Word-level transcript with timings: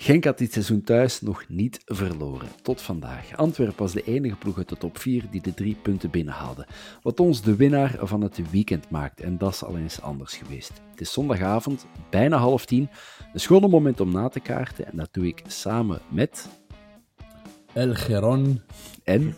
Genk 0.00 0.24
had 0.24 0.38
dit 0.38 0.52
seizoen 0.52 0.82
thuis 0.82 1.20
nog 1.20 1.44
niet 1.48 1.80
verloren, 1.84 2.48
tot 2.62 2.82
vandaag. 2.82 3.36
Antwerpen 3.36 3.78
was 3.78 3.92
de 3.92 4.02
enige 4.02 4.36
ploeg 4.36 4.56
uit 4.56 4.68
de 4.68 4.76
top 4.76 4.98
4 4.98 5.24
die 5.30 5.40
de 5.40 5.54
drie 5.54 5.76
punten 5.82 6.10
binnenhaalde. 6.10 6.66
Wat 7.02 7.20
ons 7.20 7.42
de 7.42 7.56
winnaar 7.56 7.96
van 8.00 8.20
het 8.20 8.50
weekend 8.50 8.90
maakt, 8.90 9.20
en 9.20 9.38
dat 9.38 9.52
is 9.52 9.64
al 9.64 9.76
eens 9.76 10.00
anders 10.00 10.36
geweest. 10.36 10.72
Het 10.90 11.00
is 11.00 11.12
zondagavond, 11.12 11.86
bijna 12.10 12.36
half 12.36 12.66
tien. 12.66 12.88
Een 13.32 13.40
schone 13.40 13.68
moment 13.68 14.00
om 14.00 14.12
na 14.12 14.28
te 14.28 14.40
kaarten, 14.40 14.86
en 14.86 14.96
dat 14.96 15.08
doe 15.12 15.26
ik 15.26 15.42
samen 15.46 16.00
met... 16.10 16.48
El 17.72 17.94
Geron. 17.94 18.62
En... 19.04 19.34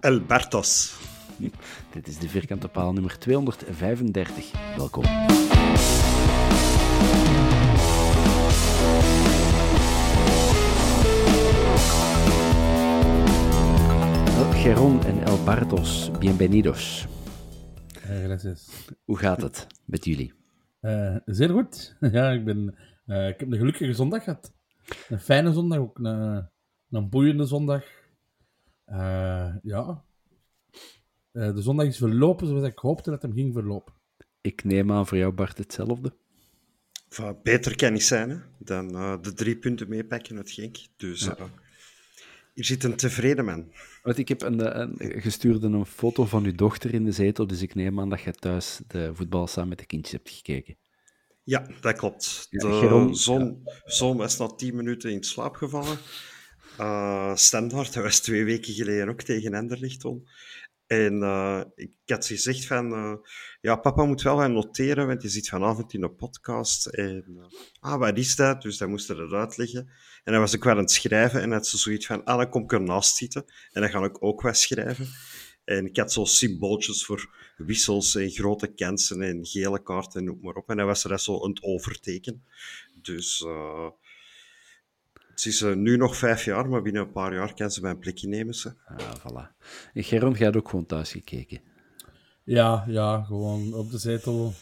Albertos. 0.00 0.96
Dit 1.94 2.08
is 2.08 2.18
de 2.18 2.28
vierkante 2.28 2.68
paal 2.68 2.92
nummer 2.92 3.18
235. 3.18 4.50
Welkom. 4.76 5.04
Geron 14.62 15.04
en 15.04 15.22
El 15.24 15.44
Bartos, 15.44 16.10
bienvenidos. 16.18 17.06
Eh, 18.02 18.24
gracias. 18.24 18.68
Hoe 19.04 19.18
gaat 19.18 19.42
het 19.42 19.66
met 19.84 20.04
jullie? 20.04 20.32
Eh, 20.80 21.16
zeer 21.24 21.48
goed. 21.50 21.96
Ja, 22.12 22.30
ik, 22.30 22.44
ben, 22.44 22.74
eh, 23.06 23.28
ik 23.28 23.40
heb 23.40 23.52
een 23.52 23.58
gelukkige 23.58 23.92
zondag 23.92 24.24
gehad. 24.24 24.52
Een 25.08 25.20
fijne 25.20 25.52
zondag, 25.52 25.78
ook 25.78 25.98
een, 25.98 26.48
een 26.90 27.08
boeiende 27.08 27.46
zondag. 27.46 27.84
Eh, 28.84 29.54
ja. 29.62 30.04
Eh, 31.32 31.54
de 31.54 31.62
zondag 31.62 31.86
is 31.86 31.96
verlopen 31.96 32.46
zoals 32.46 32.66
ik 32.66 32.78
hoopte 32.78 33.10
dat 33.10 33.22
hem 33.22 33.32
ging 33.32 33.52
verlopen. 33.52 33.94
Ik 34.40 34.64
neem 34.64 34.92
aan 34.92 35.06
voor 35.06 35.18
jou, 35.18 35.32
Bart, 35.32 35.58
hetzelfde. 35.58 36.12
Enfin, 37.08 37.36
beter 37.42 37.76
kan 37.76 37.92
niet 37.92 38.04
zijn 38.04 38.30
hè, 38.30 38.36
dan 38.58 38.94
eh, 38.94 39.22
de 39.22 39.32
drie 39.32 39.56
punten 39.56 39.88
meepakken 39.88 40.36
uit 40.36 40.50
Genk. 40.50 40.76
Dus 40.96 41.26
eh, 41.26 41.44
hier 42.54 42.64
zit 42.64 42.84
een 42.84 42.96
tevreden 42.96 43.44
man. 43.44 43.72
Want 44.02 44.18
ik 44.18 44.28
heb 44.28 44.42
een, 44.42 44.80
een, 44.80 45.20
gestuurde 45.20 45.66
een 45.66 45.86
foto 45.86 46.24
van 46.24 46.44
uw 46.44 46.54
dochter 46.54 46.94
in 46.94 47.04
de 47.04 47.12
zetel, 47.12 47.46
dus 47.46 47.62
ik 47.62 47.74
neem 47.74 48.00
aan 48.00 48.08
dat 48.08 48.20
je 48.20 48.32
thuis 48.32 48.80
de 48.86 49.10
voetbal 49.14 49.46
samen 49.46 49.68
met 49.68 49.78
de 49.78 49.86
kindjes 49.86 50.12
hebt 50.12 50.30
gekeken. 50.30 50.76
Ja, 51.44 51.66
dat 51.80 51.96
klopt. 51.96 52.46
Ja, 52.50 52.58
De 52.68 52.74
Geron- 52.74 53.16
zon, 53.16 53.62
zon 53.84 54.16
was 54.16 54.38
na 54.38 54.46
tien 54.46 54.76
minuten 54.76 55.10
in 55.12 55.22
slaap 55.22 55.54
gevallen. 55.54 55.98
Eh 56.78 57.34
Standaard, 57.34 57.94
dat 57.94 58.02
was 58.02 58.20
twee 58.20 58.44
weken 58.44 58.72
geleden 58.74 59.08
ook 59.08 59.22
tegen 59.22 59.54
Enderlicht 59.54 60.04
om. 60.04 60.22
En 60.92 61.22
eh, 61.22 61.60
ik 61.74 61.96
had 62.06 62.26
gezegd 62.26 62.66
van, 62.66 62.92
eh, 62.92 63.14
ja, 63.60 63.76
papa 63.76 64.04
moet 64.04 64.22
wel 64.22 64.38
gaan 64.38 64.52
noteren, 64.52 65.06
want 65.06 65.22
je 65.22 65.28
zit 65.28 65.48
vanavond 65.48 65.92
in 65.92 66.02
een 66.02 66.14
podcast. 66.14 66.86
En, 66.86 67.24
eh, 67.38 67.58
ah, 67.80 67.98
wat 67.98 68.18
is 68.18 68.36
dat? 68.36 68.62
Dus 68.62 68.78
dan 68.78 68.90
moest 68.90 69.08
hij 69.08 69.16
dat 69.16 69.32
uitleggen. 69.32 69.90
En 70.24 70.32
dan 70.32 70.40
was 70.40 70.52
ik 70.52 70.64
wel 70.64 70.72
aan 70.72 70.78
het 70.78 70.90
schrijven 70.90 71.40
en 71.40 71.52
had 71.52 71.66
ze 71.66 71.78
zoiets 71.78 72.06
van, 72.06 72.24
ah, 72.24 72.36
dan 72.36 72.48
kom 72.48 72.62
ik 72.62 72.72
ernaast 72.72 73.16
zitten. 73.16 73.44
En 73.72 73.80
dan 73.80 73.90
ga 73.90 74.04
ik 74.04 74.24
ook 74.24 74.40
wat 74.40 74.56
schrijven. 74.56 75.06
En 75.64 75.86
ik 75.86 75.96
had 75.96 76.12
zo 76.12 76.24
symbooltjes 76.24 77.04
voor 77.04 77.34
wissels 77.56 78.14
en 78.14 78.30
grote 78.30 78.74
kansen 78.74 79.22
en 79.22 79.46
gele 79.46 79.82
kaarten 79.82 80.20
en 80.20 80.26
noem 80.26 80.38
maar 80.42 80.54
op. 80.54 80.70
En 80.70 80.76
dan 80.76 80.86
was 80.86 81.04
er 81.04 81.10
dat 81.10 81.22
zo 81.22 81.46
het 81.46 81.62
overteken. 81.62 82.44
Dus 83.02 83.44
eh, 85.32 85.36
het 85.36 85.46
is 85.46 85.62
eh, 85.62 85.74
nu 85.74 85.96
nog 85.96 86.16
vijf 86.16 86.44
jaar, 86.44 86.68
maar 86.68 86.82
binnen 86.82 87.02
een 87.02 87.12
paar 87.12 87.34
jaar 87.34 87.54
kan 87.54 87.70
ze 87.70 87.80
mijn 87.80 87.98
plekje 87.98 88.28
nemen. 88.28 88.54
Ze. 88.54 88.72
Ah, 88.86 88.96
voilà. 89.18 89.56
En 89.92 90.04
Geron, 90.04 90.32
jij 90.32 90.46
had 90.46 90.56
ook 90.56 90.68
gewoon 90.68 90.86
thuis 90.86 91.12
gekeken. 91.12 91.60
Ja, 92.44 92.84
ja, 92.88 93.22
gewoon 93.22 93.74
op 93.74 93.90
de 93.90 93.98
zetel. 93.98 94.52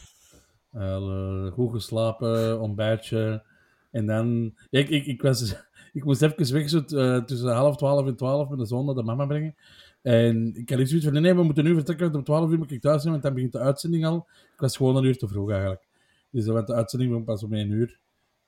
eh, 0.71 1.51
goed 1.51 1.71
geslapen, 1.71 2.59
ontbijtje. 2.59 3.43
En 3.91 4.05
dan... 4.05 4.53
ja, 4.69 4.79
Ik, 4.79 4.89
ik, 4.89 5.05
ik, 5.05 5.21
was, 5.21 5.55
ik 5.93 6.03
moest 6.03 6.21
even 6.21 6.53
weg 6.53 6.69
zo, 6.69 6.79
eh, 6.79 7.23
tussen 7.23 7.53
half 7.53 7.77
twaalf 7.77 8.07
en 8.07 8.15
twaalf 8.15 8.49
met 8.49 8.59
de 8.59 8.65
zoon 8.65 8.85
naar 8.85 8.95
de 8.95 9.03
mama 9.03 9.25
brengen. 9.25 9.55
En 10.01 10.55
ik 10.55 10.69
had 10.69 10.79
iets 10.79 10.89
zoiets 10.89 11.07
van, 11.07 11.13
nee, 11.13 11.21
nee, 11.23 11.35
we 11.35 11.43
moeten 11.43 11.63
nu 11.63 11.73
vertrekken, 11.73 12.05
want 12.05 12.17
om 12.17 12.23
twaalf 12.23 12.51
uur 12.51 12.57
moet 12.57 12.71
ik 12.71 12.81
thuis 12.81 12.99
zijn, 13.01 13.11
want 13.11 13.23
dan 13.23 13.33
begint 13.33 13.51
de 13.51 13.59
uitzending 13.59 14.05
al. 14.05 14.27
Ik 14.53 14.59
was 14.59 14.77
gewoon 14.77 14.95
een 14.95 15.03
uur 15.03 15.17
te 15.17 15.27
vroeg 15.27 15.51
eigenlijk. 15.51 15.87
Dus 16.29 16.45
want 16.45 16.67
de 16.67 16.73
uitzending 16.73 17.11
begon 17.11 17.25
pas 17.25 17.43
om 17.43 17.53
één 17.53 17.69
uur. 17.69 17.99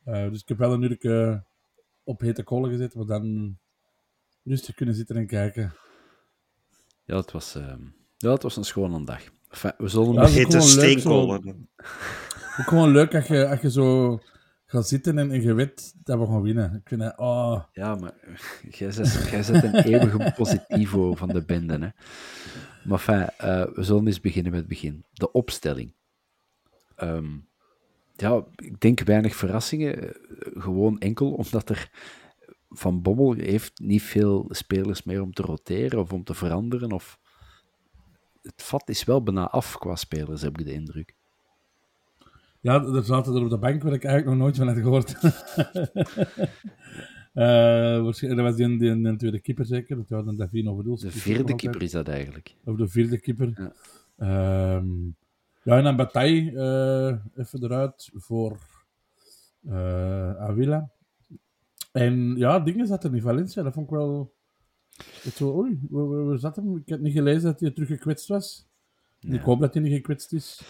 Eh, 0.04 0.30
dus 0.30 0.42
ik 0.42 0.48
heb 0.48 0.58
wel 0.58 0.74
een 0.74 0.82
uur 0.82 0.98
eh, 1.00 1.38
op 2.04 2.20
hete 2.20 2.44
kolen 2.44 2.70
gezet, 2.70 2.96
maar 2.96 3.06
dan 3.06 3.58
rustig 4.44 4.76
kunnen 4.76 4.96
zitten 4.96 5.16
en 5.16 5.28
kijken. 5.28 5.74
Ja, 7.06 7.16
het 7.18 7.32
was, 7.32 7.56
ehm, 7.56 7.82
ja, 8.18 8.32
het 8.32 8.44
was 8.44 8.58
een 8.58 8.64
schone 8.64 9.06
dag. 9.06 9.22
Enfin, 9.50 9.74
we 9.78 9.88
zullen 9.88 10.14
Ja, 10.14 10.26
Hete 10.26 10.52
gewoon 10.52 10.76
leuk, 10.76 11.00
steenkolen. 11.00 11.70
Ook 12.60 12.68
gewoon 12.68 12.92
leuk 12.92 13.16
als 13.16 13.28
je, 13.28 13.48
als 13.48 13.62
je 13.62 13.72
zo 13.72 14.20
gaat 14.66 14.88
zitten 14.88 15.18
en, 15.18 15.32
en 15.32 15.42
je 15.42 15.54
weet 15.54 15.94
dat 16.04 16.20
we 16.20 16.26
gaan 16.26 16.42
winnen. 16.42 16.74
Ik 16.74 16.88
vind 16.88 17.02
dat, 17.02 17.18
oh, 17.18 17.64
Ja, 17.72 17.96
maar 17.96 18.14
jij 18.70 18.92
zet, 18.92 19.28
jij 19.32 19.44
zet 19.44 19.64
een 19.64 19.76
eeuwige 19.76 20.34
positivo 20.36 21.16
van 21.16 21.28
de 21.28 21.44
bende. 21.46 21.74
Hè. 21.74 21.90
Maar 22.84 23.00
enfin, 23.00 23.30
eh, 23.38 23.66
we 23.74 23.84
zullen 23.84 24.08
eens 24.08 24.22
beginnen 24.22 24.52
met 24.52 24.60
het 24.60 24.70
begin. 24.70 25.06
De 25.12 25.32
opstelling. 25.32 25.94
Ehm, 26.96 27.38
ja, 28.16 28.46
ik 28.56 28.80
denk 28.80 29.00
weinig 29.00 29.36
verrassingen. 29.36 30.04
eh, 30.04 30.12
Gewoon 30.62 31.00
enkel 31.00 31.32
omdat 31.34 31.70
er 31.70 31.90
Van 32.70 33.02
Bommel 33.02 33.34
heeft 33.34 33.80
niet 33.80 34.02
veel 34.02 34.46
spelers 34.50 35.04
meer 35.04 35.22
om 35.22 35.34
te 35.34 35.42
roteren 35.42 36.00
of 36.00 36.14
om 36.14 36.24
te 36.24 36.34
veranderen. 36.34 36.92
Of... 36.92 37.20
Het 38.42 38.64
vat 38.64 38.90
is 38.90 39.04
wel 39.04 39.24
bijna 39.24 39.50
af 39.50 39.78
qua 39.78 39.96
spelers, 39.96 40.42
heb 40.42 40.60
ik 40.60 40.66
de 40.66 40.74
indruk. 40.74 41.16
Ja, 42.60 42.84
er 42.84 43.04
zaten 43.04 43.36
er 43.36 43.44
op 43.44 43.50
de 43.50 43.58
bank 43.58 43.84
waar 43.84 43.94
ik 43.94 44.04
eigenlijk 44.04 44.38
nog 44.38 44.44
nooit 44.44 44.58
van 44.58 44.68
had 44.68 44.78
gehoord. 44.78 45.16
Eh, 47.34 47.44
waarschijnlijk- 48.04 48.42
dat 48.44 48.52
was 48.52 48.56
die, 48.56 48.78
die, 48.78 49.02
die 49.04 49.16
tweede 49.16 49.40
keeper 49.40 49.66
zeker. 49.66 49.96
Dat 49.96 50.10
was 50.10 50.26
een 50.26 50.36
Davino. 50.36 50.84
De 50.84 51.12
vierde 51.12 51.56
keeper 51.56 51.82
is 51.82 51.92
dat 51.92 52.08
eigenlijk. 52.08 52.56
Of 52.66 52.76
de 52.78 52.88
vierde 52.88 53.20
keeper. 53.20 53.54
Ja. 53.58 53.74
Ehm, 54.18 54.88
ja, 55.64 55.78
en 55.78 55.84
dan 55.84 55.96
Bataille 55.96 56.52
eh, 56.52 57.40
even 57.44 57.64
eruit 57.64 58.10
voor 58.14 58.58
eh 59.68 60.36
Avila. 60.36 60.92
En 61.92 62.36
ja, 62.38 62.60
dingen 62.60 62.88
zaten 62.88 63.14
in 63.16 63.22
Valencia. 63.22 63.64
Dat 63.64 63.74
vond 63.74 63.86
ik 63.86 63.92
wel... 63.96 64.34
Ik 65.24 65.34
zo, 65.36 65.56
oei, 65.58 65.80
waar, 65.90 66.08
waar- 66.10 66.26
waar 66.26 66.38
zat 66.40 66.56
hem? 66.56 66.78
Ik 66.78 66.90
had 66.90 67.00
niet 67.00 67.14
gelezen 67.14 67.42
dat 67.44 67.60
hij 67.60 67.72
terug 67.72 67.88
gekwetst 67.90 68.28
was. 68.28 68.68
Ik 69.20 69.42
hoop 69.42 69.60
dat 69.60 69.74
hij 69.74 69.84
niet 69.84 69.94
gekwetst 69.94 70.34
is. 70.34 70.62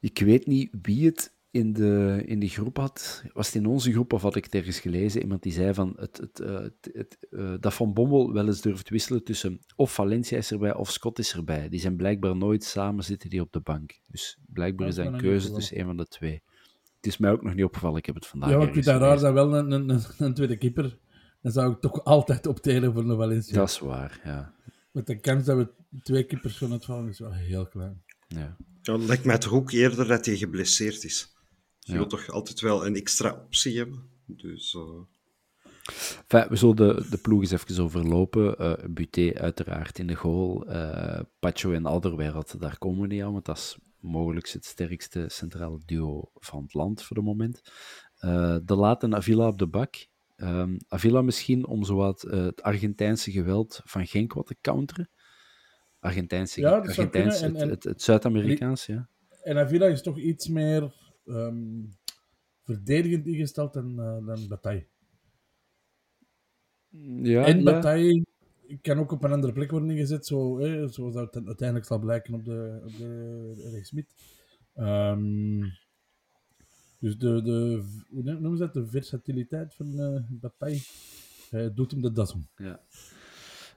Ik 0.00 0.18
weet 0.18 0.46
niet 0.46 0.74
wie 0.82 1.06
het 1.06 1.36
in 1.50 1.72
de, 1.72 2.22
in 2.26 2.38
die 2.38 2.48
groep 2.48 2.76
had, 2.76 3.24
was 3.32 3.46
het 3.46 3.54
in 3.54 3.66
onze 3.66 3.92
groep 3.92 4.12
of 4.12 4.22
had 4.22 4.36
ik 4.36 4.44
het 4.44 4.54
ergens 4.54 4.80
gelezen, 4.80 5.22
iemand 5.22 5.42
die 5.42 5.52
zei 5.52 5.74
van 5.74 5.92
het, 5.96 6.16
het, 6.16 6.40
eh, 6.40 6.54
het, 6.54 6.90
het, 6.92 7.18
eh, 7.30 7.54
dat 7.60 7.74
Van 7.74 7.92
Bommel 7.92 8.32
wel 8.32 8.46
eens 8.46 8.60
durft 8.60 8.88
wisselen 8.88 9.24
tussen 9.24 9.60
of 9.76 9.94
Valencia 9.94 10.38
is 10.38 10.50
erbij 10.50 10.74
of 10.74 10.90
Scott 10.90 11.18
is 11.18 11.32
erbij. 11.32 11.68
Die 11.68 11.80
zijn 11.80 11.96
blijkbaar 11.96 12.36
nooit 12.36 12.64
samen 12.64 13.04
zitten 13.04 13.30
die 13.30 13.40
op 13.40 13.52
de 13.52 13.60
bank. 13.60 14.00
Dus 14.06 14.38
blijkbaar 14.46 14.88
is 14.88 14.94
dat 14.94 15.06
een 15.06 15.20
keuze 15.20 15.52
tussen 15.52 15.78
een 15.78 15.84
van 15.84 15.96
de 15.96 16.06
twee. 16.06 16.42
Het 16.96 17.06
is 17.06 17.18
mij 17.18 17.30
ook 17.30 17.42
nog 17.42 17.54
niet 17.54 17.64
opgevallen, 17.64 17.98
ik 17.98 18.06
heb 18.06 18.14
het 18.14 18.26
vandaag 18.26 18.50
Ja, 18.50 18.60
ik 18.60 18.72
vind 18.72 18.84
dat 18.84 19.00
raar 19.00 19.18
dat 19.18 19.32
wel 19.32 19.54
een, 19.54 19.70
een, 19.70 19.88
een, 19.88 20.02
een 20.18 20.34
tweede 20.34 20.56
keeper. 20.56 20.98
Dan 21.42 21.52
zou 21.52 21.72
ik 21.72 21.80
toch 21.80 22.04
altijd 22.04 22.46
optelen 22.46 22.92
voor 22.92 23.06
de 23.06 23.16
Valencia. 23.16 23.54
Dat 23.54 23.68
is 23.68 23.78
waar, 23.78 24.20
ja. 24.24 24.54
Met 24.92 25.06
de 25.06 25.20
kans 25.20 25.44
dat 25.44 25.56
we 25.56 25.68
twee 26.02 26.24
keepers 26.24 26.56
gaan 26.56 26.72
uitvallen 26.72 27.08
is 27.08 27.18
wel 27.18 27.32
heel 27.32 27.66
klein. 27.66 28.02
ja. 28.28 28.56
Ja, 28.82 28.94
het 28.94 29.06
lijkt 29.06 29.24
mij 29.24 29.38
toch 29.38 29.52
ook 29.52 29.70
eerder 29.70 30.06
dat 30.06 30.26
hij 30.26 30.36
geblesseerd 30.36 31.04
is. 31.04 31.36
Je 31.88 31.94
Ja. 31.94 31.98
wilt 31.98 32.10
toch 32.10 32.30
altijd 32.30 32.60
wel 32.60 32.86
een 32.86 32.96
extra 32.96 33.32
optie 33.44 33.76
hebben. 33.76 34.08
Dus 34.26 34.74
eh, 34.74 34.82
Enfin, 36.28 36.48
we 36.48 36.56
zullen 36.56 36.76
de, 36.76 37.06
de 37.10 37.16
ploeg 37.18 37.40
eens 37.40 37.50
even 37.50 37.82
overlopen. 37.84 38.56
Eh 38.58 38.72
Buté 38.90 39.32
uiteraard 39.34 39.98
in 39.98 40.06
de 40.06 40.14
goal. 40.14 40.66
Eh 40.66 41.20
Pacho 41.38 41.72
en 41.72 41.86
Alderweireld, 41.86 42.60
daar 42.60 42.78
komen 42.78 43.00
we 43.00 43.06
niet 43.14 43.22
aan, 43.22 43.32
want 43.32 43.44
dat 43.44 43.56
is 43.56 43.78
mogelijk 44.00 44.48
het 44.48 44.64
sterkste 44.64 45.24
centrale 45.28 45.80
duo 45.86 46.30
van 46.34 46.62
het 46.62 46.74
land 46.74 47.02
voor 47.02 47.16
de 47.16 47.22
moment. 47.22 47.60
Eh, 48.18 48.56
de 48.64 48.74
Laat 48.74 49.02
en 49.02 49.14
Avila 49.14 49.46
op 49.46 49.58
de 49.58 49.66
bak. 49.66 50.06
Ehm, 50.36 50.76
Avila 50.88 51.22
misschien 51.22 51.66
om 51.66 51.84
zowat 51.84 52.22
eh, 52.22 52.44
het 52.44 52.62
Argentijnse 52.62 53.30
geweld 53.30 53.80
van 53.84 54.06
Genk 54.06 54.32
wat 54.32 54.46
te 54.46 54.56
counteren. 54.60 55.10
Argentijnse, 56.00 56.60
Ja, 56.60 56.70
dat 56.80 56.94
zou 56.94 57.06
Argentijns, 57.06 57.40
kunnen. 57.40 57.60
En- 57.62 57.68
het, 57.68 57.84
het, 57.84 57.92
het 57.92 58.02
Zuid-Amerikaans, 58.02 58.86
ja. 58.86 59.08
En 59.42 59.58
Avila 59.58 59.86
is 59.86 60.02
toch 60.02 60.18
iets 60.18 60.48
meer 60.48 60.92
ehm, 61.28 61.84
verdedigend 62.62 63.26
ingesteld 63.26 63.72
dan, 63.72 64.00
eh 64.00 64.26
dan 64.26 64.48
Bataille. 64.48 64.86
ja 67.22 67.44
en 67.44 67.58
ja. 67.58 67.64
Bataille 67.64 68.26
kan 68.80 68.98
ook 68.98 69.12
op 69.12 69.24
een 69.24 69.32
andere 69.32 69.52
plek 69.52 69.70
worden 69.70 69.90
ingezet, 69.90 70.26
zo, 70.26 70.58
eh, 70.58 70.88
zoals 70.88 71.14
dat 71.14 71.46
uiteindelijk 71.46 71.86
zal 71.86 71.98
blijken 71.98 72.34
op 72.34 72.44
de, 72.44 72.80
op 72.84 72.96
de 72.96 73.70
rechtsmid. 73.72 74.14
Ehm 74.74 75.64
dus 76.98 77.18
de, 77.18 77.42
de, 77.42 77.84
hoe 78.08 78.22
noemen 78.22 78.56
ze 78.56 78.64
dat? 78.64 78.74
De 78.74 78.86
versatiliteit 78.86 79.74
van 79.74 79.98
eh 79.98 80.20
Bataille 80.28 80.80
eh, 81.50 81.66
doet 81.74 81.90
hem 81.90 82.02
de 82.02 82.12
das 82.12 82.32
om. 82.32 82.48
ja. 82.56 82.80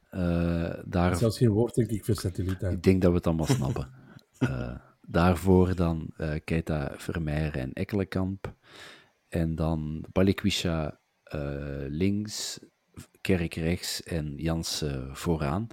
Eh, 0.10 0.84
daar, 0.86 1.16
Zelfs 1.16 1.38
geen 1.38 1.50
woord, 1.50 1.76
denk 1.76 1.90
ik, 1.90 2.06
versatiliteit. 2.06 2.74
Ik 2.74 2.84
denk 2.84 3.02
dat 3.02 3.12
we 3.12 3.18
het 3.18 3.28
allemaal 3.28 3.46
snappen. 3.46 3.90
daarvoor 5.12 5.76
dan 5.76 6.14
eh 6.18 6.34
Keita 6.44 6.92
Vermeer 6.98 7.58
en 7.58 7.74
Ekkelenkamp. 7.74 8.56
En 9.28 9.56
dan 9.56 10.06
Balikwisha 10.12 11.00
eh, 11.24 11.84
links, 11.88 12.60
Kerk 13.22 13.54
rechts 13.54 14.04
en 14.04 14.34
Jansen 14.36 15.16
vooraan. 15.18 15.68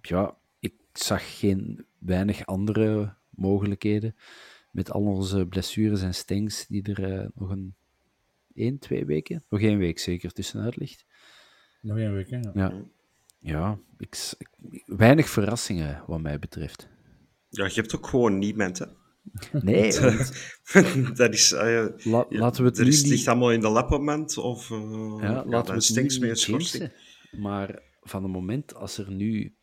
Ja, 0.00 0.36
ik 0.58 0.74
zag 0.92 1.38
geen 1.38 1.86
weinig 1.98 2.46
andere 2.46 3.14
mogelijkheden. 3.30 4.16
Met 4.70 4.90
al 4.90 5.02
onze 5.02 5.46
blessures 5.46 6.02
en 6.02 6.14
stengs 6.14 6.66
die 6.66 6.92
er 6.94 7.12
eh, 7.20 7.28
nog 7.34 7.50
een 7.50 7.74
één, 8.54 8.78
twee 8.78 9.04
weken, 9.04 9.44
nog 9.48 9.60
één 9.60 9.78
week 9.78 9.98
zeker 9.98 10.32
tussenuit 10.32 10.76
ligt. 10.76 11.04
Nog 11.80 11.98
één 11.98 12.12
week, 12.14 12.30
hè? 12.30 12.40
Ja. 12.54 12.72
Ja, 13.38 13.78
ik- 13.98 14.34
weinig 14.86 15.28
verrassingen 15.28 16.02
wat 16.06 16.20
mij 16.20 16.38
betreft. 16.38 16.88
Ja, 17.56 17.64
je 17.64 17.72
hebt 17.74 17.96
ook 17.96 18.06
gewoon 18.06 18.38
niemand, 18.38 18.78
hè. 18.78 18.86
Nee, 19.62 19.92
want 20.00 21.16
dat 21.16 21.32
is... 21.32 21.52
eh, 21.52 21.84
La- 22.02 22.26
ja, 22.28 22.38
laten 22.38 22.62
we 22.62 22.68
het 22.68 22.78
er 22.78 22.86
is, 22.86 23.02
niet- 23.02 23.10
ligt 23.12 23.28
allemaal 23.28 23.52
in 23.52 23.60
de 23.60 23.68
lapmoment, 23.68 24.38
of... 24.38 24.70
uh, 24.70 25.16
Ja, 25.20 25.44
laten 25.46 25.66
we 25.68 25.74
het 25.74 25.84
stinks 25.84 26.14
schorsing. 26.14 26.46
jinxen. 26.46 26.92
Maar 27.40 27.82
van 28.02 28.22
het 28.22 28.32
moment 28.32 28.74
als 28.74 28.98
er 28.98 29.10
nu... 29.10 29.54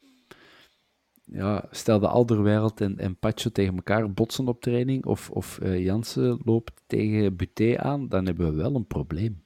Ja, 1.25 1.67
stel 1.71 1.99
de 1.99 2.07
Alderwereld 2.07 2.81
en, 2.81 2.97
en 2.97 3.17
Pacho 3.17 3.49
tegen 3.49 3.75
elkaar 3.75 4.11
botsen 4.13 4.47
op 4.47 4.61
training, 4.61 5.05
of, 5.05 5.29
of 5.29 5.59
eh, 5.59 5.79
Jansen 5.83 6.39
loopt 6.45 6.71
tegen 6.87 7.35
Buté 7.35 7.77
aan, 7.77 8.07
dan 8.07 8.25
hebben 8.25 8.49
we 8.51 8.61
wel 8.61 8.75
een 8.75 8.87
probleem. 8.87 9.43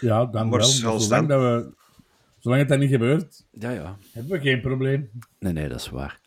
Ja, 0.00 0.26
dan 0.26 0.48
Maar 0.48 0.58
wel. 0.58 0.68
zelfs 0.68 1.08
Maar 1.08 1.18
zolang, 1.20 1.28
dan- 1.28 1.40
dat 1.42 1.64
we, 1.64 1.74
zolang 2.44 2.60
het 2.60 2.68
dat 2.70 2.78
niet 2.78 2.90
gebeurt, 2.90 3.46
Ja, 3.50 3.70
ja. 3.70 3.98
hebben 4.12 4.32
we 4.32 4.40
geen 4.40 4.60
probleem. 4.60 5.10
Nee, 5.38 5.52
nee, 5.52 5.68
dat 5.68 5.80
is 5.80 5.88
waar. 5.88 6.20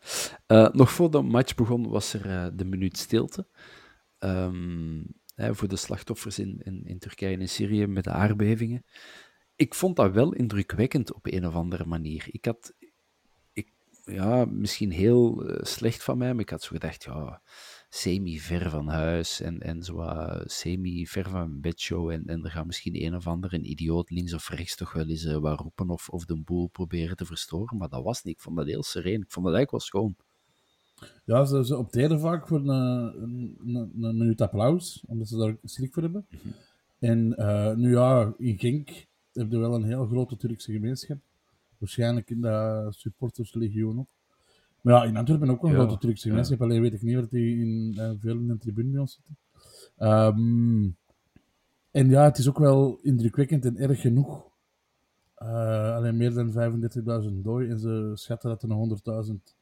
Eh, 0.46 0.68
nog 0.72 0.90
voor 0.90 1.10
de 1.10 1.22
match 1.22 1.54
begon, 1.54 1.88
was 1.88 2.14
er 2.14 2.26
eh, 2.26 2.46
de 2.54 2.64
minuut 2.64 2.96
stilte. 2.96 3.46
Ehm, 4.18 5.02
hè, 5.34 5.54
voor 5.54 5.68
de 5.68 5.76
slachtoffers 5.76 6.38
in, 6.38 6.60
in, 6.62 6.82
in 6.84 6.98
Turkije 6.98 7.34
en 7.34 7.40
in 7.40 7.48
Syrië 7.48 7.86
met 7.86 8.04
de 8.04 8.10
aardbevingen. 8.10 8.84
Ik 9.56 9.74
vond 9.74 9.96
dat 9.96 10.12
wel 10.12 10.32
indrukwekkend 10.32 11.12
op 11.12 11.26
een 11.26 11.46
of 11.46 11.54
andere 11.54 11.84
manier. 11.84 12.26
Ik 12.30 12.44
had, 12.44 12.74
ik, 13.52 13.68
ja, 14.04 14.44
misschien 14.44 14.90
heel 14.90 15.46
eh, 15.46 15.64
slecht 15.64 16.02
van 16.02 16.18
mij, 16.18 16.32
maar 16.32 16.42
ik 16.42 16.50
had 16.50 16.62
zo 16.62 16.68
gedacht, 16.72 17.04
ja, 17.04 17.42
semi-ver 17.88 18.70
van 18.70 18.88
huis 18.88 19.40
en, 19.40 19.60
en 19.60 19.82
zo 19.82 20.00
eh, 20.00 20.40
semi-ver 20.44 21.28
van 21.28 21.48
mijn 21.48 21.60
bedshow. 21.60 22.10
En, 22.10 22.26
en 22.26 22.44
er 22.44 22.50
gaat 22.50 22.66
misschien 22.66 23.04
een 23.04 23.14
of 23.14 23.26
ander, 23.26 23.54
een 23.54 23.70
idioot 23.70 24.10
links 24.10 24.34
of 24.34 24.48
rechts, 24.48 24.76
toch 24.76 24.92
wel 24.92 25.08
eens 25.08 25.24
eh, 25.24 25.36
wat 25.36 25.60
roepen 25.60 25.90
of, 25.90 26.08
of 26.08 26.24
de 26.24 26.36
boel 26.36 26.68
proberen 26.68 27.16
te 27.16 27.24
verstoren. 27.24 27.76
Maar 27.76 27.88
dat 27.88 28.02
was 28.02 28.22
niet. 28.22 28.34
Ik 28.34 28.40
vond 28.40 28.56
dat 28.56 28.66
heel 28.66 28.82
sereen. 28.82 29.22
Ik 29.22 29.30
vond 29.30 29.46
dat 29.46 29.54
eigenlijk 29.54 29.70
wel 29.70 29.80
schoon. 29.80 30.16
Ja, 31.24 31.44
ze, 31.44 31.64
ze 31.64 31.76
optreden 31.76 32.20
vaak 32.20 32.48
voor 32.48 32.58
een, 32.58 32.68
een, 33.22 33.58
een, 33.64 34.02
een 34.04 34.16
minuut 34.16 34.40
applaus, 34.40 35.04
omdat 35.06 35.28
ze 35.28 35.36
daar 35.36 35.56
schrik 35.62 35.92
voor 35.92 36.02
hebben. 36.02 36.26
En 36.98 37.36
eh, 37.36 37.74
nu 37.74 37.90
ja, 37.90 38.34
in 38.36 38.58
Genk 38.58 39.06
heb 39.32 39.50
je 39.50 39.58
wel 39.58 39.74
een 39.74 39.84
heel 39.84 40.06
grote 40.06 40.36
Turkse 40.36 40.72
gemeenschap. 40.72 41.18
Waarschijnlijk 41.78 42.30
in 42.30 42.40
de 42.40 42.86
supporterslegioen 42.90 43.98
ook. 43.98 44.17
Maar 44.88 45.02
ja, 45.02 45.08
in 45.08 45.16
Antwerpen 45.16 45.50
ook 45.50 45.62
een 45.62 45.70
Ja, 45.70 45.74
grote 45.76 45.98
Turkse 45.98 46.28
gemeenschap. 46.28 46.62
Alleen 46.62 46.80
weet 46.80 46.92
ik 46.92 47.02
niet 47.02 47.16
of 47.18 47.28
die 47.28 47.58
in, 47.58 47.94
eh, 47.98 48.10
veel 48.20 48.36
in 48.36 48.46
de 48.46 48.58
tribune 48.58 48.90
bij 48.90 49.00
ons 49.00 49.14
zitten. 49.14 49.38
Ehm, 49.96 50.88
en 51.90 52.08
ja, 52.08 52.24
het 52.24 52.38
is 52.38 52.48
ook 52.48 52.58
wel 52.58 52.98
indrukwekkend 53.02 53.64
en 53.64 53.76
erg 53.76 54.00
genoeg. 54.00 54.50
Eh, 55.34 55.94
alleen 55.94 56.16
meer 56.16 56.34
dan 56.34 56.52
35.000 56.52 57.44
dooi 57.44 57.70
en 57.70 57.78
ze 57.78 58.10
schatten 58.14 58.48
dat 58.50 58.62
er 58.62 58.68
nog 58.68 58.78
100.000 58.78 59.56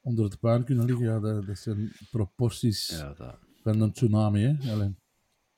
onder 0.00 0.24
het 0.24 0.40
puin 0.40 0.64
kunnen 0.64 0.84
liggen. 0.84 1.04
Ja, 1.06 1.20
dat, 1.20 1.46
dat 1.46 1.58
zijn 1.58 1.92
proporties 2.10 2.88
Ja, 2.88 3.12
dat, 3.12 3.38
van 3.62 3.80
een 3.80 3.92
tsunami. 3.92 4.40
Hè? 4.40 4.72
Alleen 4.72 4.96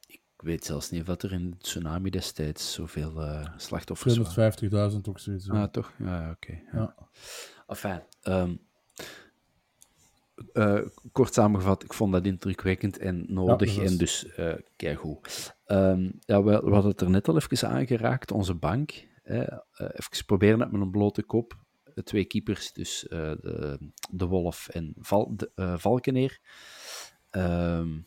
ik 0.07 0.43
weet 0.43 0.65
zelfs 0.65 0.91
niet 0.91 1.09
of 1.09 1.23
er 1.23 1.33
in 1.33 1.51
de 1.51 1.57
tsunami 1.57 2.11
destijds 2.11 2.73
zoveel 2.73 3.23
eh, 3.23 3.49
slachtoffers 3.57 4.17
waren. 4.17 4.93
250.000 4.93 5.09
ook 5.09 5.19
zoiets. 5.19 5.51
Ah, 5.51 5.65
toch? 5.65 5.93
Ja, 5.99 6.21
ja, 6.23 6.31
oké. 6.31 6.53
ja. 6.53 6.79
Ja. 6.79 6.95
Enfin, 7.67 8.03
ehm, 8.23 8.55
eh, 10.53 10.81
kort 11.13 11.35
samengevat, 11.35 11.85
ik 11.85 11.93
vond 11.93 12.13
dat 12.13 12.27
indrukwekkend 12.27 12.99
en 12.99 13.25
nodig 13.29 13.79
en 13.79 13.97
dus 13.97 14.27
uh, 14.39 14.55
keigoed. 14.77 15.57
Ehm, 15.65 16.11
ja, 16.21 16.43
we, 16.43 16.61
we 16.65 16.71
hadden 16.71 16.91
het 16.91 17.01
er 17.01 17.11
net 17.11 17.29
al 17.29 17.37
even 17.37 17.69
aangeraakt, 17.69 18.31
onze 18.31 18.55
bank. 18.55 19.07
Hè, 19.23 19.43
eh, 19.43 19.59
even 19.79 20.25
proberen 20.27 20.61
het 20.61 20.73
met 20.73 20.81
een 20.81 20.91
blote 20.91 21.23
kop. 21.23 21.65
De 21.95 22.03
twee 22.03 22.25
keepers, 22.25 22.73
dus 22.73 23.09
eh, 23.09 23.19
de, 23.41 23.79
de 24.11 24.27
Wolf 24.27 24.69
en 24.69 24.95
Val, 24.99 25.37
de, 25.37 25.51
eh, 25.55 25.75
Valkeneer. 25.77 26.39
Ehm, 27.31 27.99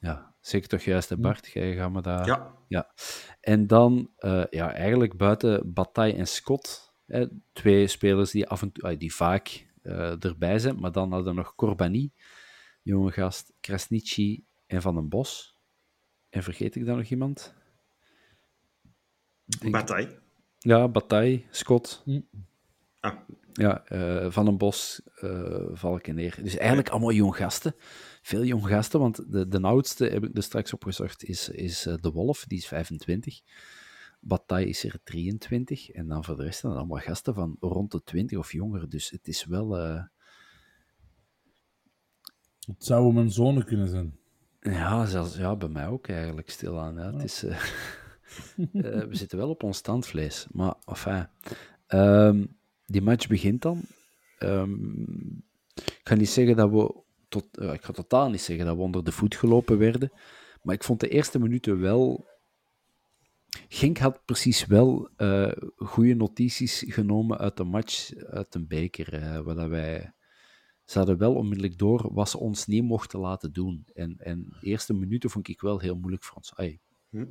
ja, 0.00 0.34
zeker 0.40 0.68
toch 0.68 0.82
juist, 0.82 1.08
hè, 1.08 1.16
Bart? 1.16 1.46
Jij 1.46 1.74
gaat 1.74 1.92
me 1.92 2.02
daar... 2.02 2.26
Ja, 2.26 2.54
Ja. 2.68 2.92
En 3.40 3.66
dan, 3.66 4.10
eh, 4.16 4.44
ja, 4.50 4.72
eigenlijk 4.72 5.16
buiten 5.16 5.72
Bataille 5.72 6.16
en 6.16 6.26
Scott, 6.26 6.94
hè, 7.06 7.26
twee 7.52 7.86
spelers 7.86 8.30
die, 8.30 8.48
af 8.48 8.62
en 8.62 8.72
toe, 8.72 8.96
die 8.96 9.14
vaak 9.14 9.71
eh, 9.82 10.24
erbij 10.24 10.58
zijn, 10.58 10.78
maar 10.80 10.92
dan 10.92 11.12
hadden 11.12 11.34
we 11.34 11.40
nog 11.40 11.54
Corbani, 11.54 12.10
jonge 12.82 13.10
gast, 13.10 13.52
Krasnici 13.60 14.44
en 14.66 14.82
Van 14.82 14.94
den 14.94 15.08
Bos. 15.08 15.56
En 16.28 16.42
vergeet 16.42 16.74
ik 16.74 16.84
dan 16.86 16.96
nog 16.96 17.06
iemand? 17.06 17.54
Denk- 19.44 19.72
Bataille. 19.72 20.18
Ja, 20.58 20.88
Bataille, 20.88 21.42
Scott, 21.50 22.04
Ah, 23.00 23.16
ja, 23.52 23.84
eh, 23.86 24.30
Van 24.30 24.44
den 24.44 24.58
Bos, 24.58 25.00
eh 25.14 25.66
Valkeneer. 25.72 26.38
Dus 26.42 26.56
eigenlijk 26.56 26.88
allemaal 26.88 27.12
jong 27.12 27.36
gasten. 27.36 27.74
Veel 28.22 28.44
jong 28.44 28.66
gasten, 28.68 29.00
want 29.00 29.32
de, 29.32 29.48
de 29.48 29.60
oudste, 29.60 30.04
heb 30.06 30.24
ik 30.24 30.36
er 30.36 30.42
straks 30.42 30.72
opgezocht, 30.72 31.24
is, 31.24 31.48
is 31.48 31.86
eh, 31.86 31.94
De 32.00 32.10
Wolf, 32.10 32.44
die 32.44 32.58
is 32.58 32.66
25. 32.66 33.40
Bataille 34.24 34.68
is 34.68 34.84
er 34.84 35.00
23. 35.04 35.90
En 35.90 36.08
dan 36.08 36.24
voor 36.24 36.36
de 36.36 36.42
rest 36.42 36.60
zijn 36.60 36.72
allemaal 36.72 36.98
gasten 36.98 37.34
van 37.34 37.56
rond 37.60 37.90
de 37.92 38.02
20 38.02 38.38
of 38.38 38.52
jonger. 38.52 38.88
Dus 38.88 39.10
het 39.10 39.28
is 39.28 39.44
wel... 39.44 39.78
eh, 39.78 40.02
Het 42.66 42.84
zou 42.84 43.12
mijn 43.12 43.30
zonen 43.30 43.64
kunnen 43.64 43.88
zijn. 43.88 44.16
ja, 44.60 45.06
zelfs, 45.06 45.36
ja, 45.36 45.56
bij 45.56 45.68
mij 45.68 45.86
ook 45.86 46.08
eigenlijk 46.08 46.50
stilaan. 46.50 46.94
Ja. 46.94 47.12
Het 47.12 47.22
is, 47.24 47.42
eh, 47.44 47.56
eh, 48.72 49.08
we 49.08 49.14
zitten 49.16 49.38
wel 49.38 49.50
op 49.50 49.62
ons 49.62 49.76
standvlees. 49.76 50.46
Maar, 50.50 50.74
enfin... 50.84 51.26
ehm, 51.86 52.46
die 52.86 53.02
match 53.02 53.26
begint 53.26 53.62
dan. 53.62 53.82
Ehm, 54.38 54.92
ik 55.74 56.00
ga 56.04 56.14
niet 56.14 56.28
zeggen 56.30 56.56
dat 56.56 56.70
we 56.70 57.00
tot, 57.28 57.46
ik 57.60 57.82
ga 57.84 57.92
totaal 57.92 58.30
niet 58.30 58.40
zeggen 58.40 58.66
dat 58.66 58.76
we 58.76 58.82
onder 58.82 59.04
de 59.04 59.12
voet 59.12 59.34
gelopen 59.34 59.78
werden. 59.78 60.12
Maar 60.62 60.74
ik 60.74 60.84
vond 60.84 61.00
de 61.00 61.08
eerste 61.08 61.38
minuten 61.38 61.80
wel. 61.80 62.30
Genk 63.68 63.98
had 63.98 64.24
precies 64.24 64.66
wel 64.66 65.10
uh, 65.16 65.52
goede 65.76 66.14
notities 66.14 66.84
genomen 66.86 67.38
uit 67.38 67.56
de 67.56 67.64
match, 67.64 68.14
uit 68.14 68.54
een 68.54 68.66
beker. 68.66 69.14
Uh, 69.22 69.40
waar 69.40 69.68
wij. 69.68 70.12
Ze 70.84 70.98
hadden 70.98 71.18
wel 71.18 71.34
onmiddellijk 71.34 71.78
door 71.78 72.12
wat 72.12 72.30
ze 72.30 72.38
ons 72.38 72.66
niet 72.66 72.82
mochten 72.82 73.18
laten 73.18 73.52
doen. 73.52 73.86
En, 73.94 74.16
en 74.18 74.56
de 74.60 74.66
eerste 74.66 74.94
minuten 74.94 75.30
vond 75.30 75.48
ik 75.48 75.60
wel 75.60 75.78
heel 75.78 75.96
moeilijk 75.96 76.24
voor 76.24 76.36
ons. 76.36 76.78
Hm. 77.10 77.26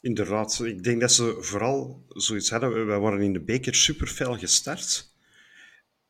Inderdaad, 0.00 0.60
ik 0.64 0.82
denk 0.82 1.00
dat 1.00 1.12
ze 1.12 1.36
vooral 1.40 2.04
zoiets 2.08 2.50
hadden. 2.50 2.86
Wij 2.86 2.98
waren 2.98 3.20
in 3.20 3.32
de 3.32 3.40
beker 3.40 3.74
super 3.74 4.06
fel 4.06 4.38
gestart. 4.38 5.14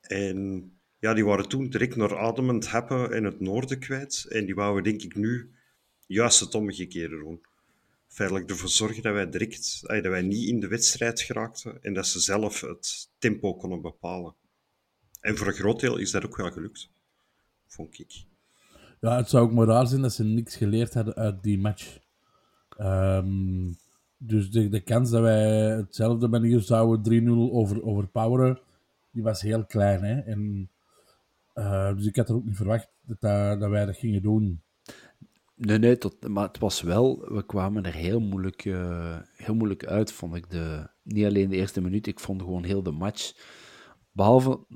En 0.01 0.71
ja, 0.99 1.15
die 1.15 1.25
waren 1.25 1.49
toen 1.49 1.71
direct 1.71 1.97
naar 1.97 2.19
ademend 2.19 2.71
heppen 2.71 3.13
in 3.13 3.25
het 3.25 3.41
noorden 3.41 3.79
kwijt. 3.79 4.27
En 4.29 4.45
die 4.47 4.55
wouden 4.55 4.85
denk 4.85 5.03
ik 5.03 5.15
nu 5.15 5.55
juist 6.07 6.41
het 6.41 6.55
omgekeerde 6.55 7.19
doen. 7.19 7.46
Feitelijk 8.17 8.51
ervoor 8.51 8.69
zorgen 8.69 9.03
dat 9.03 9.13
wij 9.13 9.31
direct, 9.31 9.81
dat 9.83 10.03
wij 10.03 10.23
niet 10.23 10.49
in 10.49 10.61
de 10.61 10.69
wedstrijd 10.69 11.21
geraakten 11.21 11.83
en 11.83 11.95
dat 11.95 12.07
ze 12.07 12.21
zelf 12.21 12.61
het 12.61 13.11
tempo 13.19 13.55
konden 13.55 13.83
bepalen. 13.83 14.35
En 15.21 15.37
voor 15.37 15.47
een 15.47 15.53
groot 15.53 15.81
deel 15.81 15.97
is 15.97 16.11
dat 16.11 16.25
ook 16.25 16.37
wel 16.37 16.51
gelukt, 16.51 16.91
vond 17.67 17.99
ik. 17.99 18.25
Ja, 19.01 19.17
het 19.17 19.29
zou 19.29 19.45
ook 19.45 19.53
maar 19.53 19.67
raar 19.67 19.87
zijn 19.87 20.03
dat 20.03 20.13
ze 20.13 20.25
niks 20.25 20.57
geleerd 20.57 20.95
hadden 20.95 21.15
uit 21.15 21.43
die 21.43 21.59
match. 21.59 21.99
Um, 22.79 23.77
dus 24.17 24.51
de, 24.51 24.69
de 24.69 24.81
kans 24.81 25.11
dat 25.11 25.23
wij 25.23 25.51
hetzelfde 25.77 26.29
manier 26.29 26.61
zouden 26.61 27.25
3-0 27.27 27.29
over, 27.53 27.83
overpoweren, 27.83 28.61
die 29.11 29.23
was 29.23 29.43
heel 29.43 29.65
klein. 29.65 30.03
Hè? 30.03 30.21
En, 30.21 30.71
uh, 31.55 31.97
dus 31.97 32.07
ik 32.07 32.17
had 32.17 32.29
er 32.29 32.35
ook 32.35 32.45
niet 32.45 32.57
verwacht 32.57 32.89
dat, 33.01 33.21
dat, 33.21 33.61
dat 33.61 33.71
wij 33.71 33.87
dat 33.87 33.97
gingen 33.97 34.23
doen. 34.23 34.63
Nee, 35.57 35.79
nee, 35.79 35.99
tot, 35.99 36.29
maar 36.29 36.47
het 36.47 36.59
was 36.59 36.81
wel, 36.81 37.19
we 37.33 37.47
kwamen 37.47 37.85
er 37.85 37.95
heel 37.95 38.21
moeilijk, 38.21 38.65
uh, 38.65 39.19
heel 39.33 39.55
moeilijk 39.55 39.87
uit, 39.87 40.13
vond 40.13 40.35
ik. 40.35 40.51
De, 40.51 40.91
niet 41.03 41.25
alleen 41.25 41.49
de 41.49 41.57
eerste 41.57 41.81
minuut, 41.81 42.07
ik 42.07 42.21
vond 42.21 42.43
gewoon 42.43 42.65
heel 42.65 42.83
de 42.83 42.91
match. 42.91 43.33
Behalve 44.13 44.67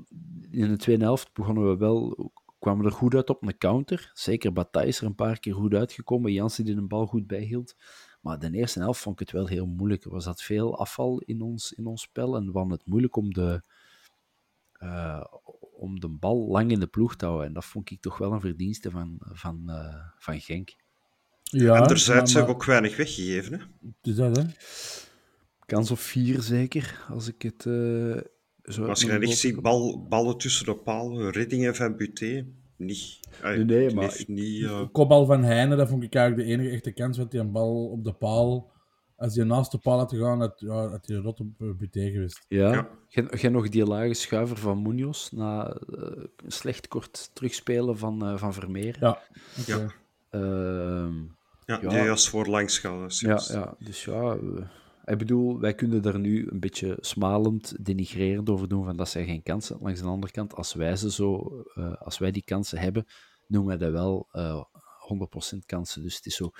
in 0.49 0.67
de 0.69 0.77
tweede 0.77 1.03
helft 1.03 1.33
begonnen 1.33 1.69
we 1.69 1.77
wel, 1.77 2.31
kwamen 2.59 2.83
we 2.83 2.89
er 2.89 2.95
goed 2.95 3.15
uit 3.15 3.29
op 3.29 3.43
een 3.43 3.57
counter. 3.57 4.11
Zeker 4.13 4.53
Bataille 4.53 4.89
is 4.89 4.99
er 4.99 5.05
een 5.05 5.15
paar 5.15 5.39
keer 5.39 5.53
goed 5.53 5.73
uitgekomen. 5.73 6.31
Jansen 6.31 6.65
die 6.65 6.75
een 6.75 6.87
bal 6.87 7.05
goed 7.05 7.27
bijhield. 7.27 7.75
Maar 8.21 8.39
de 8.39 8.51
eerste 8.51 8.79
helft 8.79 9.01
vond 9.01 9.19
ik 9.19 9.27
het 9.27 9.37
wel 9.37 9.47
heel 9.47 9.65
moeilijk. 9.65 10.03
Er 10.03 10.11
was 10.11 10.25
dat 10.25 10.41
veel 10.41 10.77
afval 10.77 11.19
in 11.19 11.41
ons, 11.41 11.71
in 11.71 11.85
ons 11.85 12.01
spel 12.01 12.35
en 12.35 12.45
hadden 12.45 12.71
het 12.71 12.85
moeilijk 12.85 13.15
om 13.15 13.33
de, 13.33 13.63
uh, 14.79 15.23
om 15.81 15.99
de 15.99 16.07
bal 16.07 16.47
lang 16.47 16.71
in 16.71 16.79
de 16.79 16.87
ploeg 16.87 17.15
te 17.15 17.25
houden. 17.25 17.47
En 17.47 17.53
dat 17.53 17.65
vond 17.65 17.91
ik 17.91 18.01
toch 18.01 18.17
wel 18.17 18.31
een 18.31 18.39
verdienste 18.39 18.91
van, 18.91 19.17
van, 19.19 19.63
uh, 19.65 19.95
van 20.17 20.39
Genk. 20.39 20.75
Ja, 21.43 21.77
Anderzijds 21.77 22.33
maar, 22.33 22.43
maar... 22.43 22.51
ook 22.51 22.65
weinig 22.65 22.97
weggegeven. 22.97 23.53
Hè? 23.53 23.65
Dus 24.01 24.15
dat, 24.15 24.37
hè? 24.37 24.43
Kans 25.65 25.91
op 25.91 25.99
vier 25.99 26.41
zeker, 26.41 27.05
als 27.09 27.27
ik 27.27 27.41
het 27.41 27.65
uh, 27.65 28.17
zo... 28.63 28.85
Als 28.85 29.01
je 29.01 29.11
echt 29.11 29.37
ziet, 29.37 29.61
bal, 29.61 30.07
ballen 30.09 30.37
tussen 30.37 30.65
de 30.65 30.75
paal, 30.75 31.29
reddingen 31.29 31.75
van 31.75 31.95
Buté, 31.95 32.45
niet. 32.75 33.19
nee, 33.43 33.65
nee 33.65 33.93
maar... 33.93 34.23
Niet, 34.27 34.61
uh... 34.61 34.81
Kopbal 34.91 35.25
van 35.25 35.43
Heijnen, 35.43 35.77
dat 35.77 35.89
vond 35.89 36.03
ik 36.03 36.15
eigenlijk 36.15 36.47
de 36.47 36.53
enige 36.53 36.69
echte 36.69 36.91
kans, 36.91 37.17
dat 37.17 37.31
hij 37.31 37.41
een 37.41 37.51
bal 37.51 37.85
op 37.85 38.03
de 38.03 38.13
paal 38.13 38.70
als 39.21 39.33
je 39.33 39.43
naast 39.43 39.71
de 39.71 39.77
paal 39.77 39.97
had 39.97 40.11
gegaan, 40.11 40.39
had, 40.39 40.53
ja, 40.59 40.89
had 40.89 41.07
je 41.07 41.17
rot 41.17 41.39
op 41.39 41.47
Buté 41.57 42.09
geweest. 42.11 42.45
Ja. 42.47 42.87
ja. 43.07 43.27
Jij 43.31 43.49
nog 43.49 43.69
die 43.69 43.85
lage 43.85 44.13
schuiver 44.13 44.57
van 44.57 44.81
Munoz 44.81 45.29
na 45.29 45.77
uh, 45.89 46.07
een 46.35 46.51
slecht 46.51 46.87
kort 46.87 47.29
terugspelen 47.33 47.97
van, 47.97 48.31
uh, 48.31 48.37
van 48.37 48.53
Vermeer. 48.53 48.97
Ja. 48.99 49.21
Okay. 49.61 49.79
Ja. 49.79 49.89
Uh, 50.39 51.13
ja, 51.65 51.79
ja, 51.81 51.89
die 51.89 52.09
was 52.09 52.29
voor 52.29 52.47
langs 52.47 52.79
gaan. 52.79 53.05
Ja, 53.07 53.41
ja, 53.47 53.75
dus 53.79 54.05
ja... 54.05 54.37
Ik 55.05 55.17
bedoel, 55.17 55.59
wij 55.59 55.73
kunnen 55.73 56.03
er 56.03 56.19
nu 56.19 56.47
een 56.51 56.59
beetje 56.59 56.97
smalend, 56.99 57.85
denigrerend 57.85 58.49
over 58.49 58.67
doen 58.67 58.85
van 58.85 58.97
dat 58.97 59.09
zijn 59.09 59.25
geen 59.25 59.43
kansen. 59.43 59.77
Langs 59.81 59.99
de 59.99 60.05
andere 60.05 60.31
kant, 60.31 60.55
als 60.55 60.73
wij, 60.73 60.95
ze 60.95 61.11
zo, 61.11 61.63
uh, 61.75 61.93
als 61.99 62.17
wij 62.17 62.31
die 62.31 62.43
kansen 62.43 62.77
hebben, 62.77 63.05
noemen 63.47 63.77
wij 63.77 63.87
dat 63.87 63.91
wel 63.91 64.27
uh, 64.33 64.63
100% 65.55 65.57
kansen. 65.65 66.01
Dus 66.01 66.15
het 66.15 66.25
is 66.25 66.35
zo 66.35 66.51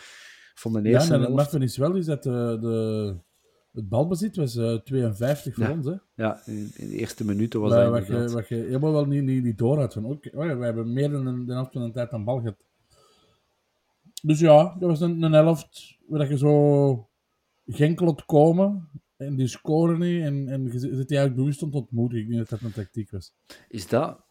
van 0.53 0.73
de 0.73 0.89
eerste 0.89 1.17
ja, 1.17 1.25
en 1.25 1.37
het 1.37 1.61
is 1.61 1.77
wel 1.77 1.95
is 1.95 2.05
dat 2.05 2.23
de, 2.23 2.57
de, 2.61 3.15
het 3.71 3.89
balbezit 3.89 4.35
was 4.35 4.55
uh, 4.55 4.73
52 4.73 5.55
voor 5.55 5.63
ja. 5.63 5.71
ons. 5.71 5.85
Hè? 5.85 5.95
Ja, 6.15 6.41
in, 6.45 6.71
in, 6.75 6.89
de 6.89 6.97
eerste 6.97 7.25
minuten 7.25 7.59
was 7.59 7.71
dat 7.71 7.89
wat, 7.89 8.07
je, 8.07 8.29
wat 8.29 8.47
je 8.47 8.55
helemaal 8.55 8.91
wel 8.91 9.05
niet, 9.05 9.23
niet, 9.23 9.43
niet 9.43 9.57
door 9.57 9.79
had. 9.79 9.93
Van, 9.93 10.05
okay, 10.05 10.33
oh 10.35 10.45
ja, 10.45 10.57
we 10.57 10.65
hebben 10.65 10.93
meer 10.93 11.09
dan 11.09 11.45
de 11.45 11.53
helft 11.53 11.71
van 11.71 11.85
de 11.85 11.91
tijd 11.91 12.11
aan 12.11 12.23
bal 12.23 12.39
gehad. 12.39 12.57
Dus 14.21 14.39
ja, 14.39 14.75
dat 14.79 14.89
was 14.89 15.01
een, 15.01 15.21
een 15.21 15.33
helft 15.33 15.97
waar 16.07 16.29
je 16.29 16.37
zo 16.37 17.09
genkelot 17.65 18.25
komen 18.25 18.89
en 19.17 19.35
die 19.35 19.47
scoren 19.47 19.99
niet 19.99 20.23
en, 20.23 20.47
en 20.47 20.63
je 20.63 20.79
zit 20.79 21.11
eigenlijk 21.11 21.35
bewust 21.35 21.63
om 21.63 21.71
te 21.71 21.77
ontmoedigen. 21.77 22.23
Ik 22.23 22.29
denk 22.29 22.49
dat 22.49 22.59
dat 22.59 22.61
een 22.61 22.75
tactiek 22.75 23.11
was. 23.11 23.33
Is 23.67 23.87
dat 23.87 24.25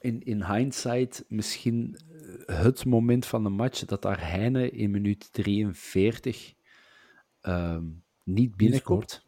in, 0.00 0.22
in 0.22 0.44
hindsight 0.44 1.24
misschien 1.28 1.98
het 2.46 2.84
moment 2.84 3.26
van 3.26 3.42
de 3.42 3.48
match 3.48 3.84
dat 3.84 4.02
daar 4.02 4.30
Heine 4.30 4.70
in 4.70 4.90
minuut 4.90 5.32
43 5.32 6.54
um, 7.42 8.02
niet 8.24 8.56
binnenkomt? 8.56 9.24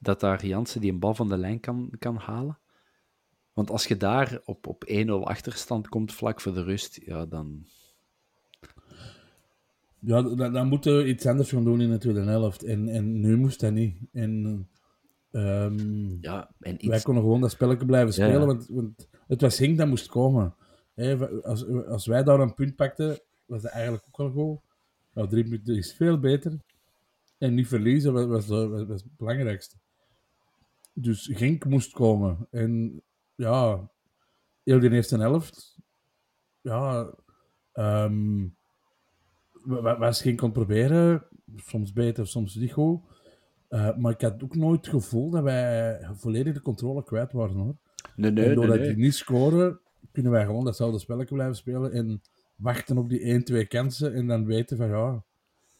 Dat 0.00 0.20
daar 0.20 0.46
Jansen 0.46 0.80
die 0.80 0.92
een 0.92 0.98
bal 0.98 1.14
van 1.14 1.28
de 1.28 1.36
lijn 1.36 1.60
kan, 1.60 1.90
kan 1.98 2.16
halen? 2.16 2.58
Want 3.52 3.70
als 3.70 3.86
je 3.86 3.96
daar 3.96 4.40
op, 4.44 4.66
op 4.66 4.84
1-0 5.06 5.10
achterstand 5.10 5.88
komt 5.88 6.12
vlak 6.12 6.40
voor 6.40 6.54
de 6.54 6.62
rust, 6.62 7.00
ja, 7.04 7.26
dan... 7.26 7.66
Ja, 9.98 10.22
dan, 10.22 10.52
dan 10.52 10.68
moeten 10.68 10.96
we 10.96 11.06
iets 11.06 11.26
anders 11.26 11.50
gaan 11.50 11.64
doen 11.64 11.80
in 11.80 11.90
de 11.90 11.98
tweede 11.98 12.20
helft. 12.20 12.62
En, 12.62 12.88
en 12.88 13.20
nu 13.20 13.36
moest 13.36 13.60
dat 13.60 13.72
niet. 13.72 13.96
En, 14.12 14.66
um, 15.30 16.18
ja, 16.20 16.50
en 16.60 16.74
iets... 16.74 16.86
Wij 16.86 17.00
konden 17.00 17.22
gewoon 17.22 17.40
dat 17.40 17.50
spelletje 17.50 17.86
blijven 17.86 18.12
spelen, 18.12 18.32
ja, 18.32 18.38
ja. 18.38 18.46
Want, 18.46 18.66
want, 18.68 19.08
het 19.26 19.40
was 19.40 19.58
Hink 19.58 19.78
dat 19.78 19.88
moest 19.88 20.08
komen. 20.08 20.54
Als, 21.42 21.68
als 21.68 22.06
wij 22.06 22.22
daar 22.22 22.40
een 22.40 22.54
punt 22.54 22.76
pakten, 22.76 23.20
was 23.46 23.62
dat 23.62 23.70
eigenlijk 23.70 24.04
ook 24.10 24.16
wel 24.16 24.30
goed. 24.30 24.60
Nou, 25.12 25.28
drie 25.28 25.48
punten 25.48 25.76
is 25.76 25.94
veel 25.94 26.18
beter. 26.18 26.58
En 27.38 27.54
niet 27.54 27.68
verliezen 27.68 28.12
was, 28.12 28.26
was, 28.26 28.46
was, 28.46 28.86
was 28.86 29.02
het 29.02 29.16
belangrijkste. 29.16 29.76
Dus 30.92 31.30
Genk 31.32 31.64
moest 31.64 31.92
komen. 31.92 32.46
En 32.50 33.02
ja, 33.34 33.90
heel 34.62 34.80
die 34.80 34.90
eerste 34.90 35.18
helft, 35.18 35.78
ja, 36.60 37.14
um, 37.74 38.56
was 39.98 40.22
Genk 40.22 40.38
kon 40.38 40.52
proberen. 40.52 41.26
Soms 41.56 41.92
beter, 41.92 42.26
soms 42.26 42.54
niet 42.54 42.72
goed. 42.72 43.00
Uh, 43.70 43.96
maar 43.96 44.12
ik 44.12 44.20
had 44.20 44.42
ook 44.42 44.54
nooit 44.54 44.86
het 44.86 44.94
gevoel 44.94 45.30
dat 45.30 45.42
wij 45.42 46.00
volledig 46.12 46.54
de 46.54 46.60
controle 46.60 47.04
kwijt 47.04 47.32
waren 47.32 47.56
hoor. 47.56 47.76
Nee, 48.16 48.30
nee, 48.30 48.44
en 48.44 48.54
doordat 48.54 48.76
nee, 48.76 48.86
nee. 48.86 48.94
die 48.94 49.04
niet 49.04 49.14
scoren, 49.14 49.80
kunnen 50.12 50.32
wij 50.32 50.44
gewoon 50.44 50.64
datzelfde 50.64 50.98
spelletje 50.98 51.34
blijven 51.34 51.56
spelen 51.56 51.92
en 51.92 52.22
wachten 52.56 52.98
op 52.98 53.08
die 53.08 53.20
1, 53.20 53.44
2 53.44 53.66
kansen 53.66 54.14
en 54.14 54.26
dan 54.26 54.46
weten 54.46 54.76
van 54.76 54.88
ja, 54.88 55.24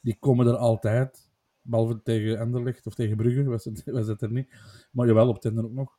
die 0.00 0.16
komen 0.20 0.46
er 0.46 0.56
altijd. 0.56 1.32
Behalve 1.62 2.02
tegen 2.02 2.38
Anderlecht 2.38 2.86
of 2.86 2.94
tegen 2.94 3.16
Brugge 3.16 3.44
was 3.44 3.64
het, 3.64 3.82
was 3.84 4.06
het 4.06 4.22
er 4.22 4.32
niet. 4.32 4.48
Maar 4.90 5.06
jawel, 5.06 5.28
op 5.28 5.40
Tinder 5.40 5.64
ook 5.64 5.72
nog. 5.72 5.98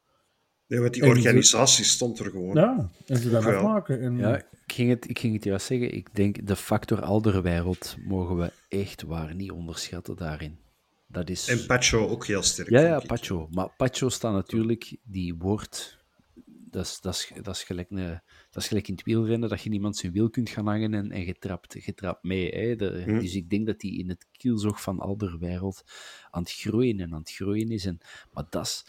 Nee, 0.68 0.80
want 0.80 0.94
die 0.94 1.06
organisatie 1.06 1.84
ze, 1.84 1.90
stond 1.90 2.20
er 2.20 2.32
gewoon. 2.32 2.56
Ja, 2.56 2.90
en 3.06 3.18
ze 3.18 3.30
dat 3.30 3.46
afmaken. 3.46 4.02
En... 4.02 4.18
Ja, 4.18 4.38
ik 4.38 4.74
ging, 4.74 4.90
het, 4.90 5.10
ik 5.10 5.20
ging 5.20 5.34
het 5.34 5.44
juist 5.44 5.66
zeggen. 5.66 5.94
Ik 5.94 6.16
denk, 6.16 6.48
de 6.48 6.56
factor 6.56 7.02
Alderwereld 7.02 7.96
mogen 8.08 8.38
we 8.38 8.52
echt 8.68 9.02
waar 9.02 9.36
niet 9.36 9.52
onderschatten 9.52 10.16
daarin. 10.16 10.60
Dat 11.08 11.30
is... 11.30 11.48
En 11.48 11.66
Pacho 11.66 12.08
ook 12.08 12.26
heel 12.26 12.42
sterk. 12.42 12.70
Ja, 12.70 12.80
ja, 12.80 13.00
Pacho. 13.00 13.48
Maar 13.52 13.70
Pacho 13.78 14.10
staat 14.10 14.34
natuurlijk, 14.34 14.98
die 15.04 15.36
wordt 15.36 16.05
dat 16.76 16.86
is, 16.86 17.02
dat, 17.02 17.14
is, 17.14 17.32
dat, 17.42 17.56
is 17.56 17.64
gelijk 17.64 17.90
een, 17.90 18.22
dat 18.50 18.64
is 18.64 18.68
gelijk 18.68 18.88
in 18.88 18.94
het 18.94 19.04
wielrennen, 19.04 19.50
dat 19.50 19.62
je 19.62 19.70
niemand 19.70 19.98
zijn 19.98 20.12
wiel 20.12 20.30
kunt 20.30 20.50
gaan 20.50 20.68
hangen 20.68 20.94
en, 20.94 21.12
en 21.12 21.26
je, 21.26 21.34
trapt, 21.34 21.84
je 21.84 21.94
trapt 21.94 22.24
mee. 22.24 22.50
Hè. 22.50 22.76
De, 22.76 23.02
Hm. 23.04 23.12
mm. 23.12 23.20
Dus 23.20 23.36
ik 23.36 23.50
denk 23.50 23.66
dat 23.66 23.82
hij 23.82 23.92
in 23.92 24.10
het 24.10 24.28
kielzog 24.32 24.82
van 24.82 25.00
Alderwereld 25.00 25.84
aan 26.30 26.42
het 26.42 26.52
groeien 26.52 27.00
en 27.00 27.14
aan 27.14 27.20
het 27.20 27.32
groeien 27.32 27.70
is. 27.70 27.86
En, 27.86 27.98
maar 28.32 28.46
dat 28.50 28.66
is, 28.66 28.86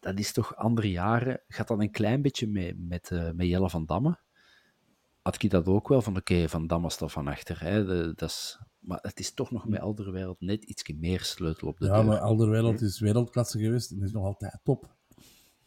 dat 0.00 0.18
is 0.18 0.32
toch 0.32 0.56
andere 0.56 0.90
jaren, 0.90 1.42
gaat 1.48 1.68
dat 1.68 1.80
een 1.80 1.90
klein 1.90 2.22
beetje 2.22 2.46
mee, 2.46 2.74
met, 2.74 3.10
uh, 3.10 3.30
met 3.30 3.46
Jelle 3.46 3.70
van 3.70 3.86
Damme. 3.86 4.18
Had 5.22 5.42
ik 5.42 5.50
dat 5.50 5.66
ook 5.66 5.88
wel 5.88 6.02
van, 6.02 6.16
oké, 6.16 6.32
okay, 6.32 6.48
Van 6.48 6.66
Damme 6.66 6.90
staat 6.90 7.12
van 7.12 7.28
achter. 7.28 7.60
Hè. 7.60 7.84
De, 7.84 8.12
dat 8.14 8.28
is, 8.28 8.58
maar 8.78 8.98
het 9.02 9.18
is 9.18 9.34
toch 9.34 9.50
nog 9.50 9.68
met 9.68 9.80
Alderwereld 9.80 10.40
net 10.40 10.64
iets 10.64 10.92
meer 10.92 11.20
sleutel 11.20 11.68
op 11.68 11.78
de 11.78 11.86
ja, 11.86 11.94
deur. 11.94 12.04
maar 12.04 12.18
Alderwereld 12.18 12.80
is 12.80 13.00
wereldklasse 13.00 13.58
geweest 13.58 13.90
en 13.90 14.02
is 14.02 14.12
nog 14.12 14.24
altijd 14.24 14.58
top. 14.62 14.95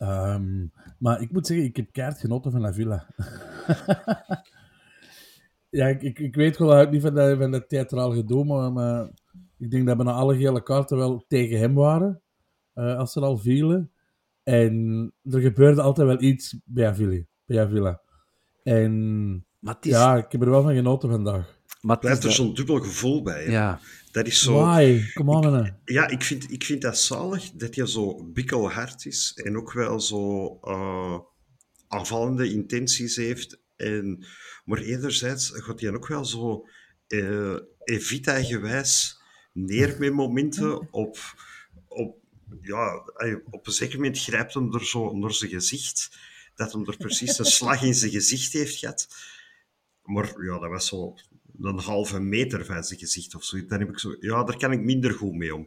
Um, 0.01 0.71
maar 0.99 1.21
ik 1.21 1.31
moet 1.31 1.47
zeggen, 1.47 1.65
ik 1.65 1.75
heb 1.75 1.91
kaart 1.91 2.19
genoten 2.19 2.51
van 2.51 2.61
La 2.61 2.73
Villa. 2.73 3.07
ja, 5.79 5.87
ik, 5.87 6.01
ik, 6.01 6.19
ik, 6.19 6.35
weet 6.35 6.55
gewoon 6.55 6.89
niet 6.89 7.01
van 7.01 7.13
dat, 7.13 7.37
van 7.37 7.51
dat 7.51 7.69
theatraal 7.69 8.11
gedoe, 8.11 8.45
maar, 8.45 8.71
maar, 8.71 9.09
ik 9.57 9.71
denk 9.71 9.87
dat 9.87 9.97
bijna 9.97 10.11
alle 10.11 10.37
gele 10.37 10.63
kaarten 10.63 10.97
wel 10.97 11.25
tegen 11.27 11.59
hem 11.59 11.73
waren, 11.73 12.21
uh, 12.75 12.97
als 12.97 13.11
ze 13.11 13.19
al 13.19 13.37
vielen. 13.37 13.91
En 14.43 15.13
er 15.23 15.41
gebeurde 15.41 15.81
altijd 15.81 16.07
wel 16.07 16.21
iets 16.21 16.57
bij 16.65 16.87
Avila. 16.87 17.23
Bij 17.45 17.61
Avila. 17.61 18.01
En 18.63 19.31
Maar 19.59 19.75
het 19.75 19.85
is, 19.85 19.91
ja, 19.91 20.17
ik 20.17 20.31
heb 20.31 20.41
er 20.41 20.49
wel 20.49 20.61
van 20.61 20.75
genoten 20.75 21.09
vandaag. 21.09 21.58
Maar 21.81 21.95
het 21.95 21.99
Blijft 22.05 22.23
is 22.23 22.29
er 22.29 22.35
zo'n 22.35 22.53
dubbel 22.53 22.79
gevoel 22.79 23.21
bij. 23.21 23.43
hè. 23.43 23.51
Ja, 23.51 23.79
Dat 24.11 24.27
is 24.27 24.41
zo... 24.41 24.53
Why? 24.65 25.11
Come 25.13 25.31
on, 25.31 25.51
man. 25.51 25.75
Ja, 25.85 26.07
ik 26.07 26.23
vind, 26.23 26.51
ik 26.51 26.63
vind 26.63 26.81
dat 26.81 26.99
zalig 26.99 27.51
dat 27.51 27.75
hij 27.75 27.85
zo 27.85 28.23
bikkelhard 28.23 29.05
is 29.05 29.39
en 29.43 29.57
ook 29.57 29.73
wel 29.73 29.99
zo 29.99 30.57
eh, 30.61 31.19
aanvallende 31.87 32.51
intenties 32.51 33.15
heeft. 33.15 33.59
En, 33.75 34.25
maar 34.65 34.77
enerzijds 34.79 35.51
gaat 35.53 35.79
hij 35.79 35.93
ook 35.93 36.07
wel 36.07 36.25
zo 36.25 36.67
eh 37.07 37.55
Evita-gewijs 37.83 39.21
neer 39.53 39.95
met 39.99 40.13
momenten 40.13 40.93
op, 40.93 41.17
op, 41.87 42.17
ja, 42.61 43.03
op 43.49 43.67
een 43.67 43.73
zeker 43.73 43.95
moment 43.95 44.19
grijpt 44.19 44.53
hem 44.53 44.73
er 44.73 44.85
zo 44.85 44.99
onder 44.99 45.33
zijn 45.33 45.49
gezicht, 45.51 46.17
dat 46.55 46.71
hem 46.71 46.87
er 46.87 46.97
precies 46.97 47.37
een 47.39 47.45
slag 47.45 47.83
in 47.83 47.93
zijn 47.95 48.11
gezicht 48.11 48.53
heeft 48.53 48.77
gehad. 48.77 49.07
Maar 50.03 50.43
ja, 50.43 50.59
dat 50.59 50.69
was 50.69 50.87
zo 50.87 51.15
een 51.61 51.79
halve 51.79 52.19
meter 52.19 52.65
van 52.65 52.83
zijn 52.83 52.99
gezicht 52.99 53.35
of 53.35 53.43
zo. 53.43 53.65
Dan 53.65 53.79
heb 53.79 53.89
ik 53.89 53.99
zo, 53.99 54.15
ja, 54.19 54.43
daar 54.43 54.57
kan 54.57 54.71
ik 54.71 54.81
minder 54.83 55.11
goed 55.13 55.33
mee 55.35 55.55
om. 55.55 55.61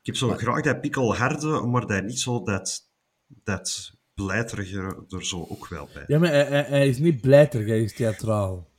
Ik 0.00 0.06
heb 0.12 0.16
zo 0.16 0.28
graag 0.28 0.62
dat 0.62 0.80
pikkelharde, 0.80 1.66
maar 1.66 1.86
dat 1.86 2.04
niet 2.04 2.18
zo 2.20 2.42
dat, 2.42 2.90
dat 3.26 3.92
blijterige 4.14 5.04
er 5.08 5.24
zo 5.24 5.46
ook 5.48 5.68
wel 5.68 5.88
bij. 5.94 6.04
Ja, 6.06 6.18
maar 6.18 6.28
hij, 6.28 6.44
hij, 6.44 6.62
hij 6.62 6.88
is 6.88 6.98
niet 6.98 7.20
blijter, 7.20 7.66
hij 7.66 7.82
is 7.82 7.94
theatraal. 7.94 8.70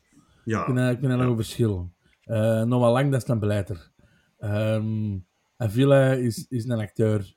Ja, 0.45 0.59
Ik 0.59 0.65
vind, 0.65 0.77
dat- 0.77 0.91
ik 0.91 0.97
vind 0.99 1.09
dat 1.11 1.19
nog 1.19 1.29
een 1.29 1.35
verschil. 1.35 1.93
Eh, 2.21 2.63
nog 2.63 2.79
wel 2.81 2.91
lang, 2.91 3.11
dat 3.11 3.21
is 3.21 3.27
dan 3.27 3.39
blijter. 3.39 3.91
Ehm 4.37 5.17
Avila 5.57 6.11
is, 6.11 6.45
is 6.49 6.65
een 6.65 6.79
acteur. 6.79 7.35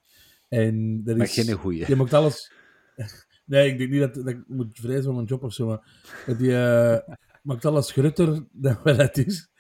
En 0.49 1.05
dat 1.05 1.17
maar 1.17 1.27
is, 1.27 1.33
geen 1.35 1.53
goeie. 1.57 1.85
Je 1.89 1.97
maakt 1.97 2.13
alles... 2.13 2.53
Nee, 3.45 3.71
ik 3.73 3.79
denk 3.79 3.91
niet 3.91 4.01
dat, 4.01 4.15
dat 4.15 4.27
ik 4.29 4.43
moet 4.47 4.79
vrezen 4.81 5.05
voor 5.05 5.15
mijn 5.15 5.27
job 5.27 5.43
of 5.43 5.53
zo, 5.53 5.67
maar 5.67 6.03
dat 6.27 6.39
die 6.39 6.57
eh, 6.57 7.15
maakt 7.43 7.65
alles 7.65 7.93
grutter 7.93 8.45
dan 8.53 8.79
wat 8.85 8.97
het 8.97 9.19
is. 9.27 9.51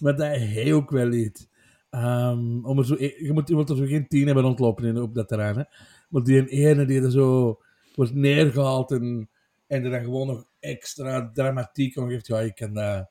Maar 0.00 0.16
dat 0.16 0.26
hij 0.36 0.72
ook 0.74 0.90
wel 0.90 1.06
liet. 1.06 1.48
Ehm, 1.90 2.64
om 2.64 2.78
er 2.78 2.86
zo, 2.86 2.94
je, 2.98 3.30
moet, 3.32 3.48
je 3.48 3.54
moet 3.54 3.70
er 3.70 3.76
zo 3.76 3.84
geen 3.86 4.08
tien 4.08 4.26
hebben 4.26 4.44
rondlopen 4.44 4.84
in, 4.84 4.98
op 4.98 5.14
dat 5.14 5.28
terrein. 5.28 5.56
Hè. 5.56 5.62
Maar 6.08 6.22
die 6.22 6.38
een 6.38 6.46
ene 6.48 6.84
die 6.84 7.02
er 7.02 7.10
zo 7.10 7.60
wordt 7.94 8.14
neergehaald 8.14 8.90
en, 8.90 9.28
en 9.66 9.84
er 9.84 9.90
dan 9.90 10.02
gewoon 10.02 10.26
nog 10.26 10.44
extra 10.60 11.30
dramatiek 11.32 11.96
om 11.96 12.08
geeft. 12.08 12.26
Ja, 12.26 12.40
ik 12.40 12.54
kan, 12.54 12.74
dat, 12.74 13.10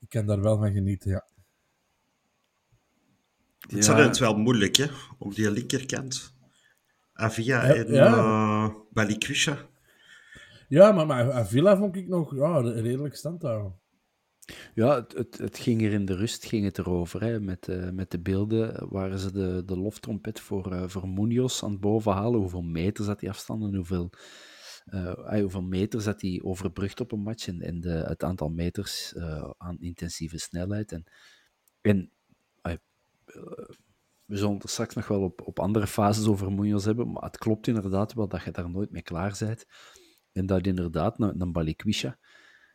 ik 0.00 0.08
kan 0.08 0.26
daar 0.26 0.40
wel 0.40 0.58
van 0.58 0.72
genieten, 0.72 1.10
ja. 1.10 1.24
het 3.60 3.70
Ja. 3.72 3.78
is 3.98 4.06
het 4.06 4.18
wel 4.18 4.36
moeilijk, 4.36 4.76
hè, 4.76 4.86
op 5.18 5.34
die 5.34 5.50
linkerkant. 5.50 6.34
Avia 7.12 7.66
Ja, 7.66 7.74
en 7.74 7.92
ja. 7.92 8.06
eh, 8.06 8.74
Balikwisha. 8.90 9.68
Ja, 10.70 10.92
maar, 10.92 11.06
maar 11.06 11.32
Avila 11.32 11.76
vond 11.76 11.96
ik 11.96 12.08
nog 12.08 12.34
ja, 12.34 12.60
redelijk 12.60 13.14
stand. 13.14 13.42
Ja, 14.74 15.06
het, 15.08 15.38
het, 15.38 15.58
ging 15.58 15.82
er 15.82 15.92
in 15.92 16.04
de 16.04 16.14
rust 16.14 16.44
ging 16.44 16.64
het 16.64 16.78
erover. 16.78 17.22
Hè. 17.22 17.40
Met, 17.40 17.68
eh, 17.68 17.90
met 17.90 18.10
de 18.10 18.20
beelden 18.20 18.88
waren 18.88 19.18
ze 19.18 19.32
de, 19.32 19.62
de 19.64 19.78
loftrompet 19.78 20.40
voor, 20.40 20.72
eh 20.72 20.88
voor 20.88 21.08
Munoz 21.08 21.62
aan 21.62 21.70
het 21.70 21.80
bovenhalen. 21.80 22.40
Hoeveel 22.40 22.62
meters 22.62 23.06
dat 23.06 23.20
hij 23.20 23.30
afstand 23.30 23.62
en 23.62 23.74
hoeveel, 23.74 24.10
eh, 24.84 25.14
ah, 25.14 25.40
hoeveel 25.40 25.62
meters 25.62 26.04
dat 26.04 26.20
hij 26.20 26.40
overbrugt 26.42 27.00
op 27.00 27.12
een 27.12 27.22
match. 27.22 27.46
En, 27.48 27.60
en 27.60 27.80
de, 27.80 27.90
het 27.90 28.22
aantal 28.22 28.48
meters 28.48 29.14
eh, 29.14 29.50
aan 29.56 29.80
intensieve 29.80 30.38
snelheid. 30.38 30.92
En, 30.92 31.04
en 31.80 32.12
eh, 32.62 32.74
we 34.24 34.36
zullen 34.36 34.54
het 34.54 34.70
straks 34.70 34.94
nog 34.94 35.08
wel 35.08 35.22
op, 35.22 35.46
op 35.46 35.58
andere 35.58 35.86
fases 35.86 36.26
over 36.26 36.52
Munoz 36.52 36.84
hebben. 36.84 37.12
Maar 37.12 37.22
het 37.22 37.38
klopt 37.38 37.66
inderdaad 37.66 38.12
wel 38.12 38.28
dat 38.28 38.42
je 38.42 38.50
daar 38.50 38.70
nooit 38.70 38.90
mee 38.90 39.02
klaar 39.02 39.36
bent. 39.38 39.66
En 40.32 40.46
dat 40.46 40.66
inderdaad 40.66 41.20
een, 41.20 41.40
een 41.40 41.52
Balikwisha 41.52 42.18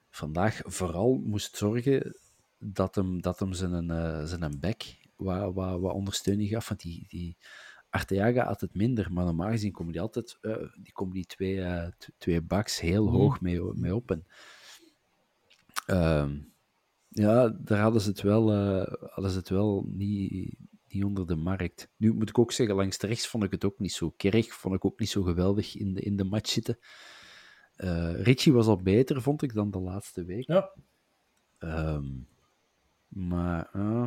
vandaag 0.10 0.62
vooral 0.64 1.22
moest 1.26 1.58
zorgen 1.58 2.16
dat 2.60 2.96
hem, 2.96 3.22
dat 3.22 3.40
hem 3.40 3.54
zijn, 3.54 3.90
eh, 3.92 4.24
zijn 4.24 4.60
back 4.60 4.82
wat, 5.16 5.54
wat, 5.54 5.80
wat 5.80 5.94
ondersteuning 5.94 6.50
gaf. 6.50 6.68
Want 6.68 6.82
die, 6.82 7.06
die 7.08 7.38
Arteaga 7.90 8.46
had 8.46 8.62
het 8.62 8.76
minder, 8.76 9.14
maar 9.14 9.26
normaal 9.26 9.50
gezien 9.50 9.72
komen 9.72 9.92
die 9.92 10.02
altijd 10.02 10.38
eh, 10.42 10.56
die, 10.82 10.94
komen 10.94 11.14
die 11.14 11.26
twee, 11.26 11.90
t- 11.98 12.10
twee 12.18 12.42
backs 12.42 12.80
heel 12.80 13.06
Mhm. 13.06 13.16
hoog 13.16 13.42
mee, 13.42 13.62
mee 13.74 13.96
op. 13.96 14.12
En, 14.12 14.26
ehm, 15.86 16.38
ja, 17.10 17.50
daar 17.50 17.80
hadden 17.80 18.02
ze 18.02 18.10
het 18.10 18.22
wel, 18.22 18.54
hadden 19.10 19.32
ze 19.32 19.38
het 19.38 19.50
wel 19.50 19.86
niet, 19.88 20.56
niet 20.88 21.04
onder 21.04 21.28
de 21.28 21.36
markt. 21.36 21.90
Nu 21.98 22.14
moet 22.14 22.30
ik 22.30 22.40
ook 22.40 22.52
zeggen, 22.52 22.76
langs 22.76 22.98
de 22.98 23.08
rechts 23.08 23.28
vond 23.28 23.44
ik 23.44 23.52
het 23.52 23.66
ook 23.66 23.80
niet 23.80 23.94
zo. 23.94 24.10
Kerk 24.18 24.52
vond 24.52 24.76
ik 24.76 24.86
ook 24.86 25.00
niet 25.00 25.10
zo 25.10 25.24
geweldig 25.24 25.76
in 25.76 25.94
de, 25.94 26.02
in 26.02 26.16
de 26.16 26.24
match 26.24 26.50
zitten. 26.50 26.78
Eh 27.76 28.22
Richie 28.22 28.54
was 28.54 28.68
al 28.68 28.82
beter, 28.82 29.22
vond 29.22 29.42
ik, 29.42 29.54
dan 29.54 29.72
de 29.72 29.80
laatste 29.80 30.24
week. 30.24 30.48
Ja. 30.48 30.72
Ehm, 31.58 32.06
maar 33.08 33.70
eh, 33.74 34.06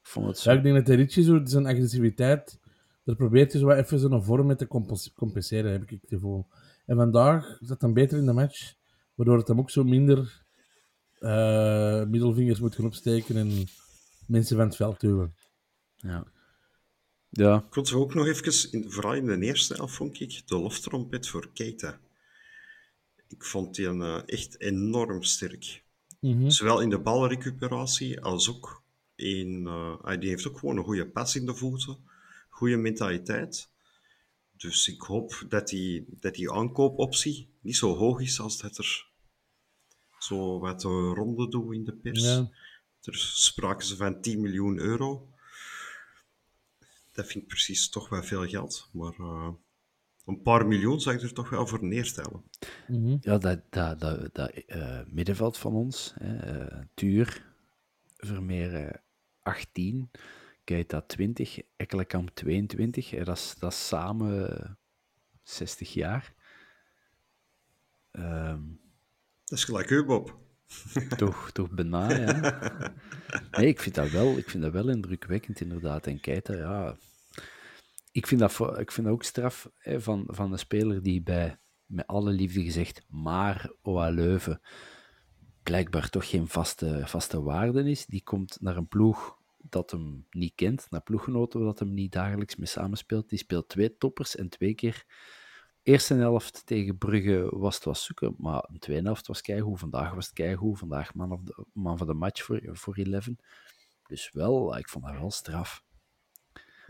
ik 0.00 0.06
vond 0.06 0.26
het 0.26 0.38
zo. 0.38 0.50
Ja, 0.50 0.56
ik 0.56 0.62
denk 0.62 0.74
dat 0.74 0.86
de 0.86 0.94
Richie 0.94 1.22
zo 1.22 1.40
zijn 1.44 1.66
agressiviteit, 1.66 2.58
daar 3.04 3.16
probeert 3.16 3.52
hij 3.52 3.60
zo 3.60 3.66
wat 3.66 3.76
even 3.76 3.98
zo'n 3.98 4.24
vorm 4.24 4.46
mee 4.46 4.56
te 4.56 4.66
compens- 4.66 5.12
compenseren, 5.12 5.72
heb 5.72 5.82
ik 5.82 5.90
het 5.90 6.08
gevoel. 6.08 6.46
En 6.86 6.96
vandaag 6.96 7.58
zat 7.60 7.80
hem 7.80 7.92
beter 7.92 8.18
in 8.18 8.26
de 8.26 8.32
match, 8.32 8.74
waardoor 9.14 9.38
het 9.38 9.48
hem 9.48 9.58
ook 9.58 9.70
zo 9.70 9.84
minder 9.84 10.44
eh, 11.18 12.04
middelvingers 12.04 12.60
moet 12.60 12.74
gaan 12.74 12.84
opsteken 12.84 13.36
en 13.36 13.66
mensen 14.26 14.56
van 14.56 14.66
het 14.66 14.76
veld 14.76 15.00
duwen. 15.00 15.34
Ja. 15.96 16.24
ja, 17.28 17.56
Ik 17.56 17.74
vond 17.74 17.88
ze 17.88 17.96
ook 17.96 18.14
nog 18.14 18.26
even, 18.26 18.72
in, 18.72 18.90
vooral 18.90 19.14
in 19.14 19.26
de 19.26 19.38
eerste 19.40 19.74
helft, 19.74 19.94
vond 19.94 20.20
ik 20.20 20.42
de 20.46 20.58
loftrompet 20.58 21.28
voor 21.28 21.50
Keita. 21.54 22.00
Ik 23.30 23.44
vond 23.44 23.74
die 23.74 23.86
een, 23.86 24.02
eh, 24.02 24.22
echt 24.26 24.60
enorm 24.60 25.22
sterk. 25.22 25.84
Mhm. 26.20 26.50
Zowel 26.50 26.80
in 26.80 26.90
de 26.90 26.98
balrecuperatie 26.98 28.20
als 28.20 28.48
ook 28.50 28.82
in... 29.14 29.66
eh, 29.66 29.94
hij- 30.02 30.18
die 30.18 30.28
heeft 30.28 30.46
ook 30.48 30.58
gewoon 30.58 30.76
een 30.76 30.84
goede 30.84 31.06
pas 31.08 31.36
in 31.36 31.46
de 31.46 31.54
voeten. 31.54 31.98
Goede 32.48 32.76
mentaliteit. 32.76 33.68
Dus 34.56 34.88
ik 34.88 35.00
hoop 35.00 35.44
dat 35.48 35.68
die, 35.68 36.04
dat 36.08 36.34
die 36.34 36.52
aankoopoptie 36.52 37.48
niet 37.60 37.76
zo 37.76 37.96
hoog 37.96 38.20
is 38.20 38.40
als 38.40 38.58
dat 38.58 38.78
er 38.78 39.08
zo 40.18 40.58
wat 40.58 40.80
de 40.80 40.88
ronde 40.88 41.48
doet 41.48 41.74
in 41.74 41.84
de 41.84 41.92
pers. 41.92 42.22
Ja. 42.22 42.50
Er 43.02 43.16
spraken 43.16 43.86
ze 43.86 43.96
van 43.96 44.20
10 44.20 44.40
miljoen 44.40 44.78
euro. 44.78 45.28
Dat 47.12 47.26
vind 47.26 47.42
ik 47.42 47.48
precies 47.48 47.88
toch 47.88 48.08
wel 48.08 48.22
veel 48.22 48.46
geld. 48.48 48.88
Maar 48.92 49.12
eh, 49.18 49.48
een 50.30 50.42
paar 50.42 50.66
miljoen 50.66 51.00
zou 51.00 51.16
ik 51.16 51.22
er 51.22 51.32
toch 51.32 51.50
wel 51.50 51.66
voor 51.66 51.84
neerstellen. 51.84 52.42
Mhm. 52.88 53.16
ja 53.20 53.38
dat, 53.38 53.60
dat, 53.70 54.00
dat, 54.00 54.34
dat 54.34 54.50
eh, 54.50 55.00
middenveld 55.06 55.58
van 55.58 55.74
ons, 55.74 56.14
hè, 56.18 56.36
eh, 56.36 56.78
Tuur, 56.94 57.46
Vermeer 58.16 58.74
eh, 58.74 58.94
18, 59.42 60.10
Keita 60.64 61.00
20, 61.00 61.60
Ekkelenkamp 61.76 62.30
22. 62.34 63.10
hè, 63.10 63.24
dat, 63.24 63.36
is, 63.36 63.54
dat 63.58 63.72
is 63.72 63.86
samen 63.86 64.58
eh, 64.58 64.70
60 65.42 65.92
jaar. 65.92 66.34
Ehm, 68.10 68.62
Dat 69.44 69.58
is 69.58 69.64
gelijk 69.64 69.90
u, 69.90 70.04
Bob. 70.04 70.38
toch, 71.16 71.50
toch 71.50 71.70
bijna, 71.70 72.16
ja. 72.16 72.92
Nee, 73.50 73.66
ik 73.66 73.80
vind 73.80 73.94
dat 73.94 74.10
wel, 74.10 74.36
ik 74.36 74.50
vind 74.50 74.62
dat 74.62 74.72
wel 74.72 74.88
indrukwekkend, 74.88 75.60
inderdaad. 75.60 76.06
En 76.06 76.20
Keita, 76.20 76.54
ja... 76.54 76.96
Ik 78.10 78.26
vind 78.26 78.40
dat, 78.40 78.78
ik 78.78 78.92
vind 78.92 79.06
dat 79.06 79.14
ook 79.14 79.22
straf 79.22 79.70
hè, 79.76 80.00
van, 80.00 80.24
van 80.26 80.52
een 80.52 80.58
speler 80.58 81.02
die 81.02 81.22
bij, 81.22 81.58
met 81.86 82.06
alle 82.06 82.30
liefde 82.30 82.62
gezegd, 82.62 83.02
maar 83.08 83.72
OA 83.82 84.08
Leuven 84.08 84.60
blijkbaar 85.62 86.08
toch 86.08 86.28
geen 86.28 86.48
vaste, 86.48 87.02
vaste 87.04 87.42
waarde 87.42 87.90
is. 87.90 88.06
Die 88.06 88.22
komt 88.22 88.60
naar 88.60 88.76
een 88.76 88.88
ploeg 88.88 89.38
dat 89.58 89.90
hem 89.90 90.26
niet 90.30 90.54
kent, 90.54 90.86
naar 90.90 91.02
ploeggenoten 91.02 91.60
dat 91.60 91.78
hem 91.78 91.94
niet 91.94 92.12
dagelijks 92.12 92.56
mee 92.56 92.66
samenspeelt. 92.66 93.28
Die 93.28 93.38
speelt 93.38 93.68
twee 93.68 93.96
toppers 93.96 94.36
en 94.36 94.48
twee 94.48 94.74
keer 94.74 95.04
Eerste 95.82 96.14
helft 96.14 96.66
tegen 96.66 96.98
Brugge 96.98 97.48
was 97.58 97.74
het 97.74 97.84
was 97.84 98.04
zoeken, 98.04 98.34
maar 98.38 98.64
een 98.68 98.78
tweede 98.78 99.04
helft 99.04 99.26
was 99.26 99.40
keigoed. 99.40 99.78
Vandaag 99.78 100.14
was 100.14 100.24
het 100.24 100.34
keigoed. 100.34 100.78
Vandaag 100.78 101.14
man, 101.14 101.32
of 101.32 101.40
de, 101.42 101.64
man 101.72 101.98
van 101.98 102.06
de 102.06 102.14
match 102.14 102.42
voor, 102.42 102.60
voor 102.72 102.96
11. 102.96 103.28
Dus 104.06 104.30
wel, 104.32 104.76
ik 104.76 104.88
vond 104.88 105.04
dat 105.04 105.14
wel 105.14 105.30
straf. 105.30 105.84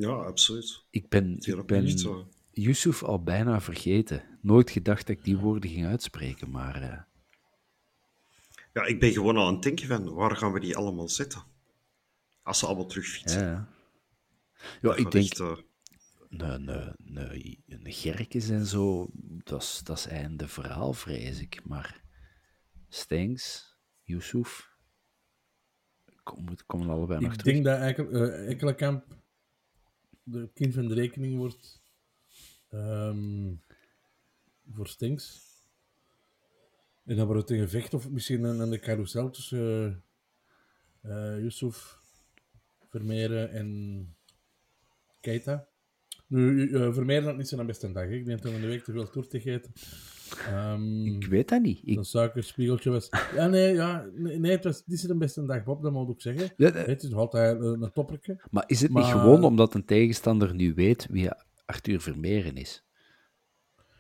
Ja, 0.01 0.11
absoluut. 0.13 0.83
Ik 0.91 1.09
ben, 1.09 1.37
ik 1.41 1.67
ben 1.67 1.85
niet 1.85 2.01
zo. 2.01 2.29
Yusuf 2.53 3.03
al 3.03 3.23
bijna 3.23 3.61
vergeten. 3.61 4.39
Nooit 4.43 4.71
gedacht 4.71 5.07
dat 5.07 5.17
ik 5.17 5.25
die 5.25 5.37
woorden 5.37 5.71
ging 5.71 5.87
uitspreken, 5.87 6.51
maar 6.51 6.83
eh, 6.83 6.99
Ja, 8.73 8.85
ik 8.87 9.01
ben 9.01 9.13
gewoon 9.13 9.37
al 9.37 9.47
aan 9.47 9.53
het 9.55 9.63
denken 9.63 9.87
van, 9.87 10.13
waar 10.15 10.37
gaan 10.37 10.53
we 10.53 10.61
die 10.61 10.77
allemaal 10.77 11.09
zetten? 11.09 11.43
Als 12.43 12.59
ze 12.59 12.67
allemaal 12.67 12.87
terugfietsen. 12.87 13.41
ja. 13.47 13.69
Ja, 14.83 14.95
ik 14.97 15.11
denk, 15.11 15.25
echt, 15.25 15.41
eh, 15.41 15.57
een, 16.29 16.69
een, 16.69 16.69
een, 17.17 17.63
een 17.69 17.93
Gerkes 17.93 18.49
en 18.49 18.67
zo, 18.67 19.11
dat 19.45 19.63
is, 19.63 19.81
dat 19.85 19.99
is 19.99 20.07
einde 20.07 20.49
verhaal, 20.49 20.93
vrees 20.93 21.41
ik. 21.41 21.61
Maar 21.65 22.03
Stengs, 22.89 23.77
Yusuf, 24.03 24.69
komen, 26.23 26.57
komen 26.67 26.89
allebei 26.91 27.21
nog 27.21 27.33
Ik 27.33 27.39
terug. 27.39 27.53
denk 27.55 27.65
dat 27.65 27.81
Ekkel- 27.81 28.11
eh, 28.11 28.51
de 30.23 30.51
kind 30.55 30.75
van 30.75 30.89
de 30.89 30.95
rekening 30.95 31.37
wordt 31.37 31.83
ehm, 32.69 33.55
voor 34.73 34.87
Stinks. 34.87 35.49
En 37.05 37.17
dan 37.17 37.27
wordt 37.27 37.41
het 37.41 37.51
een 37.51 37.65
gevecht 37.65 37.95
of 37.95 38.11
misschien 38.11 38.43
een, 38.45 38.61
een 38.61 38.81
carousel 38.81 39.31
tussen 39.31 40.03
uh, 41.03 41.39
Yusuf, 41.39 41.99
Vermeeren 42.89 43.51
en 43.51 44.17
Keita. 45.21 45.69
Nu, 46.27 46.69
uh, 46.69 46.93
Vermeeren 46.93 47.25
had 47.25 47.37
niet 47.37 47.49
zijn 47.49 47.67
beste 47.67 47.93
dag. 47.93 48.09
Ik 48.09 48.25
denk 48.25 48.43
dat 48.43 48.53
in 48.53 48.61
de 48.61 48.67
week 48.67 48.85
te 48.85 48.93
veel 48.93 49.11
toer 49.11 49.29
te 49.29 49.41
gegeten. 49.41 49.73
Um, 50.53 51.07
ik 51.07 51.27
weet 51.27 51.49
dat 51.49 51.63
niet. 51.63 51.81
Ik... 51.85 51.97
Een 51.97 52.05
suikerspiegeltje 52.05 52.91
was... 52.91 53.09
Ja, 53.35 53.47
nee, 53.47 53.73
ja, 53.75 54.07
nee 54.15 54.51
het 54.53 54.65
was 54.65 54.83
niet 54.87 55.01
zijn 55.01 55.19
beste 55.19 55.45
dag, 55.45 55.65
Bob, 55.65 55.83
dat 55.83 55.93
moet 55.93 56.09
ik 56.11 56.21
zeggen. 56.21 56.53
Ja, 56.57 56.73
Het 56.73 57.03
is 57.03 57.09
nog 57.09 57.19
altijd 57.19 57.61
een, 57.61 57.83
een 57.83 57.93
topperke. 57.93 58.41
Maar 58.51 58.65
is 58.67 58.81
het 58.81 58.91
maar... 58.91 59.03
niet 59.03 59.13
gewoon 59.13 59.45
omdat 59.45 59.75
een 59.75 59.85
tegenstander 59.85 60.55
nu 60.55 60.75
weet 60.75 61.07
wie 61.11 61.31
Arthur 61.65 62.01
Vermeeren 62.01 62.57
is? 62.57 62.85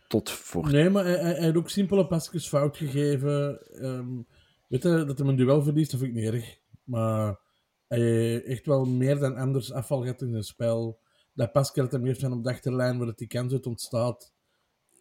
Tot 0.08 0.30
voor... 0.30 0.70
Nee, 0.70 0.90
maar 0.90 1.04
hij, 1.04 1.18
hij, 1.18 1.34
hij 1.34 1.46
had 1.46 1.56
ook 1.56 1.70
simpele 1.70 2.06
pasjes 2.06 2.48
fout 2.48 2.76
gegeven. 2.76 3.60
Um, 3.84 4.26
weet 4.68 4.82
je, 4.82 5.04
dat 5.04 5.18
hij 5.18 5.28
een 5.28 5.36
duel 5.36 5.62
verliest, 5.62 5.90
dat 5.90 6.00
vind 6.00 6.16
ik 6.16 6.22
niet 6.22 6.32
erg. 6.32 6.58
Maar 6.84 7.38
hij 7.86 8.44
echt 8.44 8.66
wel 8.66 8.84
meer 8.84 9.18
dan 9.18 9.36
anders 9.36 9.72
afval 9.72 10.00
gehad 10.00 10.22
in 10.22 10.30
zijn 10.30 10.42
spel. 10.42 11.00
Dat 11.34 11.52
Pascal 11.52 11.84
het 11.84 11.92
hem 11.92 12.04
heeft 12.04 12.20
van 12.20 12.32
op 12.32 12.44
de 12.44 12.50
achterlijn, 12.50 12.98
waar 12.98 13.06
het 13.06 13.18
die 13.18 13.26
kans 13.26 13.52
uit 13.52 13.66
ontstaat. 13.66 14.32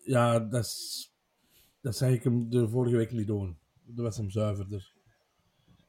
Ja, 0.04 0.40
dat 0.40 0.64
is 0.64 1.12
dat 1.82 1.98
zei 1.98 2.14
ik 2.14 2.24
hem 2.24 2.50
de 2.50 2.70
vorige 2.70 2.96
week 2.96 3.12
niet 3.12 3.28
doen. 3.28 3.58
Dat 3.86 4.06
was 4.06 4.18
hem 4.18 4.30
zuiverder. 4.30 4.94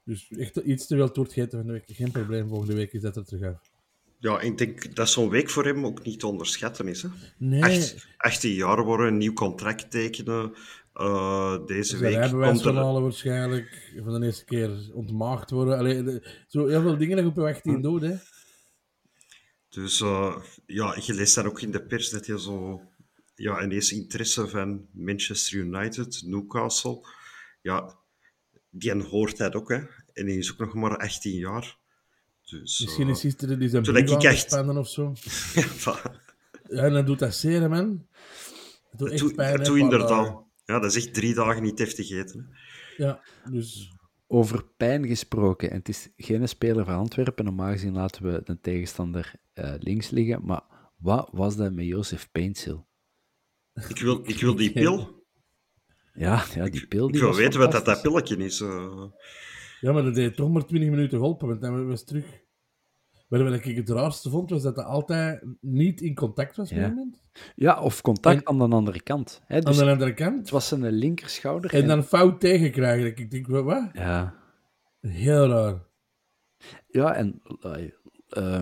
Dus 0.05 0.31
echt 0.31 0.57
iets 0.57 0.87
te 0.87 0.97
veel 0.97 1.11
toertgeten 1.11 1.59
van 1.59 1.67
de 1.67 1.73
week. 1.73 1.85
Geen 1.87 2.11
probleem, 2.11 2.49
volgende 2.49 2.75
week 2.75 2.93
is 2.93 3.01
dat 3.01 3.17
er 3.17 3.25
terug 3.25 3.55
af. 3.55 3.61
Ja, 4.19 4.41
ik 4.41 4.59
denk 4.59 4.95
dat 4.97 5.09
zo'n 5.09 5.29
week 5.29 5.51
voor 5.51 5.65
hem 5.65 5.87
ook 5.87 6.05
niet 6.05 6.21
te 6.21 6.27
onderschatten 6.27 6.89
is. 6.89 7.03
Hè? 7.03 7.09
Nee. 7.39 7.93
18 8.17 8.53
jaar 8.53 8.85
worden, 8.85 9.07
een 9.07 9.19
nieuw 9.19 9.33
contract 9.33 9.91
tekenen. 9.91 10.55
Uh, 10.95 11.67
deze 11.67 11.99
dus 11.99 12.01
week 12.01 12.31
komt 12.31 12.65
er... 12.65 12.75
halen 12.75 13.03
waarschijnlijk. 13.03 13.93
Van 14.05 14.21
de 14.21 14.27
eerste 14.27 14.45
keer 14.45 14.91
ontmaagd 14.93 15.51
worden. 15.51 15.79
Allee, 15.79 16.23
zo 16.47 16.67
heel 16.67 16.83
veel 16.83 16.97
dingen 16.97 17.17
dat 17.17 17.25
je 17.25 17.31
op 17.31 17.37
je 17.37 17.55
18 17.55 17.75
hm. 17.75 17.81
doet, 17.81 18.03
hè. 18.03 18.15
Dus 19.69 20.01
uh, 20.01 20.37
ja, 20.67 20.97
je 21.01 21.15
leest 21.15 21.35
daar 21.35 21.47
ook 21.47 21.61
in 21.61 21.71
de 21.71 21.83
pers 21.83 22.11
dat 22.11 22.27
je 22.27 22.41
zo 22.41 22.81
ja, 23.41 23.63
ineens 23.63 23.93
interesse 23.93 24.49
van 24.49 24.87
Manchester 24.93 25.59
United, 25.59 26.23
Newcastle. 26.25 27.07
Ja, 27.63 27.99
die 28.71 29.03
hoort 29.03 29.37
dat 29.37 29.55
ook, 29.55 29.69
hè. 29.69 29.79
En 30.13 30.27
die 30.27 30.39
is 30.39 30.53
ook 30.53 30.59
nog 30.59 30.75
maar 30.75 30.97
18 30.97 31.35
jaar. 31.35 31.79
Dus, 32.43 32.81
Misschien 32.81 33.09
is 33.09 33.21
gisteren 33.21 33.59
die 33.59 33.69
zijn 33.69 33.83
broek 33.83 33.97
ik 33.97 34.23
echt... 34.23 34.67
of 34.67 34.89
zo. 34.89 35.13
ja, 36.69 36.83
en 36.83 36.93
dan 36.93 37.05
doet 37.05 37.19
dat 37.19 37.35
zeer, 37.35 37.69
man. 37.69 38.07
Doet 38.97 39.11
echt 39.11 39.35
pijn, 39.35 39.63
Doe 39.63 39.79
inderdaad. 39.79 40.45
Ja, 40.65 40.79
dat 40.79 40.95
is 40.95 41.05
echt 41.05 41.15
drie 41.15 41.35
dagen 41.35 41.63
niet 41.63 41.79
heftig 41.79 42.11
eten. 42.11 42.57
Ja, 42.97 43.23
dus... 43.51 43.95
Over 44.27 44.65
pijn 44.77 45.07
gesproken, 45.07 45.71
en 45.71 45.77
het 45.77 45.89
is 45.89 46.09
geen 46.17 46.49
speler 46.49 46.85
van 46.85 46.95
Antwerpen, 46.95 47.45
normaal 47.45 47.73
gezien 47.73 47.93
laten 47.93 48.33
we 48.33 48.41
de 48.45 48.61
tegenstander 48.61 49.35
uh, 49.55 49.75
links 49.79 50.11
liggen, 50.11 50.45
maar 50.45 50.63
wat 50.97 51.29
was 51.33 51.57
dat 51.57 51.73
met 51.73 51.87
Jozef 51.87 52.31
Paintsil? 52.33 52.89
Ik 53.89 53.99
wil, 54.01 54.21
ik 54.25 54.41
wil 54.41 54.57
die 54.57 54.73
pil. 54.73 55.09
Ja, 56.13 56.45
ja 56.55 56.69
die 56.69 56.87
pil. 56.87 57.07
Die 57.07 57.17
ik 57.17 57.23
wil 57.23 57.35
weten 57.35 57.61
wat 57.61 57.73
dat, 57.73 57.85
dat 57.85 58.03
pilletje 58.03 58.37
is. 58.37 58.61
Uh... 58.61 59.05
Ja, 59.81 59.93
maar 59.93 60.03
dat 60.03 60.15
deed 60.15 60.37
toch 60.37 60.51
maar 60.51 60.65
20 60.65 60.91
minuten 60.91 61.19
geholpen, 61.19 61.49
want 61.49 61.61
dan 61.61 61.87
was 61.87 62.05
terug. 62.05 62.25
Maar 63.29 63.45
wat 63.45 63.65
ik 63.65 63.77
het 63.77 63.89
raarste 63.89 64.31
vond, 64.31 64.51
was 64.51 64.63
dat 64.63 64.77
hij 64.77 64.85
altijd 64.85 65.45
niet 65.61 66.01
in 66.01 66.15
contact 66.15 66.57
was 66.57 66.73
met 66.73 66.81
ja. 66.81 67.11
Ja, 67.55 67.81
of 67.81 68.01
contact 68.01 68.45
aan 68.45 68.59
de 68.59 68.65
andere 68.65 69.03
kant. 69.03 69.43
Hè? 69.47 69.61
Dus 69.61 69.79
aan 69.79 69.85
de 69.85 69.93
andere 69.93 70.15
kant? 70.15 70.39
Het 70.39 70.51
was 70.51 70.69
zijn 70.69 70.91
linkerschouder. 70.91 71.75
En, 71.75 71.83
en... 71.83 71.89
dan 71.89 72.05
fout 72.05 72.41
tegenkrijgen. 72.41 73.17
Ik 73.17 73.31
denk, 73.31 73.47
wat? 73.47 73.91
Ja. 73.93 74.35
Heel 75.01 75.47
raar. 75.47 75.83
Ja, 76.87 77.15
en 77.15 77.43
uh, 78.39 78.61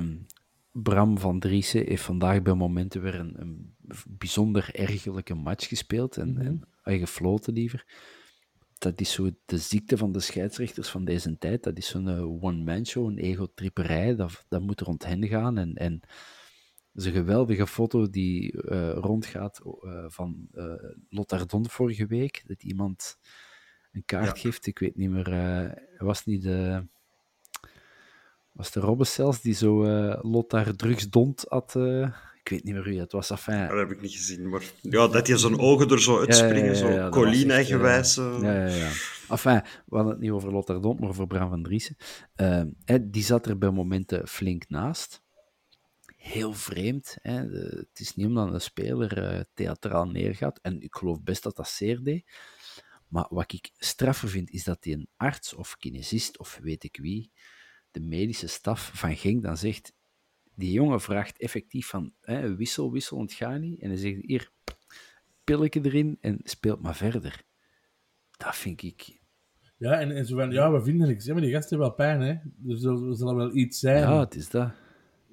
Bram 0.83 1.19
van 1.19 1.39
Driessen 1.41 1.87
heeft 1.87 2.03
vandaag 2.03 2.43
bij 2.43 2.55
momenten 2.55 3.03
weer 3.03 3.15
een, 3.15 3.41
een 3.41 3.75
bijzonder 4.09 4.75
ergelijke 4.75 5.35
match 5.35 5.69
gespeeld 5.69 6.17
en, 6.17 6.29
mm 6.29 6.37
-hmm. 6.37 6.65
en 6.83 6.99
gefloten 6.99 7.53
liever. 7.53 7.87
Dat 8.79 9.01
is 9.01 9.13
zo 9.13 9.31
de 9.45 9.59
ziekte 9.59 9.97
van 9.97 10.13
de 10.13 10.21
scheidsrechters 10.21 10.89
van 10.89 11.05
deze 11.05 11.39
tijd. 11.39 11.63
Dat 11.63 11.77
is 11.79 11.89
zo'n 11.89 12.09
uh, 12.09 12.43
one-man 12.43 12.87
show, 12.87 13.07
een 13.07 13.19
ego-tripperij. 13.19 14.17
Dat, 14.17 14.45
dat 14.49 14.61
moet 14.61 14.81
rond 14.81 15.05
hen 15.05 15.27
gaan. 15.27 15.59
En, 15.59 15.75
en 15.75 16.01
dat 16.93 17.03
is 17.03 17.05
een 17.05 17.13
geweldige 17.13 17.67
foto 17.67 18.11
die 18.11 18.53
uh, 18.53 18.93
rondgaat 18.93 19.61
uh, 19.65 20.05
van 20.09 20.49
uh, 20.53 20.73
Lottardon 21.09 21.69
vorige 21.69 22.07
week. 22.07 22.43
Dat 22.47 22.63
iemand 22.63 23.19
een 23.93 24.05
kaart 24.05 24.37
ja. 24.37 24.43
geeft. 24.43 24.67
Ik 24.67 24.79
weet 24.79 24.97
niet 24.97 25.11
meer. 25.11 25.75
was 25.99 26.25
niet 26.25 26.43
de 26.43 26.87
was 28.59 28.71
de 28.71 28.81
Robbe 28.81 29.05
zelfs 29.05 29.41
die 29.41 29.55
zo 29.55 29.85
uh, 29.85 30.19
Lothar 30.23 30.77
drugsdond 30.77 31.45
had. 31.49 31.75
Uh, 31.77 32.03
ik 32.43 32.49
weet 32.49 32.65
niet 32.65 32.75
meer 32.75 32.83
wie 32.83 33.01
het 33.01 33.13
was. 33.13 33.31
Enfin, 33.31 33.69
dat 33.69 33.79
heb 33.79 33.91
ik 33.91 34.01
niet 34.01 34.13
gezien. 34.13 34.49
Maar 34.49 34.63
ja, 34.83 35.09
dat 35.09 35.27
je 35.27 35.37
zijn 35.37 35.59
ogen 35.59 35.91
er 35.91 36.01
zo 36.01 36.19
uitspringen, 36.19 36.75
ja, 36.75 36.89
ja, 36.89 36.91
ja, 36.91 37.05
zo 37.05 37.09
colline-gewijs. 37.11 38.17
Uh... 38.17 38.39
Ja, 38.43 38.53
ja, 38.53 38.75
ja. 38.75 38.91
Enfin, 39.29 39.63
we 39.87 39.97
hadden 39.97 40.13
het 40.13 40.21
niet 40.21 40.31
over 40.31 40.53
Lothar 40.53 40.81
Dont, 40.81 41.01
maar 41.01 41.09
over 41.09 41.27
Bram 41.27 41.49
van 41.49 41.63
Driessen. 41.63 41.97
die 43.11 43.23
zat 43.23 43.47
er 43.47 43.59
bij 43.59 43.71
momenten 43.71 44.29
flink 44.29 44.69
naast. 44.69 45.23
Heel 46.17 46.53
vreemd. 46.53 47.17
Hè. 47.23 47.49
De, 47.49 47.87
het 47.91 48.01
is 48.01 48.15
niet 48.15 48.27
omdat 48.27 48.53
een 48.53 48.61
speler 48.61 49.45
theatraal 49.55 50.07
neergaat. 50.07 50.59
En 50.63 50.81
ik 50.81 50.95
geloof 50.95 51.23
best 51.23 51.43
dat 51.43 51.57
dat 51.57 51.69
zeer 51.69 52.03
deed. 52.03 52.25
Maar 53.09 53.27
wat 53.31 53.53
ik 53.53 53.71
straffer 53.77 54.29
vind, 54.29 54.51
is 54.51 54.65
dat 54.65 54.83
die 54.83 54.95
een 54.95 55.09
arts 55.17 55.55
of 55.55 55.77
kinesist 55.77 56.39
of 56.39 56.59
weet 56.63 56.85
ik 56.85 56.99
wie 57.01 57.31
de 57.91 58.01
medische 58.01 58.47
staf 58.47 58.91
van 58.95 59.17
Genk 59.17 59.43
dan 59.43 59.57
zegt, 59.57 59.93
die 60.55 60.73
jongen 60.73 61.01
vraagt 61.01 61.39
effectief 61.39 61.87
van, 61.87 62.13
hè, 62.21 62.57
wissel, 62.57 62.93
wissel, 62.93 63.21
het 63.21 63.33
gaat 63.33 63.61
niet. 63.61 63.81
En 63.81 63.89
hij 63.89 63.99
zegt, 63.99 64.19
hier, 64.21 64.51
pilletje 65.45 65.81
erin 65.83 66.19
en 66.21 66.41
speelt 66.43 66.83
maar 66.83 66.97
verder. 66.97 67.43
Dat 68.37 68.57
vind 68.57 68.83
ik... 68.83 69.21
Ja, 69.77 70.01
en, 70.01 70.11
en 70.11 70.27
zo 70.27 70.37
van, 70.37 70.51
ja, 70.51 70.73
we 70.73 70.83
vinden 70.83 71.09
niks. 71.09 71.25
Ja, 71.25 71.33
maar 71.33 71.43
die 71.43 71.53
gasten 71.53 71.79
hebben 71.79 71.97
wel 71.97 72.07
pijn, 72.07 72.21
hè. 72.21 72.37
Dus 72.57 72.83
er 72.83 73.17
zal 73.17 73.35
wel 73.35 73.55
iets 73.55 73.79
zijn. 73.79 74.01
Ja, 74.01 74.21
het 74.21 74.35
is 74.35 74.51
dat. 74.51 74.73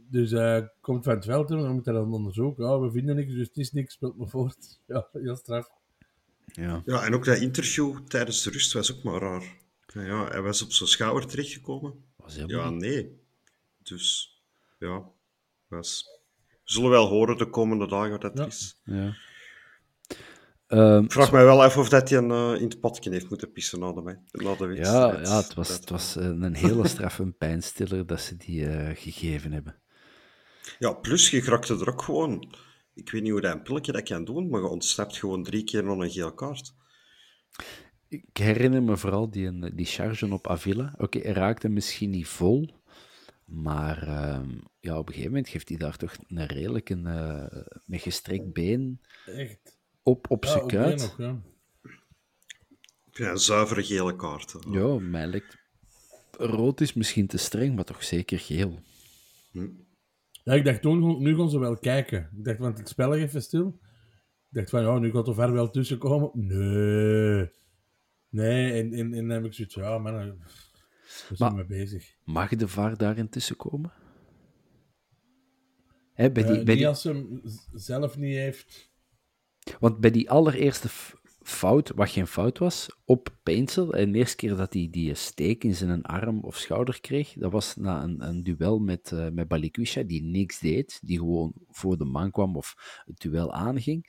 Dus 0.09 0.31
uh, 0.31 0.61
komt 0.81 1.03
van 1.03 1.15
het 1.15 1.25
veld 1.25 1.49
en 1.51 1.57
dan 1.57 1.73
moet 1.73 1.85
hij 1.85 1.93
dan 1.93 2.13
onderzoeken. 2.13 2.65
Ja, 2.65 2.79
we 2.79 2.91
vinden 2.91 3.15
niks, 3.15 3.33
dus 3.33 3.47
het 3.47 3.57
is 3.57 3.71
niks, 3.71 3.93
speelt 3.93 4.17
maar 4.17 4.27
voort. 4.27 4.79
Ja, 4.87 5.07
heel 5.11 5.35
straf. 5.35 5.69
Ja. 6.45 6.81
ja, 6.85 7.05
en 7.05 7.13
ook 7.13 7.25
dat 7.25 7.37
interview 7.37 7.97
tijdens 8.07 8.43
de 8.43 8.49
rust 8.49 8.73
was 8.73 8.97
ook 8.97 9.03
maar 9.03 9.21
raar. 9.21 9.57
Ja, 9.93 10.27
hij 10.27 10.41
was 10.41 10.61
op 10.61 10.71
zijn 10.71 10.89
schouder 10.89 11.29
terechtgekomen 11.29 12.04
ja, 12.27 12.69
nee. 12.69 13.19
Dus, 13.83 14.35
ja. 14.79 15.03
Was... 15.67 16.05
We 16.47 16.71
zullen 16.71 16.89
wel 16.89 17.07
horen 17.07 17.37
de 17.37 17.49
komende 17.49 17.87
dagen 17.87 18.11
wat 18.11 18.21
dat 18.21 18.47
is. 18.47 18.81
Ja. 18.83 19.15
Um, 20.67 21.03
ik 21.03 21.11
vraag 21.11 21.31
mij 21.31 21.43
wel 21.43 21.63
even 21.63 21.81
of 21.81 21.89
dat 21.89 22.09
hij 22.09 22.17
een, 22.17 22.29
uh, 22.29 22.61
in 22.61 22.67
het 22.67 22.79
padje 22.79 23.11
heeft 23.11 23.29
moeten 23.29 23.51
pissen 23.51 23.79
na 23.79 23.91
de, 23.91 24.17
na 24.31 24.55
de 24.55 24.75
Ja, 24.75 25.19
ja 25.21 25.37
het 25.37 25.53
was, 25.53 25.69
het 25.69 25.89
was 25.89 26.15
een 26.15 26.55
hele 26.55 26.87
straffe 26.93 27.25
pijnstiller 27.25 28.05
dat 28.05 28.21
ze 28.21 28.37
die 28.37 28.61
uh, 28.61 28.89
gegeven 28.93 29.51
hebben. 29.51 29.81
Ja, 30.79 30.93
plus 30.93 31.29
je 31.29 31.41
grakte 31.41 31.73
er 31.73 31.89
ook 31.89 32.01
gewoon... 32.01 32.53
Ik 32.93 33.09
weet 33.09 33.21
niet 33.21 33.31
hoe 33.31 33.41
dat 33.41 33.53
een 33.53 33.61
pilletje 33.61 33.91
dat 33.91 34.03
kan 34.03 34.25
doen, 34.25 34.49
maar 34.49 34.61
je 34.61 34.67
ontsnapt 34.67 35.17
gewoon 35.17 35.43
drie 35.43 35.63
keer 35.63 35.83
nog 35.83 35.99
een 35.99 36.11
geel 36.11 36.33
kaart. 36.33 36.73
Ik 38.15 38.37
herinner 38.37 38.83
me 38.83 38.97
vooral 38.97 39.29
die, 39.29 39.75
die 39.75 39.85
charge 39.85 40.33
op 40.33 40.47
Avila. 40.47 40.95
Oké, 40.97 41.19
hij 41.19 41.31
raakte 41.31 41.69
misschien 41.69 42.09
niet 42.09 42.27
vol, 42.27 42.69
maar 43.45 44.07
uh, 44.07 44.41
ja, 44.79 44.97
op 44.97 45.07
een 45.07 45.13
gegeven 45.13 45.31
moment 45.31 45.49
geeft 45.49 45.69
hij 45.69 45.77
daar 45.77 45.97
toch 45.97 46.15
een 46.27 46.45
redelijk 46.45 46.89
een, 46.89 47.05
uh, 47.05 47.45
met 47.85 48.01
gestrekt 48.01 48.53
been 48.53 49.01
Echt? 49.25 49.77
op, 50.03 50.31
op 50.31 50.43
ja, 50.43 50.49
zijn 50.49 50.67
kuit. 50.67 51.01
Nog, 51.01 51.17
ja. 51.17 51.41
ja, 53.11 53.31
een 53.31 53.37
zuivere 53.37 53.83
gele 53.83 54.15
kaart. 54.15 54.55
Ja, 54.69 54.99
mij 54.99 55.27
lijkt... 55.27 55.57
Rood 56.37 56.81
is 56.81 56.93
misschien 56.93 57.27
te 57.27 57.37
streng, 57.37 57.75
maar 57.75 57.85
toch 57.85 58.03
zeker 58.03 58.39
geel. 58.39 58.79
Hm. 59.51 59.67
Ja, 60.43 60.53
ik 60.53 60.65
dacht 60.65 60.81
toen, 60.81 61.21
nu 61.21 61.35
gaan 61.35 61.49
ze 61.49 61.59
wel 61.59 61.77
kijken. 61.77 62.29
Ik 62.37 62.43
dacht, 62.43 62.57
want 62.57 62.77
het 62.77 62.89
spel 62.89 63.15
even 63.15 63.41
stil. 63.41 63.79
Ik 64.49 64.61
dacht 64.61 64.69
van, 64.69 64.81
ja, 64.81 64.99
nu 64.99 65.11
gaat 65.11 65.27
er 65.27 65.33
ver 65.33 65.51
wel 65.51 65.69
tussenkomen. 65.69 66.31
Nee. 66.33 67.49
Nee, 68.35 68.71
en, 68.71 68.93
en, 68.93 69.13
en 69.13 69.27
dan 69.27 69.29
heb 69.29 69.45
ik 69.45 69.53
zoiets 69.53 69.75
ja, 69.75 69.97
man, 69.97 70.13
we 71.29 71.35
zijn 71.35 71.55
mee 71.55 71.65
bezig. 71.65 72.15
Mag 72.23 72.49
de 72.49 72.67
VAR 72.67 72.97
daar 72.97 73.17
intussen 73.17 73.55
komen? 73.55 73.93
Hè, 76.13 76.31
bij 76.31 76.43
die, 76.43 76.59
uh, 76.59 76.63
bij 76.63 76.75
die... 76.75 76.87
als 76.87 77.03
hem 77.03 77.41
zelf 77.73 78.17
niet 78.17 78.35
heeft... 78.35 78.91
Want 79.79 79.99
bij 79.99 80.11
die 80.11 80.29
allereerste 80.29 80.87
fout, 81.41 81.91
wat 81.95 82.09
geen 82.09 82.27
fout 82.27 82.57
was, 82.57 82.89
op 83.05 83.37
Painsel, 83.43 83.93
en 83.93 84.11
de 84.11 84.17
eerste 84.17 84.35
keer 84.35 84.55
dat 84.55 84.73
hij 84.73 84.87
die 84.91 85.13
steek 85.13 85.63
in 85.63 85.75
zijn 85.75 86.03
arm 86.03 86.43
of 86.43 86.57
schouder 86.57 87.01
kreeg, 87.01 87.33
dat 87.33 87.51
was 87.51 87.75
na 87.75 88.03
een, 88.03 88.27
een 88.27 88.43
duel 88.43 88.79
met, 88.79 89.11
uh, 89.11 89.29
met 89.29 89.47
Balikwisha, 89.47 90.03
die 90.03 90.23
niks 90.23 90.59
deed, 90.59 90.99
die 91.03 91.17
gewoon 91.17 91.53
voor 91.67 91.97
de 91.97 92.05
man 92.05 92.31
kwam 92.31 92.55
of 92.55 93.01
het 93.05 93.19
duel 93.19 93.53
aanging 93.53 94.07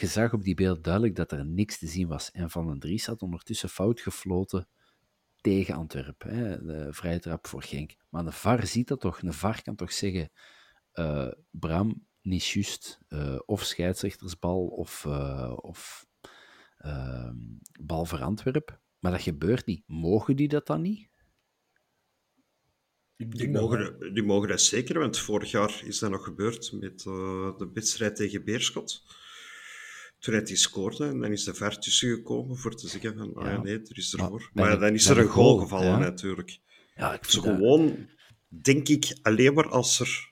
je 0.00 0.06
zag 0.06 0.32
op 0.32 0.42
die 0.42 0.54
beeld 0.54 0.84
duidelijk 0.84 1.16
dat 1.16 1.32
er 1.32 1.46
niks 1.46 1.78
te 1.78 1.86
zien 1.86 2.08
was. 2.08 2.30
En 2.30 2.50
Van 2.50 2.66
den 2.66 2.78
Dries 2.78 3.06
had 3.06 3.22
ondertussen 3.22 3.68
fout 3.68 4.00
gefloten 4.00 4.68
tegen 5.40 5.74
Antwerpen. 5.74 6.34
Hè, 6.34 6.64
de 6.64 6.92
vrije 6.92 7.18
trap 7.18 7.46
voor 7.46 7.62
Genk. 7.62 7.96
Maar 8.08 8.24
de 8.24 8.32
VAR 8.32 8.66
ziet 8.66 8.88
dat 8.88 9.00
toch. 9.00 9.20
De 9.20 9.32
VAR 9.32 9.62
kan 9.62 9.76
toch 9.76 9.92
zeggen, 9.92 10.30
eh, 10.92 11.28
Bram, 11.50 12.06
niet 12.22 12.44
juist. 12.46 12.98
eh, 13.08 13.38
of 13.46 13.64
scheidsrechtersbal 13.64 14.66
of, 14.66 15.04
eh, 15.04 15.56
of 15.56 16.06
ehm, 16.76 17.36
bal 17.80 18.04
voor 18.04 18.22
Antwerpen. 18.22 18.80
Maar 18.98 19.12
dat 19.12 19.22
gebeurt 19.22 19.66
niet. 19.66 19.82
Mogen 19.86 20.36
die 20.36 20.48
dat 20.48 20.66
dan 20.66 20.80
niet? 20.80 21.08
Die 23.16 23.50
mogen, 23.50 24.14
die 24.14 24.22
mogen 24.22 24.48
dat 24.48 24.60
zeker, 24.60 24.98
want 24.98 25.18
vorig 25.18 25.50
jaar 25.50 25.82
is 25.84 25.98
dat 25.98 26.10
nog 26.10 26.24
gebeurd 26.24 26.72
met 26.72 27.06
eh, 27.06 27.56
de 27.58 27.70
wedstrijd 27.74 28.16
tegen 28.16 28.44
Beerschot. 28.44 29.02
Toen 30.20 30.34
hij 30.34 30.44
scoorde, 30.56 31.06
en 31.06 31.20
dan 31.20 31.32
is 31.32 31.44
de 31.44 31.54
ver 31.54 31.78
tussen 31.78 32.08
gekomen 32.14 32.56
voor 32.56 32.74
te 32.76 32.88
zeggen 32.88 33.16
van, 33.16 33.34
ah 33.34 33.44
ja, 33.44 33.50
Ja. 33.50 33.62
nee, 33.62 33.74
er 33.80 33.98
is 33.98 34.12
Maar 34.12 34.24
ervoor. 34.24 34.50
bij 34.52 34.64
Maar, 34.64 34.78
dan 34.78 34.94
is 34.94 35.06
er 35.06 35.18
een 35.18 35.26
goal 35.28 35.46
goal, 35.46 35.58
gevallen 35.58 35.86
ja. 35.90 35.98
natuurlijk. 35.98 36.60
Ja, 36.94 37.14
ik 37.14 37.24
Zo 37.24 37.40
gewoon, 37.40 38.08
denk 38.48 38.88
ik, 38.88 39.18
alleen 39.22 39.54
maar 39.54 39.68
als 39.68 40.00
er... 40.00 40.28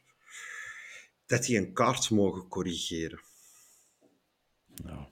Dat 1.26 1.44
die 1.44 1.56
een 1.58 1.72
kaart 1.72 2.10
mogen 2.10 2.48
corrigeren. 2.48 3.20
Ja. 4.84 5.08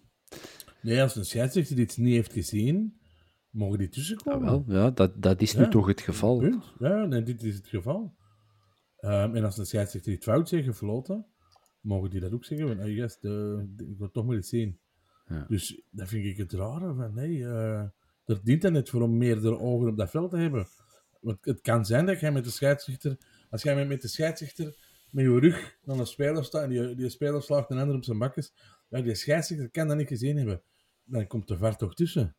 Nee, 0.82 1.02
als 1.02 1.16
een 1.16 1.24
scheidsrechter 1.24 1.78
iets 1.78 1.96
niet 1.96 2.14
heeft 2.14 2.32
gezien, 2.32 3.00
mogen 3.50 3.78
die 3.78 3.86
Ja, 3.86 3.92
tussenkomen. 3.94 4.44
wel, 4.46 4.64
ja, 4.82 4.90
dat, 4.90 5.22
dat 5.22 5.40
is 5.40 5.54
nu 5.54 5.62
Ja. 5.62 5.68
toch 5.68 5.86
het 5.86 6.00
geval. 6.00 6.38
Punt. 6.38 6.64
Ja, 6.78 7.04
nee, 7.04 7.22
dit 7.22 7.42
is 7.42 7.54
het 7.54 7.68
geval. 7.68 8.16
Ehm, 8.96 9.34
en 9.36 9.44
als 9.44 9.58
een 9.58 9.66
scheidsrechter 9.66 10.12
iets 10.12 10.24
fout 10.24 10.48
zegt, 10.48 10.64
gefloten, 10.64 11.26
mogen 11.86 12.10
die 12.10 12.20
dat 12.20 12.32
ook 12.32 12.44
zeggen. 12.44 12.66
Van, 12.68 12.78
hey, 12.78 12.94
de- 13.20 13.66
ik 13.90 13.98
wil 13.98 14.10
toch 14.10 14.26
maar 14.26 14.36
iets 14.36 14.48
zien. 14.48 14.78
Ja. 15.28 15.44
Dus 15.48 15.80
dat 15.90 16.08
vind 16.08 16.24
ik 16.26 16.36
het 16.36 16.52
rare. 16.52 16.94
Van, 16.94 17.14
nee, 17.14 17.44
eh 17.44 17.82
er 18.24 18.40
dient 18.42 18.62
dan 18.62 18.72
net 18.72 18.88
voor 18.88 19.02
om 19.02 19.16
meerdere 19.16 19.58
ogen 19.58 19.88
op 19.88 19.96
dat 19.96 20.10
veld 20.10 20.30
te 20.30 20.36
hebben. 20.36 20.66
Want 21.20 21.38
het 21.44 21.60
kan 21.60 21.84
zijn 21.84 22.06
dat 22.06 22.20
jij 22.20 22.32
met 22.32 22.44
de 22.44 22.50
scheidsrechter, 22.50 23.16
als 23.50 23.62
jij 23.62 23.74
met- 23.74 23.88
met 23.88 24.02
de 24.02 24.08
scheidsrechter 24.08 24.76
met 25.10 25.24
je 25.24 25.38
rug 25.38 25.76
naar 25.84 25.98
een 25.98 26.06
speler 26.06 26.44
staat 26.44 26.62
en 26.62 26.68
die, 26.68 26.94
die 26.94 27.08
speler 27.08 27.42
slaagt 27.42 27.70
een 27.70 27.78
ander 27.78 27.96
op 27.96 28.04
zijn 28.04 28.18
bakjes, 28.18 28.52
ja, 28.88 29.00
die 29.00 29.14
scheidsrechter 29.14 29.70
kan 29.70 29.88
dat 29.88 29.96
niet 29.96 30.08
gezien 30.08 30.36
hebben. 30.36 30.62
Dan 31.04 31.26
komt 31.26 31.48
de 31.48 31.56
VAR 31.56 31.76
toch 31.76 31.94
tussen. 31.94 32.34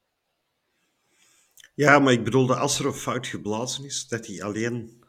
Ja, 1.74 2.00
maar 2.00 2.14
ik 2.14 2.24
bedoelde, 2.24 2.56
als 2.56 2.80
er 2.80 2.86
een 2.86 2.94
fout 2.94 3.28
geblazen 3.28 3.86
is, 3.86 4.08
dat 4.08 4.24
die 4.26 4.44
alleen 4.44 5.04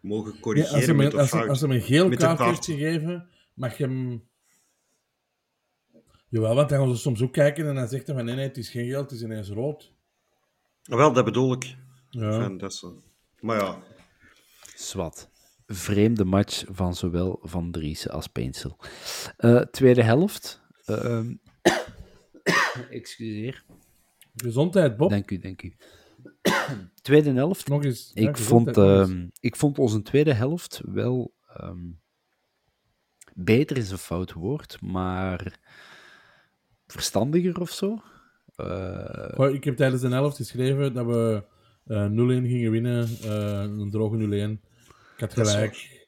mogen 0.00 0.32
Ja, 0.34 0.40
corrigeren 0.40 0.76
als, 0.76 0.84
hij 0.86 0.94
met 0.94 1.10
de 1.10 1.18
als, 1.18 1.30
hij- 1.30 1.38
fout. 1.40 1.50
als 1.50 1.60
hij 1.60 1.70
een 1.70 1.80
geel 1.82 2.08
kaart 2.08 2.38
heeft 2.40 2.64
gegeven, 2.64 3.28
mag 3.60 3.76
je 3.76 3.84
hem... 3.84 4.28
Jawel, 6.28 6.54
want 6.54 6.68
dan 6.68 6.78
gaan 6.78 6.94
ze 6.94 7.00
soms 7.00 7.22
ook 7.22 7.32
kijken 7.32 7.66
en 7.68 7.74
dan 7.74 7.88
zegt 7.88 8.06
hij 8.06 8.16
van 8.16 8.24
nee, 8.24 8.34
nee, 8.34 8.46
het 8.46 8.56
is 8.56 8.68
geen 8.68 8.86
geel, 8.86 9.00
het 9.00 9.10
is 9.10 9.22
ineens 9.22 9.48
rood. 9.48 9.92
Ah, 10.84 10.96
Wel, 10.96 11.12
dat 11.12 11.24
bedoel 11.24 11.52
ik. 11.52 11.76
Ja. 12.10 12.40
Van, 12.40 12.58
dat 12.58 12.72
is 12.72 12.78
zo. 12.78 13.02
Maar 13.40 13.58
ja, 13.58 13.78
Zwat. 14.76 15.30
Vreemde 15.66 16.24
match 16.24 16.64
van 16.68 16.94
zowel 16.94 17.38
Van 17.42 17.70
Driessen 17.70 18.10
als 18.10 18.26
Peensel. 18.26 18.76
Eh, 19.36 19.60
tweede 19.60 20.02
helft. 20.02 20.60
Ehm, 20.84 21.34
excuseer. 22.90 23.64
Gezondheid, 24.36 24.96
Bob. 24.96 25.10
Dank 25.10 25.30
u, 25.30 25.38
dank 25.38 25.62
u. 25.62 25.76
tweede 27.02 27.32
helft. 27.32 27.68
Nog 27.68 27.84
eens. 27.84 28.10
Ik 28.14 28.36
vond, 28.36 28.76
ehm, 28.76 29.28
ik 29.40 29.56
vond 29.56 29.78
onze 29.78 30.02
tweede 30.02 30.32
helft 30.32 30.80
wel 30.84 31.34
ehm, 31.46 31.88
beter 33.44 33.76
is 33.76 33.90
een 33.90 33.98
fout 33.98 34.32
woord, 34.32 34.80
maar 34.80 35.58
verstandiger 36.86 37.60
of 37.60 37.70
zo. 37.70 38.02
Eh, 38.56 39.54
ik 39.54 39.64
heb 39.64 39.76
tijdens 39.76 40.02
de 40.02 40.08
helft 40.08 40.36
geschreven 40.36 40.94
dat 40.94 41.06
we 41.06 41.44
eh 41.86 42.06
0-1 42.06 42.46
gingen 42.46 42.70
winnen. 42.70 43.08
eh, 43.22 43.62
een 43.62 43.90
droge 43.90 44.16
0-1. 44.16 44.60
Ik 45.14 45.20
had 45.20 45.32
gelijk. 45.32 45.98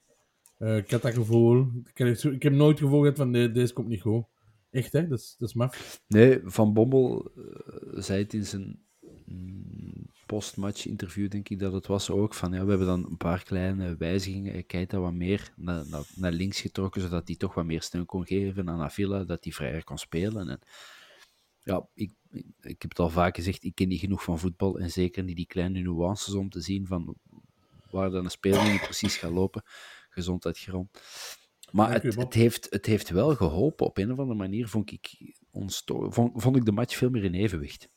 Ik 0.58 0.90
had 0.90 1.02
dat 1.02 1.14
gevoel. 1.14 1.66
Ik 1.94 1.98
ik 2.22 2.42
heb 2.42 2.52
nooit 2.52 2.78
het 2.78 2.86
gevoel 2.86 3.00
gehad 3.00 3.16
van 3.16 3.30
nee, 3.30 3.52
deze 3.52 3.72
komt 3.72 3.88
niet 3.88 4.00
goed. 4.00 4.24
Echt, 4.70 4.92
hè? 4.92 5.06
Dat 5.08 5.18
is, 5.18 5.34
dat 5.38 5.48
is 5.48 5.54
maf. 5.54 6.00
Nee, 6.08 6.40
Van 6.44 6.72
Bommel 6.72 7.30
zei 7.94 8.22
het 8.22 8.32
in 8.32 8.46
zijn 8.46 8.82
mm, 9.24 9.91
postmatch 10.32 10.86
interview, 10.86 11.30
denk 11.30 11.48
ik 11.48 11.58
dat 11.58 11.72
het 11.72 11.86
was 11.86 12.10
ook, 12.10 12.34
van 12.34 12.52
ja, 12.52 12.64
we 12.64 12.68
hebben 12.68 12.86
dan 12.86 13.06
een 13.10 13.16
paar 13.16 13.42
kleine 13.42 13.96
wijzigingen. 13.96 14.66
Keita 14.66 14.98
wat 14.98 15.12
meer 15.12 15.52
naar, 15.56 15.84
naar, 15.88 16.04
naar 16.14 16.32
links 16.32 16.60
getrokken, 16.60 17.00
zodat 17.00 17.26
hij 17.26 17.36
toch 17.36 17.54
wat 17.54 17.64
meer 17.64 17.82
steun 17.82 18.06
kon 18.06 18.26
geven 18.26 18.68
aan 18.68 18.80
Avila, 18.80 19.24
dat 19.24 19.44
hij 19.44 19.52
vrijer 19.52 19.84
kon 19.84 19.98
spelen. 19.98 20.48
En, 20.48 20.60
ja, 21.62 21.86
ik, 21.94 22.12
ik, 22.60 22.82
heb 22.82 22.90
het 22.90 22.98
al 22.98 23.10
vaak 23.10 23.36
gezegd, 23.36 23.64
ik 23.64 23.74
ken 23.74 23.88
niet 23.88 24.00
genoeg 24.00 24.22
van 24.22 24.38
voetbal 24.38 24.78
en 24.78 24.90
zeker 24.90 25.22
niet 25.22 25.36
die 25.36 25.46
kleine 25.46 25.80
nuances 25.80 26.34
om 26.34 26.50
te 26.50 26.60
zien 26.60 26.86
van 26.86 27.16
waar 27.90 28.10
dan 28.10 28.24
een 28.24 28.30
speler 28.30 28.70
niet 28.70 28.82
precies 28.82 29.16
gaat 29.16 29.32
lopen. 29.32 29.62
Gezondheid, 30.08 30.58
Geron. 30.58 30.90
Maar 31.70 31.92
het, 31.92 32.14
het, 32.14 32.34
heeft, 32.34 32.66
het 32.70 32.86
heeft 32.86 33.10
wel 33.10 33.34
geholpen. 33.34 33.86
Op 33.86 33.98
een 33.98 34.12
of 34.12 34.18
andere 34.18 34.38
manier 34.38 34.68
vond 34.68 34.90
ik, 34.90 35.34
ons 35.50 35.82
vond, 35.86 36.42
vond 36.42 36.56
ik 36.56 36.64
de 36.64 36.72
match 36.72 36.96
veel 36.96 37.10
meer 37.10 37.24
in 37.24 37.34
evenwicht. 37.34 37.88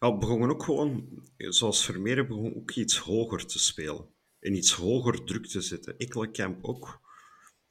Ja, 0.00 0.16
begonnen 0.16 0.50
ook 0.50 0.62
gewoon, 0.62 1.22
zoals 1.36 1.84
Vermeer, 1.84 2.26
begon 2.26 2.54
ook 2.56 2.70
iets 2.70 2.98
hoger 2.98 3.46
te 3.46 3.58
spelen. 3.58 4.06
En 4.40 4.54
iets 4.54 4.72
hoger 4.72 5.24
druk 5.24 5.46
te 5.46 5.60
zetten. 5.60 5.98
Ekkelenkamp 5.98 6.64
ook. 6.64 7.00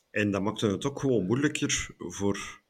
En 0.09 0.31
dat 0.31 0.41
maakte 0.41 0.67
het 0.67 0.85
ook 0.85 0.99
gewoon 0.99 1.25
moeilijker 1.25 1.89
voor 1.97 2.61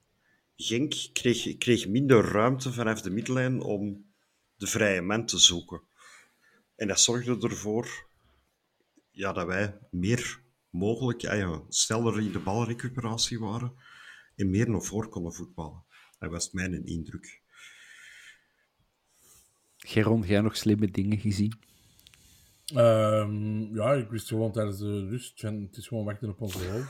Genk. 0.56 0.94
Kreeg, 1.14 1.58
kreeg 1.58 1.88
minder 1.88 2.26
ruimte 2.26 2.74
vanaf 2.74 3.02
de 3.02 3.10
middenlijn 3.10 3.62
om 3.62 4.06
de 4.56 4.68
vrije 4.68 5.02
man 5.02 5.26
te 5.26 5.38
zoeken. 5.38 5.82
En 6.76 6.88
dat 6.88 7.00
zorgde 7.00 7.48
ervoor 7.48 8.08
ja, 9.12 9.34
dat 9.34 9.46
wij 9.46 9.78
meer 9.92 10.42
mogelijk, 10.70 11.22
ja, 11.22 11.34
ja, 11.34 11.62
sneller 11.70 12.20
in 12.20 12.32
de 12.32 12.40
balrecuperatie 12.40 13.40
waren 13.40 13.74
en 14.36 14.50
meer 14.50 14.70
naar 14.70 14.82
voren 14.82 15.10
konden 15.10 15.34
voetballen. 15.34 15.84
Dat 16.20 16.32
was 16.32 16.52
mijn 16.52 16.86
indruk. 16.86 17.42
Geron, 19.78 20.22
jij 20.22 20.42
nog 20.42 20.58
slimme 20.58 20.92
dingen 20.92 21.18
gezien? 21.18 21.54
Ehm, 22.76 23.76
ja, 23.76 23.94
ik 23.94 24.10
wist 24.10 24.28
gewoon 24.28 24.52
tijdens 24.52 24.78
de 24.78 25.08
rust. 25.10 25.42
Het 25.42 25.78
is 25.78 25.88
gewoon 25.88 26.06
wachten 26.06 26.30
op 26.30 26.42
onze 26.42 26.58
goal. 26.60 26.84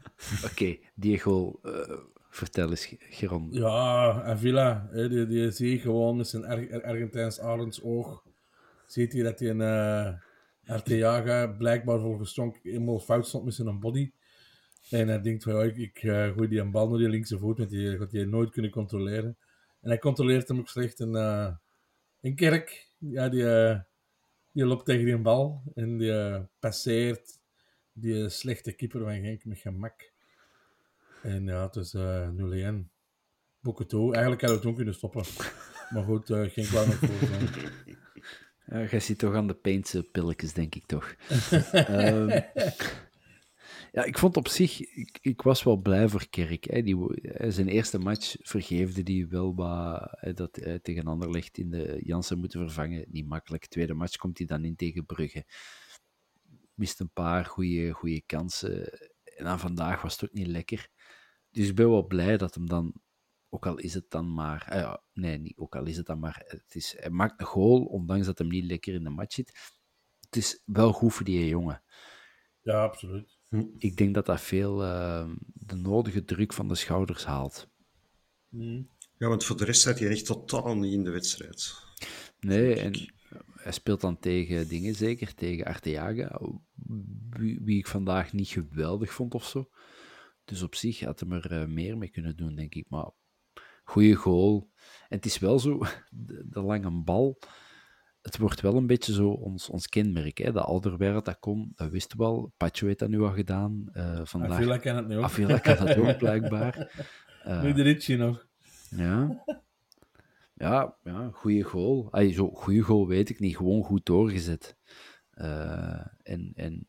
Oké, 0.50 0.76
Diego, 0.94 1.58
eh, 1.62 1.96
vertel 2.30 2.70
eens, 2.70 2.86
Ge- 2.86 2.96
Geron. 2.98 3.48
Ja, 3.50 4.22
Avila, 4.22 4.88
hè, 4.90 5.08
die, 5.08 5.26
die 5.26 5.50
zie 5.50 5.70
je 5.70 5.78
gewoon 5.78 6.16
met 6.16 6.28
zijn 6.28 6.44
Ar 6.44 6.82
Argentijns 6.84 7.40
arendsoog. 7.40 8.24
Ziet 8.86 9.12
hij 9.12 9.22
dat 9.22 9.38
hij 9.40 9.50
een 9.50 9.60
uh, 9.60 10.74
Arteaga 10.74 11.46
blijkbaar 11.46 12.00
volgens 12.00 12.30
Stonk 12.30 12.58
helemaal 12.62 12.98
fout 13.00 13.26
stond 13.26 13.44
met 13.44 13.54
zijn 13.54 13.80
body. 13.80 14.10
En 14.90 15.08
hij 15.08 15.20
denkt 15.20 15.42
van, 15.42 15.54
ja, 15.54 15.62
ik, 15.62 15.76
ik 15.76 15.96
eh, 16.02 16.32
gooi 16.32 16.48
die 16.48 16.60
een 16.60 16.70
bal 16.70 16.88
naar 16.88 16.98
die 16.98 17.08
linkse 17.08 17.38
voet, 17.38 17.58
want 17.58 17.70
die 17.70 17.98
gaat 17.98 18.12
hij 18.12 18.24
nooit 18.24 18.50
kunnen 18.50 18.70
controleren. 18.70 19.36
En 19.80 19.88
hij 19.88 19.98
controleert 19.98 20.48
hem 20.48 20.58
ook 20.58 20.68
slecht. 20.68 21.00
En 21.00 21.14
in 22.22 22.34
Kerk, 22.34 22.88
ja, 22.98 23.28
die, 23.28 23.44
eh, 23.46 23.80
die 24.52 24.64
loopt 24.64 24.84
tegen 24.84 25.04
die 25.04 25.18
bal 25.18 25.62
en 25.74 25.96
die 25.98 26.12
eh, 26.12 26.40
passeert 26.60 27.38
die 27.92 28.28
slechte 28.28 28.72
keeper 28.72 29.00
van 29.04 29.20
Genk 29.22 29.44
met 29.44 29.58
gemak. 29.58 30.10
En 31.22 31.46
ja, 31.46 31.62
het 31.66 31.76
is 31.76 31.94
eh 31.94 32.28
0-1. 32.28 32.90
Boeken 33.60 33.86
toe. 33.86 34.12
Eigenlijk 34.12 34.40
hadden 34.40 34.48
we 34.48 34.52
het 34.52 34.62
toen 34.62 34.74
kunnen 34.74 34.94
stoppen. 34.94 35.24
Maar 35.90 36.04
goed, 36.04 36.30
eh 36.30 36.50
geen 36.50 36.64
kwaad 36.64 36.86
nog 36.86 36.96
voor 36.96 37.28
zijn. 37.28 37.48
Ja, 38.66 38.84
jij 38.84 39.00
zit 39.00 39.18
toch 39.18 39.34
aan 39.34 39.46
de 39.46 39.54
paintse 39.54 40.02
pilletjes, 40.02 40.52
denk 40.52 40.74
ik 40.74 40.86
toch. 40.86 41.14
Ehm, 41.72 42.40
ja, 43.92 44.04
ik 44.04 44.18
vond 44.18 44.36
op 44.36 44.48
zich, 44.48 44.80
ik, 44.80 45.18
ik 45.20 45.42
was 45.42 45.62
wel 45.62 45.76
blij 45.76 46.08
voor 46.08 46.28
Kerk. 46.28 46.64
Hè. 46.64 46.82
Die, 46.82 46.96
hè, 47.22 47.50
zijn 47.50 47.68
eerste 47.68 47.98
match 47.98 48.36
vergeefde 48.40 49.02
die 49.02 49.26
wel 49.26 49.54
wat, 49.54 50.36
dat 50.36 50.56
hij 50.56 50.78
tegen 50.78 51.06
Anderlecht 51.06 51.58
in 51.58 51.70
de 51.70 52.00
Jansen 52.04 52.38
moeten 52.38 52.60
vervangen. 52.60 53.04
Niet 53.08 53.26
makkelijk. 53.26 53.66
Tweede 53.66 53.94
match 53.94 54.16
komt 54.16 54.38
hij 54.38 54.46
dan 54.46 54.64
in 54.64 54.76
tegen 54.76 55.06
Brugge. 55.06 55.44
Mist 56.74 57.00
een 57.00 57.12
paar 57.12 57.44
goede 57.44 58.22
kansen. 58.26 58.92
En 59.36 59.44
dan 59.44 59.58
vandaag 59.58 60.02
was 60.02 60.12
het 60.12 60.24
ook 60.24 60.36
niet 60.36 60.46
lekker. 60.46 60.88
Dus 61.50 61.68
ik 61.68 61.74
ben 61.74 61.90
wel 61.90 62.06
blij 62.06 62.36
dat 62.36 62.54
hem 62.54 62.68
dan, 62.68 62.94
ook 63.48 63.66
al 63.66 63.78
is 63.78 63.94
het 63.94 64.10
dan 64.10 64.34
maar, 64.34 64.66
ah 64.68 64.78
ja, 64.78 65.02
nee, 65.12 65.38
niet 65.38 65.56
ook 65.56 65.76
al 65.76 65.86
is 65.86 65.96
het 65.96 66.06
dan 66.06 66.18
maar, 66.18 66.42
het 66.46 66.74
is, 66.74 66.94
hij 66.98 67.10
maakt 67.10 67.40
een 67.40 67.46
goal, 67.46 67.84
ondanks 67.84 68.26
dat 68.26 68.38
hem 68.38 68.48
niet 68.48 68.64
lekker 68.64 68.94
in 68.94 69.04
de 69.04 69.10
match 69.10 69.34
zit. 69.34 69.74
Het 70.20 70.36
is 70.36 70.62
wel 70.64 70.92
goed 70.92 71.14
voor 71.14 71.24
die 71.24 71.48
jongen. 71.48 71.82
Ja, 72.60 72.82
absoluut. 72.82 73.40
Ik 73.78 73.96
denk 73.96 74.14
dat 74.14 74.26
dat 74.26 74.40
veel 74.40 74.82
eh, 74.82 75.30
de 75.54 75.76
nodige 75.76 76.24
druk 76.24 76.52
van 76.52 76.68
de 76.68 76.74
schouders 76.74 77.24
haalt. 77.24 77.68
Ja, 79.18 79.28
want 79.28 79.44
voor 79.44 79.56
de 79.56 79.64
rest 79.64 79.80
staat 79.80 79.98
hij 79.98 80.08
echt 80.08 80.26
totaal 80.26 80.76
niet 80.76 80.92
in 80.92 81.04
de 81.04 81.10
wedstrijd. 81.10 81.74
Nee, 82.40 82.74
en 82.74 83.12
hij 83.54 83.72
speelt 83.72 84.00
dan 84.00 84.18
tegen 84.18 84.68
dingen, 84.68 84.94
zeker 84.94 85.34
tegen 85.34 85.64
Arteaga, 85.66 86.40
wie, 87.30 87.60
wie 87.62 87.78
ik 87.78 87.86
vandaag 87.86 88.32
niet 88.32 88.48
geweldig 88.48 89.12
vond 89.12 89.34
of 89.34 89.44
zo. 89.44 89.68
Dus 90.44 90.62
op 90.62 90.74
zich 90.74 91.00
had 91.00 91.20
hem 91.20 91.32
er 91.32 91.52
eh, 91.52 91.66
meer 91.66 91.98
mee 91.98 92.10
kunnen 92.10 92.36
doen, 92.36 92.54
denk 92.54 92.74
ik. 92.74 92.86
Maar 92.88 93.10
goede 93.84 94.14
goal. 94.14 94.70
En 95.08 95.16
het 95.16 95.26
is 95.26 95.38
wel 95.38 95.58
zo, 95.58 95.78
de, 96.10 96.46
de 96.48 96.60
lange 96.60 96.90
bal. 96.90 97.38
Het 98.22 98.38
wordt 98.38 98.60
wel 98.60 98.76
een 98.76 98.86
beetje 98.86 99.12
zo 99.12 99.28
ons, 99.28 99.68
ons 99.68 99.88
kenmerk. 99.88 100.38
Hè? 100.38 100.52
Dat 100.52 100.64
Alderweireld 100.64 101.24
dat 101.24 101.38
kon, 101.38 101.72
dat 101.74 101.90
wisten 101.90 102.18
we 102.18 102.24
al. 102.24 102.52
Pacho 102.56 102.86
heeft 102.86 102.98
dat 102.98 103.08
nu 103.08 103.20
al 103.20 103.32
gedaan. 103.32 103.88
Uh, 103.92 104.20
vandaag... 104.24 104.50
Avila 104.50 104.78
kan 104.78 104.96
het 104.96 105.08
nu 105.08 105.16
ook. 105.16 105.24
Avila 105.24 105.58
kan 105.58 105.76
het 105.76 105.98
ook, 105.98 106.18
blijkbaar. 106.26 107.06
Uh, 107.46 107.62
nu 107.62 107.72
de 107.72 107.82
Ritchie 107.82 108.16
nog. 108.16 108.46
Ja. 108.88 109.44
Ja, 110.54 110.96
ja 111.02 111.30
goede 111.32 111.62
goal. 111.62 112.08
Ay, 112.10 112.32
zo, 112.32 112.50
goede 112.50 112.80
goal 112.80 113.08
weet 113.08 113.30
ik 113.30 113.40
niet. 113.40 113.56
Gewoon 113.56 113.82
goed 113.82 114.06
doorgezet. 114.06 114.76
Uh, 115.34 116.06
en, 116.22 116.52
en 116.54 116.86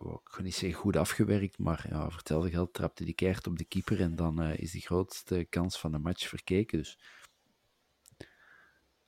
ik 0.00 0.20
ga 0.24 0.42
niet 0.42 0.54
zeggen 0.54 0.80
goed 0.80 0.96
afgewerkt, 0.96 1.58
maar 1.58 1.86
ja, 1.88 2.10
vertelde 2.10 2.50
geld 2.50 2.72
trapte 2.72 3.04
die 3.04 3.14
keert 3.14 3.46
op 3.46 3.58
de 3.58 3.64
keeper 3.64 4.00
en 4.00 4.16
dan 4.16 4.42
uh, 4.42 4.58
is 4.58 4.70
de 4.70 4.80
grootste 4.80 5.46
kans 5.48 5.78
van 5.78 5.92
de 5.92 5.98
match 5.98 6.28
verkeken. 6.28 6.78
Dus 6.78 6.98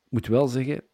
ik 0.04 0.10
moet 0.10 0.26
wel 0.26 0.48
zeggen, 0.48 0.84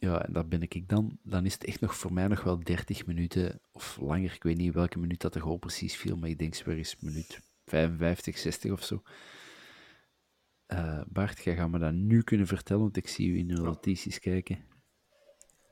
ja, 0.00 0.24
en 0.24 0.32
dat 0.32 0.48
ben 0.48 0.62
ik 0.62 0.88
dan, 0.88 1.18
dan 1.22 1.44
is 1.44 1.52
het 1.52 1.64
echt 1.64 1.80
nog 1.80 1.96
voor 1.96 2.12
mij 2.12 2.26
nog 2.26 2.42
wel 2.42 2.60
30 2.60 3.06
minuten 3.06 3.60
of 3.72 3.98
langer. 4.00 4.32
Ik 4.34 4.42
weet 4.42 4.56
niet 4.56 4.74
welke 4.74 4.98
minuut 4.98 5.20
dat 5.20 5.32
de 5.32 5.40
goal 5.40 5.56
precies 5.56 5.96
viel, 5.96 6.16
maar 6.16 6.28
ik 6.28 6.38
denk 6.38 6.56
weer 6.56 6.76
eens 6.76 6.96
minuut 7.00 7.40
55, 7.64 8.38
60 8.38 8.72
of 8.72 8.84
zo. 8.84 9.02
Uh, 10.68 11.00
Bart, 11.06 11.44
jij 11.44 11.56
gaat 11.56 11.70
me 11.70 11.78
dat 11.78 11.92
nu 11.92 12.22
kunnen 12.22 12.46
vertellen, 12.46 12.82
want 12.82 12.96
ik 12.96 13.08
zie 13.08 13.28
u 13.28 13.38
in 13.38 13.48
de 13.48 13.54
notities 13.54 14.18
kijken. 14.18 14.58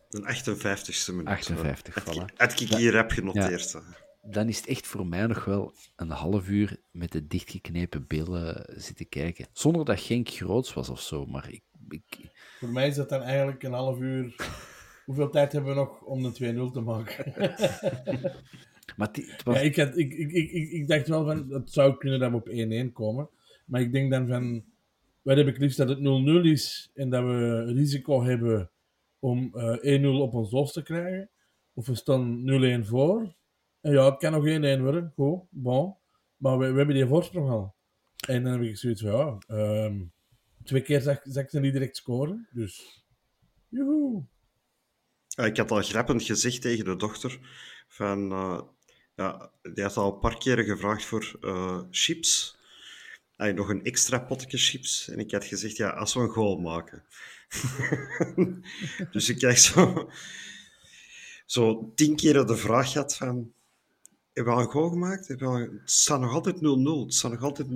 Een 0.09 0.23
58ste 0.23 1.11
minuut. 1.11 1.27
58, 1.27 1.95
het, 1.95 2.05
voilà. 2.05 2.53
Ik 2.61 2.69
hier 2.69 2.97
heb 2.97 3.11
genoteerd. 3.11 3.71
Ja, 3.73 3.83
dan 4.23 4.49
is 4.49 4.57
het 4.57 4.67
echt 4.67 4.87
voor 4.87 5.07
mij 5.07 5.27
nog 5.27 5.45
wel 5.45 5.75
een 5.97 6.11
half 6.11 6.49
uur 6.49 6.81
met 6.91 7.12
de 7.12 7.27
dichtgeknepen 7.27 8.07
billen 8.07 8.64
zitten 8.81 9.09
kijken. 9.09 9.47
Zonder 9.53 9.85
dat 9.85 10.01
Genk 10.01 10.29
groots 10.29 10.73
was 10.73 10.88
of 10.88 11.01
zo, 11.01 11.27
maar 11.27 11.51
ik, 11.51 11.62
ik... 11.88 12.19
Voor 12.59 12.68
mij 12.68 12.88
is 12.88 12.94
dat 12.94 13.09
dan 13.09 13.23
eigenlijk 13.23 13.62
een 13.62 13.73
half 13.73 14.01
uur... 14.01 14.35
Hoeveel 15.05 15.31
tijd 15.31 15.53
hebben 15.53 15.75
we 15.75 15.81
nog 15.81 16.03
om 16.03 16.23
de 16.23 16.68
2-0 16.68 16.73
te 16.73 16.81
maken? 16.81 17.33
maar 18.97 19.12
die, 19.12 19.35
was... 19.44 19.57
ja, 19.57 19.61
ik, 19.61 19.77
had, 19.77 19.97
ik, 19.97 20.12
ik, 20.12 20.33
ik, 20.33 20.71
ik, 20.71 20.88
dacht 20.88 21.09
wel 21.09 21.25
van, 21.25 21.51
het 21.51 21.73
zou 21.73 21.97
kunnen 21.97 22.21
dat 22.21 22.31
we 22.31 22.37
op 22.37 22.88
1-1 22.88 22.92
komen. 22.92 23.29
Maar 23.64 23.81
ik 23.81 23.92
denk 23.92 24.11
dan 24.11 24.27
van, 24.27 24.64
wij 25.23 25.35
hebben 25.35 25.55
het 25.55 25.62
liefst 25.62 25.79
dat 25.79 25.88
het 25.88 25.99
0-0 25.99 26.03
is 26.42 26.90
en 26.94 27.11
dat 27.11 27.25
we 27.25 27.64
risico 27.64 28.23
hebben 28.23 28.71
om 29.18 29.53
uh, 29.55 30.01
1-0 30.01 30.07
op 30.07 30.35
ons 30.35 30.51
los 30.51 30.73
te 30.73 30.83
krijgen. 30.83 31.31
Of 31.75 31.87
we 31.87 31.94
staan 31.94 32.42
0-1 32.83 32.87
voor. 32.87 33.35
En 33.81 33.92
ja, 33.92 34.05
het 34.05 34.18
kan 34.18 34.33
nog 34.33 34.79
1-1 34.79 34.83
worden. 34.83 35.12
Goed, 35.14 35.40
bon. 35.51 35.94
Maar 36.37 36.59
we, 36.59 36.71
we, 36.71 36.77
hebben 36.77 36.94
die 36.94 37.07
voorsprong 37.07 37.51
al. 37.51 37.75
En 38.27 38.42
dan 38.42 38.53
heb 38.53 38.62
ik 38.62 38.77
zoiets 38.77 39.03
van, 39.03 39.42
ja, 39.47 39.85
um, 39.85 40.12
twee 40.68 40.83
keer 40.83 41.00
zag, 41.00 41.20
zag 41.22 41.50
ze 41.50 41.61
niet 41.61 41.72
direct 41.72 41.96
scoren. 41.96 42.48
Dus, 42.50 43.04
joehoe. 43.68 44.24
Ik 45.37 45.57
had 45.57 45.70
al 45.70 45.83
grappend 45.83 46.22
gezegd 46.22 46.62
tegen 46.62 46.85
de 46.85 46.96
dochter 46.96 47.38
van... 47.88 48.33
Uh, 48.33 48.61
ja, 49.14 49.50
die 49.62 49.83
had 49.85 49.96
al 49.96 50.12
een 50.12 50.18
paar 50.18 50.38
keren 50.38 50.64
gevraagd 50.64 51.04
voor 51.04 51.38
uh, 51.40 51.81
chips. 51.90 52.59
Ay, 53.37 53.52
nog 53.52 53.68
een 53.68 53.85
extra 53.85 54.18
potje 54.18 54.59
chips. 54.59 55.09
En 55.09 55.18
ik 55.18 55.31
had 55.31 55.44
gezegd, 55.44 55.76
ja, 55.76 55.88
als 55.88 56.14
we 56.14 56.20
een 56.20 56.28
goal 56.28 56.59
maken. 56.59 57.04
dus 59.12 59.28
ik 59.28 59.38
krijg 59.38 59.59
zo, 59.59 60.11
zo 61.46 61.92
tien 61.94 62.16
keer 62.16 62.46
de 62.46 62.57
vraag 62.57 62.92
gehad 62.92 63.16
van... 63.16 63.52
Hebben 64.33 64.52
we 64.52 64.61
al 64.61 64.66
een 64.66 64.72
goal 64.72 64.88
gemaakt? 64.88 65.28
Het 65.28 65.70
staat 65.85 66.20
nog 66.20 66.33
altijd 66.33 66.57
0-0. 66.57 66.61
Het 67.04 67.14
staat 67.14 67.31
nog 67.31 67.42
altijd 67.42 67.68
0-0. 67.68 67.72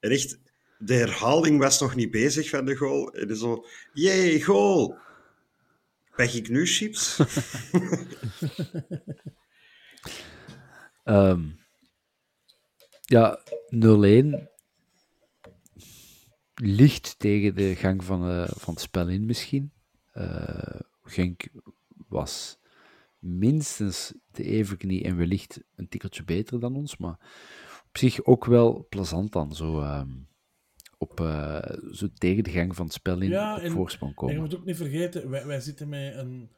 En 0.00 0.10
echt, 0.10 0.38
de 0.82 0.94
herhaling 0.94 1.58
was 1.58 1.80
nog 1.80 1.94
niet 1.94 2.10
bezig 2.10 2.48
van 2.48 2.64
de 2.64 2.76
goal. 2.76 3.12
En 3.12 3.36
zo... 3.36 3.64
Jee, 3.92 4.44
goal! 4.44 4.98
Peg 6.16 6.34
ik 6.34 6.48
nu 6.48 6.66
chips? 6.66 7.18
um, 11.04 11.58
ja, 13.14 13.40
0-1 13.74 14.48
licht 16.54 17.18
tegen 17.18 17.54
de 17.54 17.76
gang 17.76 18.04
van, 18.04 18.30
uh, 18.30 18.48
van 18.48 18.74
het 18.74 18.82
spel 18.82 19.08
in 19.08 19.26
misschien. 19.26 19.72
Uh, 20.14 20.80
Genk 21.02 21.48
was 22.08 22.58
minstens 23.18 24.12
de 24.30 24.44
evenknie 24.44 25.04
en 25.04 25.16
wellicht 25.16 25.60
een 25.76 25.88
tikkeltje 25.88 26.24
beter 26.24 26.60
dan 26.60 26.76
ons, 26.76 26.96
maar 26.96 27.18
op 27.88 27.98
zich 27.98 28.24
ook 28.24 28.44
wel 28.44 28.86
plezant 28.88 29.32
dan, 29.32 29.54
zo, 29.54 29.80
uh, 29.80 30.02
op, 31.00 31.20
uh, 31.20 31.62
zo 31.92 32.08
tegen 32.14 32.44
de 32.44 32.50
gang 32.50 32.76
van 32.76 32.84
het 32.84 32.94
spel 32.94 33.20
in 33.20 33.28
ja, 33.28 33.56
op 33.56 33.62
en, 33.62 33.70
voorsprong 33.70 34.14
komen. 34.14 34.34
En 34.34 34.40
je 34.40 34.46
moet 34.46 34.58
ook 34.58 34.64
niet 34.64 34.76
vergeten, 34.76 35.30
wij, 35.30 35.46
wij 35.46 35.60
zitten 35.60 35.88
met 35.88 36.14
een, 36.14 36.50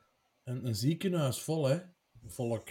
een, 0.45 0.67
een 0.67 0.75
ziekenhuis 0.75 1.41
vol, 1.41 1.69
hè, 1.69 1.79
volk. 2.27 2.69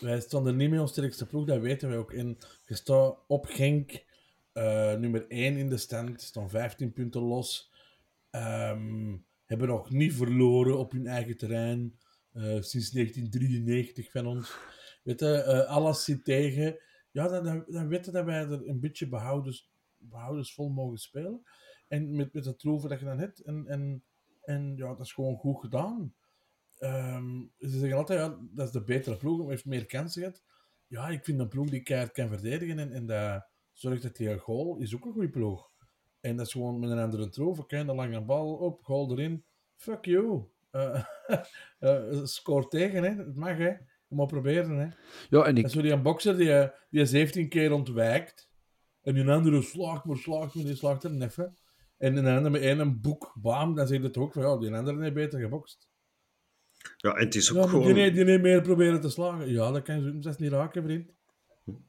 Wij 0.00 0.20
stonden 0.20 0.56
niet 0.56 0.70
met 0.70 0.80
ons 0.80 0.90
sterkste 0.90 1.26
ploeg, 1.26 1.46
dat 1.46 1.60
weten 1.60 1.88
wij 1.88 1.98
ook. 1.98 2.12
En 2.12 2.38
je 2.66 2.74
staat 2.74 3.18
op 3.26 3.46
Genk 3.46 4.04
uh, 4.54 4.94
nummer 4.94 5.26
1 5.28 5.56
in 5.56 5.68
de 5.68 5.76
stand, 5.76 6.22
staan 6.22 6.50
15 6.50 6.92
punten 6.92 7.20
los. 7.20 7.72
Um, 8.30 9.24
hebben 9.44 9.68
nog 9.68 9.90
niet 9.90 10.14
verloren 10.14 10.78
op 10.78 10.92
hun 10.92 11.06
eigen 11.06 11.36
terrein 11.36 11.98
uh, 12.32 12.42
sinds 12.42 12.90
1993 12.90 14.10
van 14.10 14.26
ons. 14.26 14.56
Weet 15.02 15.20
je, 15.20 15.66
alles 15.66 16.04
zit 16.04 16.24
tegen. 16.24 16.78
Ja, 17.10 17.28
dan, 17.28 17.44
dan, 17.44 17.64
dan 17.68 17.88
weten 17.88 18.12
dat 18.12 18.24
wij 18.24 18.40
er 18.40 18.68
een 18.68 18.80
beetje 18.80 19.08
behoudens, 19.08 19.70
behoudensvol 19.98 20.68
mogen 20.68 20.98
spelen. 20.98 21.42
En 21.88 22.16
met, 22.16 22.32
met 22.32 22.44
de 22.44 22.56
troeven 22.56 22.88
dat 22.88 22.98
je 22.98 23.04
dan 23.04 23.18
hebt. 23.18 23.40
En, 23.40 23.66
en, 23.66 24.04
en 24.42 24.76
ja, 24.76 24.88
dat 24.88 25.06
is 25.06 25.12
gewoon 25.12 25.36
goed 25.36 25.60
gedaan. 25.60 26.14
Um, 26.80 27.52
ze 27.58 27.78
zeggen 27.78 27.98
altijd, 27.98 28.18
ja, 28.18 28.38
dat 28.50 28.66
is 28.66 28.72
de 28.72 28.84
betere 28.84 29.16
ploeg, 29.16 29.48
heeft 29.48 29.64
meer 29.64 29.86
kansen 29.86 30.22
gehad. 30.22 30.42
Ja, 30.86 31.08
ik 31.08 31.24
vind 31.24 31.40
een 31.40 31.48
ploeg 31.48 31.70
die 31.70 31.82
keihard 31.82 32.12
kan 32.12 32.28
verdedigen 32.28 32.78
en, 32.78 32.92
en 32.92 33.06
dat 33.06 33.46
zorgt 33.72 34.02
dat 34.02 34.18
hij 34.18 34.32
een 34.32 34.38
goal 34.38 34.76
is 34.76 34.94
ook 34.94 35.04
een 35.04 35.12
goede 35.12 35.30
ploeg. 35.30 35.70
En 36.20 36.36
dat 36.36 36.46
is 36.46 36.52
gewoon 36.52 36.78
met 36.78 36.90
een 36.90 36.98
andere 36.98 37.28
troef. 37.28 37.58
Oké, 37.58 37.76
een 37.76 37.94
lange 37.94 38.20
bal 38.20 38.54
op, 38.54 38.84
goal 38.84 39.10
erin. 39.10 39.44
Fuck 39.76 40.04
you. 40.04 40.44
Uh, 40.70 41.02
uh, 41.80 42.24
scoort 42.24 42.70
tegen, 42.70 43.02
hè. 43.02 43.24
Het 43.24 43.36
mag, 43.36 43.56
hè. 43.56 43.72
Maar 44.08 44.26
proberen, 44.26 44.78
hè. 44.78 44.88
Ja, 45.30 45.44
en 45.44 45.56
ik... 45.56 45.62
Dat 45.62 45.64
is 45.64 45.72
zo 45.72 45.82
die 45.82 45.92
een 45.92 46.02
bokser 46.02 46.36
die, 46.36 46.70
die 46.90 47.06
17 47.06 47.48
keer 47.48 47.72
ontwijkt. 47.72 48.50
En 49.06 49.14
die 49.14 49.28
andere 49.28 49.62
slaagt 49.62 50.04
maar, 50.04 50.16
slaagt 50.16 50.54
maar, 50.54 50.64
die 50.64 50.76
slaagt 50.76 51.04
er 51.04 51.10
neffen. 51.10 51.56
En 51.96 52.16
een 52.16 52.26
andere 52.26 52.50
met 52.50 52.60
één 52.60 53.00
boek, 53.00 53.32
bam, 53.34 53.74
dan 53.74 53.86
zeg 53.86 53.98
je 53.98 54.04
het 54.04 54.16
ook 54.16 54.32
van, 54.32 54.42
ja, 54.42 54.56
die 54.58 54.74
andere 54.74 55.02
heeft 55.02 55.14
beter 55.14 55.40
gebokst. 55.40 55.88
Ja, 56.96 57.14
en 57.14 57.24
het 57.24 57.34
is 57.34 57.50
ook 57.50 57.64
ja, 57.64 57.68
gewoon... 57.68 57.94
Die, 57.94 58.12
die 58.12 58.24
heeft 58.24 58.42
meer 58.42 58.62
proberen 58.62 59.00
te 59.00 59.08
slagen. 59.08 59.50
Ja, 59.50 59.70
dat 59.70 59.82
kan 59.82 60.02
je 60.02 60.16
zelfs 60.20 60.38
niet 60.38 60.50
raken, 60.50 60.82
vriend. 60.82 61.10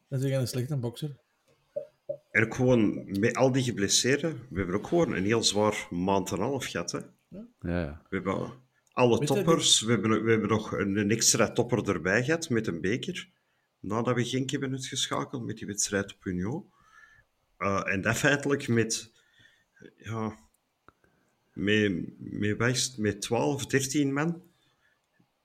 Dan 0.08 0.20
zeg 0.20 0.30
je 0.30 0.36
een 0.36 0.48
slechte 0.48 0.78
bokser. 0.78 1.16
En 2.32 2.46
ook 2.46 2.56
gewoon 2.56 3.20
met 3.20 3.36
al 3.36 3.52
die 3.52 3.64
geblesseerden, 3.64 4.40
we 4.50 4.58
hebben 4.58 4.76
ook 4.76 4.88
gewoon 4.88 5.14
een 5.14 5.26
heel 5.26 5.44
zwaar 5.44 5.88
maand 5.90 6.32
en 6.32 6.38
een 6.38 6.44
half 6.44 6.66
gehad. 6.66 6.92
Hè? 6.92 7.00
Ja, 7.28 7.48
ja. 7.60 8.02
We 8.10 8.16
hebben 8.16 8.52
alle 8.92 9.26
toppers, 9.26 9.82
we 9.82 9.92
hebben, 9.92 10.24
we 10.24 10.32
hebben 10.32 10.50
nog 10.50 10.72
een, 10.72 10.98
een, 10.98 11.12
extra 11.12 11.52
topper 11.52 11.90
erbij 11.90 12.24
gehad 12.24 12.50
met 12.50 12.68
een 12.68 12.82
beker. 12.82 13.30
Nadat 13.80 14.16
we 14.16 14.26
Genk 14.26 14.50
hebben 14.50 14.72
uitgeschakeld 14.72 15.46
met 15.46 15.58
die 15.58 15.68
wedstrijd 15.68 16.14
op 16.14 16.26
Union. 16.26 16.76
Uh, 17.60 17.94
en 17.94 18.02
dat 18.02 18.16
feitelijk 18.16 18.68
met, 18.68 19.12
ja, 19.98 20.38
met, 21.54 22.04
met, 22.18 22.94
met 22.98 23.22
12, 23.22 23.66
13 23.66 24.14
man. 24.14 24.42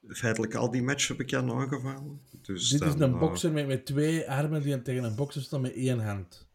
Feitelijk 0.08 0.54
al 0.54 0.70
die 0.70 0.82
matchen 0.82 1.16
heb 1.16 1.26
ik 1.26 1.34
aan 1.34 1.52
aangevallen. 1.52 2.20
Dus 2.42 2.68
Dit 2.68 2.80
dan, 2.80 2.88
is 2.88 3.00
een 3.00 3.10
uh, 3.12 3.18
bokser 3.18 3.52
met, 3.52 3.66
met 3.66 3.86
twee 3.86 4.30
armen 4.30 4.62
die 4.62 4.82
tegen 4.82 5.04
een 5.04 5.16
bokser 5.16 5.42
staan 5.42 5.60
met 5.60 5.74
één 5.74 6.00
hand. 6.00 6.48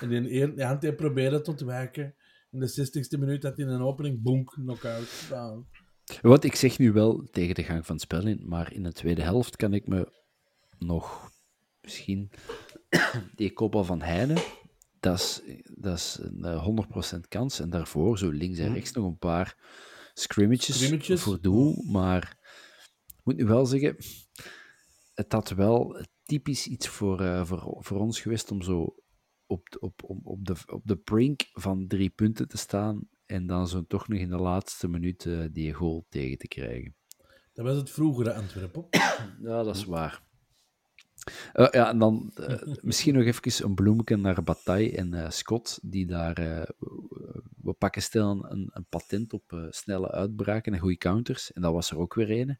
En 0.00 0.08
die, 0.08 0.42
een, 0.42 0.54
die 0.54 0.64
hand 0.64 0.82
heeft 0.82 0.96
proberen 0.96 1.42
te 1.42 1.50
ontwijken. 1.50 2.14
In 2.50 2.60
de 2.60 2.70
60ste 2.70 3.18
minuut 3.18 3.42
had 3.42 3.56
hij 3.56 3.66
een 3.66 3.82
opening, 3.82 4.22
bonk, 4.22 4.50
knock-out. 4.50 5.28
Wat 6.22 6.44
ik 6.44 6.54
zeg 6.54 6.78
nu 6.78 6.92
wel 6.92 7.28
tegen 7.30 7.54
de 7.54 7.62
gang 7.62 7.86
van 7.86 7.94
het 7.94 8.04
spel 8.04 8.26
in, 8.26 8.48
maar 8.48 8.72
in 8.72 8.82
de 8.82 8.92
tweede 8.92 9.22
helft 9.22 9.56
kan 9.56 9.74
ik 9.74 9.86
me 9.86 10.12
nog 10.78 11.30
misschien 11.82 12.30
die 13.36 13.52
kopbal 13.52 13.84
van 13.84 14.02
Heine, 14.02 14.34
dat 15.04 15.18
is, 15.18 15.40
dat 15.74 15.96
is 15.96 16.18
een 16.20 16.86
100% 17.16 17.28
kans. 17.28 17.60
En 17.60 17.70
daarvoor, 17.70 18.18
zo 18.18 18.30
links 18.30 18.58
en 18.58 18.72
rechts, 18.72 18.92
nog 18.92 19.06
een 19.06 19.18
paar 19.18 19.56
scrimmages, 20.14 20.78
Scrimmages. 20.78 21.22
voor 21.22 21.40
doel. 21.40 21.84
Maar 21.86 22.38
ik 23.06 23.20
moet 23.22 23.36
nu 23.36 23.44
wel 23.44 23.66
zeggen, 23.66 23.96
het 25.14 25.32
had 25.32 25.50
wel 25.50 26.04
typisch 26.22 26.66
iets 26.66 26.88
voor, 26.88 27.20
uh, 27.20 27.46
voor, 27.46 27.76
voor 27.78 28.00
ons 28.00 28.20
geweest 28.20 28.50
om 28.50 28.62
zo 28.62 28.94
op, 29.46 29.76
op, 29.80 30.02
op, 30.04 30.18
op, 30.22 30.44
de, 30.44 30.54
op 30.66 30.82
de 30.84 30.96
brink 30.96 31.48
van 31.52 31.86
drie 31.86 32.10
punten 32.10 32.48
te 32.48 32.56
staan 32.56 33.08
en 33.26 33.46
dan 33.46 33.68
zo 33.68 33.84
toch 33.86 34.08
nog 34.08 34.18
in 34.18 34.28
de 34.28 34.36
laatste 34.36 34.88
minuut 34.88 35.24
uh, 35.24 35.46
die 35.52 35.72
goal 35.72 36.06
tegen 36.08 36.38
te 36.38 36.48
krijgen. 36.48 36.96
Dat 37.52 37.64
was 37.64 37.76
het 37.76 37.90
vroegere 37.90 38.34
Antwerpen. 38.34 38.86
Ja, 39.40 39.62
dat 39.62 39.76
is 39.76 39.84
waar. 39.84 40.22
Uh, 41.54 41.68
ja, 41.70 41.88
en 41.88 41.98
dan 41.98 42.32
uh, 42.36 42.62
misschien 42.82 43.14
nog 43.14 43.24
even 43.24 43.64
een 43.64 43.74
bloemetje 43.74 44.16
naar 44.16 44.42
Bataille 44.42 44.96
en 44.96 45.14
uh, 45.14 45.30
Scott, 45.30 45.78
die 45.82 46.06
daar, 46.06 46.34
we 47.56 47.72
pakken 47.78 48.02
stil 48.02 48.46
een, 48.48 48.70
een 48.72 48.86
patent 48.88 49.32
op 49.32 49.66
snelle 49.70 50.10
uitbraken 50.10 50.72
en 50.72 50.78
goede 50.78 50.96
counters. 50.96 51.52
En 51.52 51.62
dat 51.62 51.72
was 51.72 51.90
er 51.90 51.98
ook 51.98 52.14
weer 52.14 52.30
een. 52.30 52.58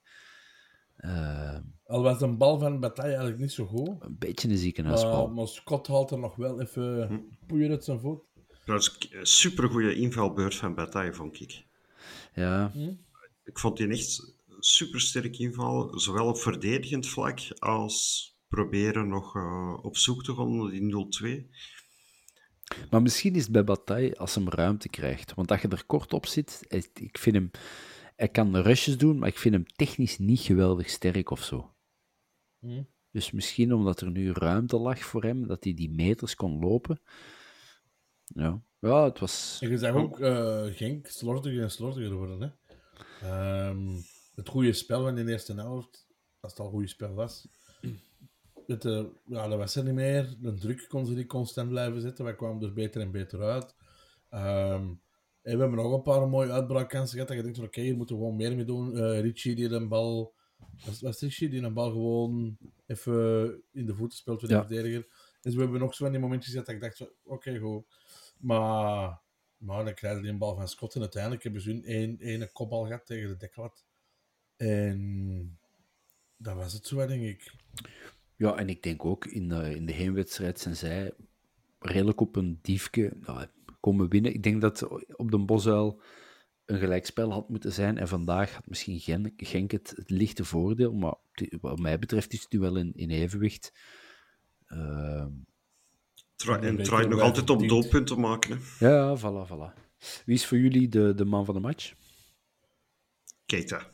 Al 1.86 2.02
was 2.02 2.20
een 2.20 2.38
bal 2.38 2.58
van 2.58 2.80
Bataille 2.80 3.10
eigenlijk 3.10 3.40
niet 3.40 3.52
zo 3.52 3.66
goed. 3.66 3.88
Een 4.00 4.16
beetje 4.18 4.48
een 4.48 4.56
ziekenhuisbal. 4.56 5.28
maar 5.28 5.48
Scott 5.48 5.86
haalt 5.86 6.10
er 6.10 6.18
nog 6.18 6.36
wel 6.36 6.60
even 6.60 7.06
hm. 7.06 7.46
poeier 7.46 7.70
uit 7.70 7.84
zijn 7.84 8.00
voet. 8.00 8.22
Dat 8.64 8.80
is 8.80 9.08
een 9.10 9.26
supergoeie 9.26 9.94
invalbeurt 9.94 10.54
van 10.54 10.74
Bataille, 10.74 11.14
vond 11.14 11.40
ik. 11.40 11.66
Ja. 12.34 12.70
Hm? 12.72 12.92
Ik 13.44 13.58
vond 13.58 13.76
die 13.76 13.88
echt 13.88 14.34
super 14.58 15.00
sterk 15.00 15.38
inval, 15.38 15.98
zowel 15.98 16.26
op 16.26 16.38
verdedigend 16.38 17.06
vlak 17.06 17.38
als 17.58 18.28
proberen 18.48 19.08
nog 19.08 19.36
uh, 19.36 19.78
op 19.82 19.96
zoek 19.96 20.24
te 20.24 20.34
gaan 20.34 20.56
naar 20.56 20.70
die 20.70 21.46
0-2. 21.48 21.54
Maar 22.90 23.02
misschien 23.02 23.34
is 23.34 23.42
het 23.42 23.52
bij 23.52 23.64
Bataille 23.64 24.16
als 24.16 24.34
hem 24.34 24.48
ruimte 24.48 24.88
krijgt. 24.88 25.34
Want 25.34 25.50
als 25.50 25.60
je 25.60 25.68
er 25.68 25.84
kort 25.86 26.12
op 26.12 26.26
zit, 26.26 26.64
ik 26.94 27.18
vind 27.18 27.36
hem... 27.36 27.50
Hij 28.16 28.28
kan 28.28 28.52
de 28.52 28.62
rushes 28.62 28.98
doen, 28.98 29.18
maar 29.18 29.28
ik 29.28 29.38
vind 29.38 29.54
hem 29.54 29.66
technisch 29.66 30.18
niet 30.18 30.40
geweldig 30.40 30.90
sterk 30.90 31.30
of 31.30 31.42
zo. 31.42 31.74
Hmm. 32.58 32.88
Dus 33.10 33.30
misschien 33.30 33.74
omdat 33.74 34.00
er 34.00 34.10
nu 34.10 34.32
ruimte 34.32 34.76
lag 34.76 34.98
voor 34.98 35.22
hem, 35.22 35.46
dat 35.46 35.64
hij 35.64 35.74
die 35.74 35.90
meters 35.90 36.34
kon 36.34 36.58
lopen. 36.58 37.00
Ja, 38.24 38.62
ja 38.80 39.04
het 39.04 39.18
was... 39.18 39.58
En 39.60 39.70
je 39.70 39.78
zag 39.78 39.94
ook 39.94 40.20
uh, 40.20 40.64
Genk 40.64 41.06
slordiger 41.06 41.62
en 41.62 41.70
slordiger 41.70 42.14
worden. 42.14 42.40
Hè? 42.40 43.68
Um, 43.68 44.04
het 44.34 44.48
goede 44.48 44.72
spel 44.72 45.08
in 45.08 45.14
de 45.14 45.32
eerste 45.32 45.54
helft, 45.54 46.06
als 46.40 46.52
het 46.52 46.60
al 46.60 46.66
een 46.66 46.72
goede 46.72 46.88
spel 46.88 47.14
was, 47.14 47.48
uh, 48.66 49.04
ja, 49.24 49.48
dat 49.48 49.58
was 49.58 49.76
er 49.76 49.84
niet 49.84 49.94
meer. 49.94 50.36
De 50.40 50.54
druk 50.54 50.84
kon 50.88 51.06
ze 51.06 51.12
niet 51.12 51.26
constant 51.26 51.68
blijven 51.68 52.00
zetten. 52.00 52.24
Wij 52.24 52.34
kwamen 52.34 52.62
er 52.62 52.72
beter 52.72 53.00
en 53.00 53.10
beter 53.10 53.42
uit. 53.42 53.74
Um, 54.30 55.02
en 55.42 55.56
we 55.56 55.60
hebben 55.60 55.74
nog 55.74 55.92
een 55.92 56.02
paar 56.02 56.28
mooie 56.28 56.52
uitbraakkansen 56.52 57.12
gehad. 57.12 57.28
Dat 57.28 57.36
je 57.36 57.42
denkt, 57.42 57.58
oké, 57.58 57.66
okay, 57.66 57.84
hier 57.84 57.96
moeten 57.96 58.16
we 58.16 58.22
gewoon 58.22 58.36
meer 58.36 58.56
mee 58.56 58.64
doen. 58.64 58.96
Uh, 58.96 59.20
Richie 59.20 59.54
die 59.54 59.68
een 59.68 59.88
bal... 59.88 60.34
Was, 60.84 61.00
was 61.00 61.20
Richie 61.20 61.48
die 61.48 61.62
een 61.62 61.74
bal 61.74 61.90
gewoon 61.90 62.56
even 62.86 63.62
in 63.72 63.86
de 63.86 63.94
voeten 63.94 64.18
speelt 64.18 64.40
voor 64.40 64.48
de 64.48 64.54
ja. 64.54 64.66
verdediger. 64.66 65.06
Dus 65.40 65.54
we 65.54 65.60
hebben 65.60 65.80
nog 65.80 65.94
zo 65.94 66.04
van 66.04 66.12
die 66.12 66.22
momentjes 66.22 66.52
gehad 66.52 66.66
dat 66.66 66.74
ik 66.74 66.80
dacht, 66.80 67.00
oké, 67.00 67.12
okay, 67.24 67.58
goed. 67.58 67.84
Maar, 68.38 69.20
maar 69.56 69.84
dan 69.84 69.94
krijg 69.94 70.16
je 70.16 70.22
die 70.22 70.30
een 70.30 70.38
bal 70.38 70.56
van 70.56 70.68
Scott. 70.68 70.94
En 70.94 71.00
uiteindelijk 71.00 71.42
hebben 71.42 71.60
ze 71.60 71.70
hun 71.70 71.84
één, 71.84 72.18
één 72.18 72.52
kopbal 72.52 72.84
gehad 72.84 73.06
tegen 73.06 73.28
de 73.28 73.36
deklat. 73.36 73.84
En 74.56 75.58
dat 76.36 76.54
was 76.54 76.72
het 76.72 76.86
zo, 76.86 77.06
denk 77.06 77.22
ik. 77.22 77.54
Ja, 78.44 78.56
en 78.56 78.68
ik 78.68 78.82
denk 78.82 79.04
ook 79.04 79.26
in 79.26 79.48
de, 79.48 79.74
in 79.74 79.86
de 79.86 79.92
heenwedstrijd 79.92 80.60
zijn 80.60 80.76
zij 80.76 81.12
redelijk 81.78 82.20
op 82.20 82.36
een 82.36 82.58
diefje 82.62 83.12
nou, 83.20 83.46
komen 83.80 84.08
winnen. 84.08 84.34
Ik 84.34 84.42
denk 84.42 84.60
dat 84.60 84.88
op 85.16 85.30
de 85.30 85.38
Bosuil 85.38 86.00
een 86.64 86.78
gelijkspel 86.78 87.32
had 87.32 87.48
moeten 87.48 87.72
zijn. 87.72 87.98
En 87.98 88.08
vandaag 88.08 88.54
had 88.54 88.66
misschien 88.66 89.00
Genk, 89.00 89.32
Genk 89.36 89.70
het, 89.70 89.92
het 89.96 90.10
lichte 90.10 90.44
voordeel. 90.44 90.92
Maar 90.92 91.14
wat 91.60 91.78
mij 91.78 91.98
betreft 91.98 92.32
is 92.32 92.42
het 92.42 92.52
nu 92.52 92.58
wel 92.58 92.76
in, 92.76 92.92
in 92.94 93.10
evenwicht. 93.10 93.72
Uh, 94.68 95.26
Tra 96.36 96.60
en 96.60 96.82
draait 96.82 97.08
nog 97.08 97.20
altijd 97.20 97.50
op 97.50 97.68
doelpunten 97.68 98.20
maken. 98.20 98.58
Hè? 98.78 98.88
Ja, 98.88 99.18
voilà, 99.18 99.48
voilà. 99.48 99.82
Wie 100.24 100.34
is 100.34 100.46
voor 100.46 100.58
jullie 100.58 100.88
de, 100.88 101.14
de 101.14 101.24
man 101.24 101.44
van 101.44 101.54
de 101.54 101.60
match? 101.60 101.94
Keita. 103.46 103.92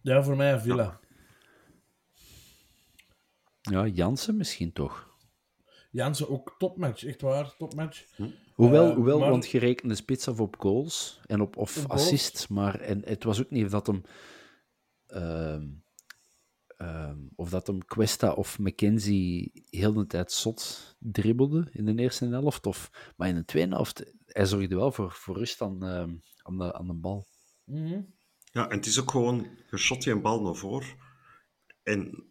Ja, 0.00 0.22
voor 0.22 0.36
mij 0.36 0.60
Villa. 0.60 0.82
Ja. 0.82 1.08
Ja, 3.60 3.86
Jansen 3.86 4.36
misschien 4.36 4.72
toch. 4.72 5.08
Jansen 5.90 6.28
ook 6.28 6.54
topmatch, 6.58 7.04
echt 7.04 7.20
waar, 7.20 7.56
topmatch. 7.56 8.16
Hm. 8.16 8.28
Hoewel, 8.54 8.88
uh, 8.88 8.94
hoewel 8.94 9.18
maar... 9.18 9.30
want 9.30 9.50
je 9.50 9.58
rekende 9.58 9.94
spits 9.94 10.28
af 10.28 10.40
op 10.40 10.56
goals 10.58 11.20
en 11.26 11.40
op, 11.40 11.56
of 11.56 11.84
op 11.84 11.90
assists, 11.90 12.48
maar 12.48 12.80
en 12.80 13.02
het 13.04 13.24
was 13.24 13.40
ook 13.40 13.50
niet 13.50 13.70
dat 13.70 13.86
hem... 13.86 14.02
Of 17.34 17.50
dat 17.50 17.66
hem 17.66 17.84
Questa 17.84 18.32
of 18.32 18.58
McKenzie 18.58 19.52
heel 19.70 19.92
de 19.92 20.06
tijd 20.06 20.32
zot 20.32 20.96
dribbelde 20.98 21.68
in 21.72 21.84
de 21.84 22.02
eerste 22.02 22.26
helft. 22.26 22.66
Of, 22.66 23.12
maar 23.16 23.28
in 23.28 23.34
de 23.34 23.44
tweede 23.44 23.74
helft, 23.74 24.12
hij 24.26 24.46
zorgde 24.46 24.76
wel 24.76 24.92
voor, 24.92 25.12
voor 25.12 25.36
rust 25.36 25.60
aan, 25.60 25.84
ehm, 25.84 26.14
aan, 26.42 26.58
de, 26.58 26.72
aan 26.72 26.86
de 26.86 26.94
bal. 26.94 27.26
Mm 27.64 27.86
-hmm. 27.86 28.14
Ja, 28.52 28.68
en 28.68 28.76
het 28.76 28.86
is 28.86 29.00
ook 29.00 29.10
gewoon, 29.10 29.48
je 29.70 29.76
shot 29.76 30.04
je 30.04 30.10
een 30.10 30.22
bal 30.22 30.42
naar 30.42 30.54
voren. 30.54 30.88
En 31.82 32.29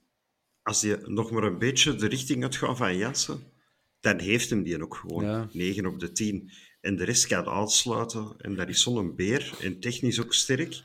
als 0.69 0.81
je 0.81 1.01
nog 1.05 1.31
maar 1.31 1.43
een 1.43 1.57
beetje 1.57 1.95
de 1.95 2.07
richting 2.07 2.43
uitgaat 2.43 2.77
van 2.77 2.97
Jansen, 2.97 3.39
dan 3.99 4.19
heeft 4.19 4.49
hem 4.49 4.63
die 4.63 4.83
ook 4.83 4.95
gewoon 4.95 5.23
ja. 5.23 5.49
9 5.51 5.85
op 5.85 5.99
de 5.99 6.11
10. 6.11 6.51
En 6.81 6.95
de 6.95 7.03
rest 7.03 7.27
kan 7.27 7.47
uitsluiten. 7.47 8.33
En 8.37 8.55
dat 8.55 8.69
is 8.69 8.81
zo'n 8.81 9.15
beer, 9.15 9.57
en 9.61 9.79
technisch 9.79 10.21
ook 10.21 10.33
sterk, 10.33 10.83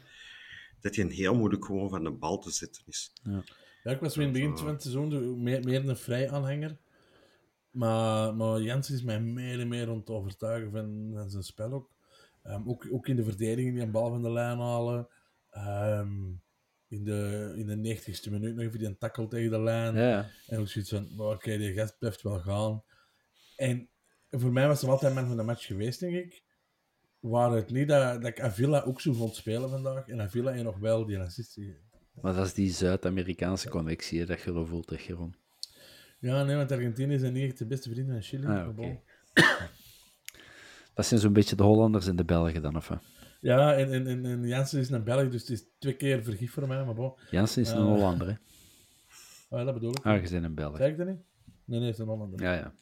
dat 0.80 0.94
hij 0.94 1.04
een 1.04 1.10
heel 1.10 1.34
moeilijk 1.34 1.64
gewoon 1.64 1.88
van 1.88 2.04
de 2.04 2.10
bal 2.10 2.38
te 2.38 2.50
zetten 2.50 2.82
is. 2.86 3.12
Ja, 3.22 3.42
ja 3.82 3.90
ik 3.90 4.00
was 4.00 4.16
in 4.16 4.22
het 4.22 4.32
begin 4.32 4.58
van 4.58 4.68
het 4.68 4.82
seizoen 4.82 5.42
meer, 5.42 5.64
meer 5.64 5.88
een 5.88 5.96
vrij 5.96 6.30
aanhanger. 6.30 6.76
Maar, 7.70 8.34
maar 8.34 8.60
Jansen 8.60 8.94
is 8.94 9.02
mij 9.02 9.20
meer 9.20 9.60
en 9.60 9.68
meer 9.68 9.90
om 9.90 10.04
te 10.04 10.12
overtuigen 10.12 10.70
van, 10.70 11.10
van 11.14 11.30
zijn 11.30 11.42
spel 11.42 11.72
ook. 11.72 11.90
Um, 12.44 12.68
ook. 12.68 12.86
Ook 12.90 13.08
in 13.08 13.16
de 13.16 13.24
verdediging 13.24 13.74
die 13.74 13.82
een 13.82 13.90
bal 13.90 14.10
van 14.10 14.22
de 14.22 14.30
lijn 14.30 14.58
halen. 14.58 15.08
Um, 15.56 16.42
in 16.94 17.04
de, 17.04 17.52
in 17.56 17.66
de 17.66 17.96
90ste 17.96 18.30
minuut 18.30 18.54
nog 18.54 18.64
even 18.64 18.78
die 18.78 18.88
een 18.88 18.98
tackle 18.98 19.28
tegen 19.28 19.50
de 19.50 19.60
lijn. 19.60 19.94
Ja. 19.94 20.30
En 20.46 20.58
ook 20.58 20.68
zoiets 20.68 20.90
van, 20.90 21.08
oké, 21.12 21.22
okay, 21.22 21.56
die 21.56 21.72
gast 21.72 21.98
blijft 21.98 22.22
wel 22.22 22.40
gaan. 22.40 22.82
En 23.56 23.88
voor 24.30 24.52
mij 24.52 24.66
was 24.66 24.80
hij 24.80 24.90
altijd 24.90 25.14
man 25.14 25.26
van 25.26 25.36
de 25.36 25.42
match 25.42 25.66
geweest, 25.66 26.00
denk 26.00 26.14
ik. 26.14 26.42
Waar 27.20 27.50
het 27.50 27.70
niet 27.70 27.88
dat, 27.88 28.22
dat 28.22 28.30
ik 28.30 28.40
Avila 28.40 28.82
ook 28.82 29.00
zo 29.00 29.12
vond 29.12 29.34
spelen 29.34 29.70
vandaag. 29.70 30.08
En 30.08 30.20
Avila 30.20 30.52
en 30.52 30.64
nog 30.64 30.78
wel 30.78 31.06
die 31.06 31.18
assist 31.18 31.58
Maar 32.20 32.34
dat 32.34 32.46
is 32.46 32.54
die 32.54 32.70
Zuid-Amerikaanse 32.70 33.68
connectie 33.68 34.26
dat 34.26 34.42
je 34.42 34.52
er 34.52 34.66
voelt, 34.66 34.90
hè, 34.90 34.96
Geron. 34.96 35.34
Ja, 36.18 36.44
nee, 36.44 36.56
want 36.56 36.72
Argentinië 36.72 37.18
zijn 37.18 37.32
niet 37.32 37.44
echt 37.44 37.58
de 37.58 37.66
beste 37.66 37.90
vrienden 37.90 38.14
van 38.14 38.22
Chili. 38.22 38.46
Ah, 38.46 38.68
okay. 38.68 39.02
dat 40.94 41.06
zijn 41.06 41.20
zo'n 41.20 41.32
beetje 41.32 41.56
de 41.56 41.62
Hollanders 41.62 42.06
en 42.06 42.16
de 42.16 42.24
Belgen 42.24 42.62
dan, 42.62 42.76
of 42.76 42.88
wat? 42.88 43.02
Ja, 43.44 43.74
en, 43.74 43.92
en, 43.92 44.06
en, 44.06 44.24
en 44.24 44.46
Jansen 44.46 44.80
is 44.80 44.90
een 44.90 45.04
Belg, 45.04 45.30
dus 45.30 45.40
het 45.40 45.50
is 45.50 45.64
twee 45.78 45.96
keer 45.96 46.22
vergif 46.22 46.52
voor 46.52 46.68
mij. 46.68 46.84
Maar 46.84 46.94
bon. 46.94 47.12
Jansen 47.30 47.62
is 47.62 47.70
een 47.70 47.78
uh, 47.78 47.84
Hollander, 47.84 48.26
hè? 48.26 48.34
Ah, 49.56 49.64
dat 49.64 49.74
bedoel 49.74 49.90
ik. 49.90 50.04
Ah, 50.04 50.24
je 50.24 50.30
bent 50.30 50.44
een 50.44 50.54
Belg. 50.54 50.76
Zeg 50.76 50.90
ik 50.90 50.96
dat 50.96 51.06
niet? 51.06 51.20
Nee, 51.64 51.78
nee, 51.78 51.88
het 51.88 51.98
is 51.98 52.00
een 52.00 52.08
Hollander. 52.08 52.42
Ja, 52.42 52.54
ja. 52.54 52.74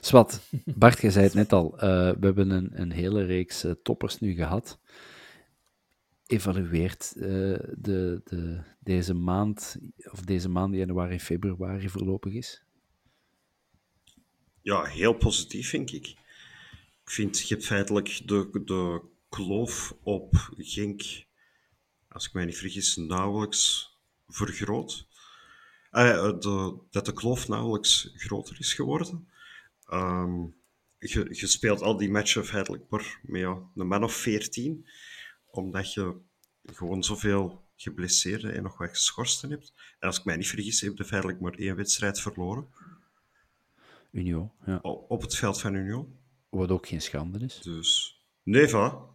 Swat, 0.00 0.40
Bart, 0.82 1.00
jij 1.00 1.10
zei 1.10 1.24
het 1.24 1.34
net 1.34 1.52
al. 1.52 1.74
Uh, 1.74 1.80
we 1.80 2.18
hebben 2.20 2.50
een, 2.50 2.80
een 2.80 2.92
hele 2.92 3.24
reeks 3.24 3.64
uh, 3.64 3.72
toppers 3.82 4.18
nu 4.18 4.34
gehad. 4.34 4.78
Evalueert 6.26 7.12
de, 7.14 8.20
de, 8.24 8.60
deze 8.78 9.14
maand, 9.14 9.76
of 10.10 10.20
deze 10.20 10.48
maand, 10.48 10.74
januari, 10.74 11.20
februari, 11.20 11.88
voorlopig 11.88 12.32
is? 12.32 12.64
Ja, 14.62 14.84
heel 14.84 15.12
positief, 15.12 15.68
vind 15.68 15.92
ik. 15.92 16.06
Ik 17.04 17.10
vind, 17.10 17.48
je 17.48 17.54
hebt 17.54 17.66
feitelijk 17.66 18.22
de, 18.24 18.62
de 18.64 19.10
kloof 19.32 19.94
op 20.02 20.50
Genk, 20.56 21.02
als 22.08 22.26
ik 22.26 22.32
mij 22.32 22.44
niet 22.44 22.56
vergis, 22.56 22.96
nauwelijks 22.96 23.90
vergroot. 24.28 25.06
Uh, 25.92 26.38
de, 26.38 26.78
dat 26.90 27.06
de 27.06 27.12
kloof 27.12 27.48
nauwelijks 27.48 28.12
groter 28.16 28.56
is 28.58 28.74
geworden. 28.74 29.28
Um, 29.92 30.54
je, 30.98 31.26
je, 31.30 31.46
speelt 31.46 31.82
al 31.82 31.96
die 31.96 32.10
matchen 32.10 32.46
feitelijk 32.46 32.84
maar 32.88 33.20
met 33.22 33.40
ja, 33.40 33.62
een 33.74 33.86
man 33.86 34.04
of 34.04 34.14
14, 34.14 34.86
omdat 35.46 35.92
je 35.92 36.16
gewoon 36.64 37.04
zoveel 37.04 37.64
geblesseerden 37.76 38.54
en 38.54 38.62
nog 38.62 38.78
wat 38.78 38.88
geschorsten 38.88 39.50
hebt. 39.50 39.72
En 39.98 40.06
als 40.06 40.18
ik 40.18 40.24
mij 40.24 40.36
niet 40.36 40.48
vergis, 40.48 40.80
heb 40.80 40.96
je 40.96 41.04
feitelijk 41.04 41.40
maar 41.40 41.54
één 41.54 41.76
wedstrijd 41.76 42.20
verloren. 42.20 42.68
Unio, 44.10 44.54
ja. 44.66 44.78
Op 44.82 45.22
het 45.22 45.36
veld 45.36 45.60
van 45.60 45.74
Unio. 45.74 46.08
Wat 46.48 46.70
ook 46.70 46.86
geen 46.86 47.02
schande 47.02 47.38
is. 47.38 47.60
Dus, 47.62 48.20
nee, 48.42 48.68
va. 48.68 49.11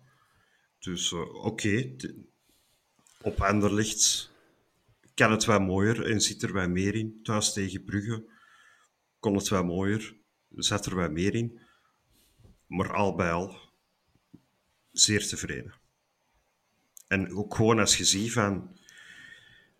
Dus 0.87 1.11
uh, 1.11 1.19
oké, 1.19 1.47
okay. 1.47 1.95
op 3.21 3.41
Anderlicht 3.41 4.31
kan 5.13 5.31
het 5.31 5.45
wel 5.45 5.59
mooier 5.59 6.05
en 6.11 6.21
zit 6.21 6.43
er 6.43 6.53
wel 6.53 6.69
meer 6.69 6.95
in. 6.95 7.19
Thuis 7.23 7.53
tegen 7.53 7.83
Brugge 7.83 8.25
kon 9.19 9.35
het 9.35 9.47
wel 9.47 9.63
mooier, 9.63 10.15
zat 10.55 10.85
er 10.85 10.95
wel 10.95 11.09
meer 11.09 11.35
in. 11.35 11.59
Maar 12.67 12.93
al 12.93 13.15
bij 13.15 13.31
al 13.31 13.59
zeer 14.91 15.27
tevreden. 15.27 15.73
En 17.07 17.31
ook 17.31 17.55
gewoon 17.55 17.79
als 17.79 17.97
je 17.97 18.05
ziet 18.05 18.31
van... 18.31 18.77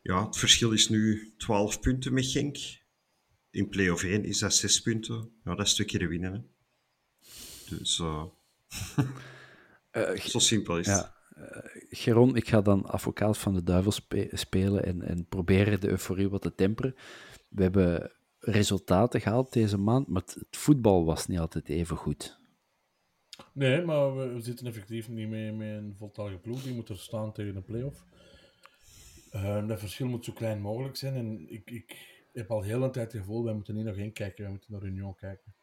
Ja, 0.02 0.26
het 0.26 0.38
verschil 0.38 0.72
is 0.72 0.90
nu 0.90 1.34
12 1.38 1.80
punten 1.80 2.14
met 2.14 2.26
Genk. 2.26 2.58
In 3.50 3.70
play-off 3.70 4.04
1 4.04 4.26
is 4.26 4.40
dat 4.40 4.56
6 4.56 4.82
punten. 4.82 5.32
Ja, 5.44 5.56
dat 5.56 5.66
is 5.66 5.74
twee 5.74 5.88
keer 5.88 6.08
winnen. 6.08 6.34
Hè. 6.34 6.40
Dus... 7.76 8.00
Uh... 8.00 8.24
Uh, 9.92 10.16
Zo 10.16 10.40
simpel 10.40 10.78
is 10.78 10.86
ja. 10.86 11.16
Uh, 11.38 11.46
Geron, 11.90 12.36
ik 12.36 12.48
ga 12.48 12.62
dan 12.62 12.86
advocaat 12.86 13.38
van 13.38 13.54
de 13.54 13.64
duivel 13.64 13.92
spe- 13.92 14.30
spelen 14.32 14.86
en, 14.86 15.02
en 15.02 15.26
proberen 15.26 15.80
de 15.80 15.90
euforie 15.90 16.30
wat 16.30 16.42
te 16.42 16.56
temperen. 16.56 16.96
We 17.50 17.62
hebben 17.64 18.12
resultaten 18.40 19.22
gehaald 19.22 19.54
deze 19.54 19.78
maand, 19.78 20.08
maar 20.08 20.22
het, 20.22 20.46
voetbal 20.52 21.06
was 21.06 21.28
niet 21.28 21.40
altijd 21.40 21.70
even 21.70 21.98
goed. 21.98 22.40
Nee, 23.54 23.82
maar 23.82 24.16
we, 24.16 24.28
we 24.28 24.42
zitten 24.42 24.68
effectief 24.68 25.10
niet 25.10 25.30
mee 25.30 25.52
met 25.52 25.68
een 25.68 25.96
voltallige 25.98 26.38
ploeg. 26.38 26.62
Die 26.62 26.74
moet 26.74 26.90
er 26.90 26.98
staan 26.98 27.32
tegen 27.34 27.56
een 27.56 27.64
play-off. 27.64 28.06
Uh, 29.34 29.68
dat 29.68 29.80
verschil 29.80 30.08
moet 30.08 30.26
zo 30.26 30.34
klein 30.34 30.62
mogelijk 30.62 30.96
zijn. 30.96 31.16
En 31.16 31.50
ik, 31.50 31.72
ik 31.72 31.96
heb 32.34 32.52
al 32.52 32.62
heel 32.62 32.84
een 32.84 32.92
tijd 32.92 33.12
het 33.12 33.22
gevoel, 33.22 33.44
wij 33.44 33.54
moeten 33.54 33.76
niet 33.76 33.86
naar 33.86 33.94
Genk 33.94 34.14
kijken, 34.14 34.44
wij 34.44 34.52
moeten 34.52 34.72
naar 34.72 34.84
Union 34.84 35.16
kijken. 35.16 35.56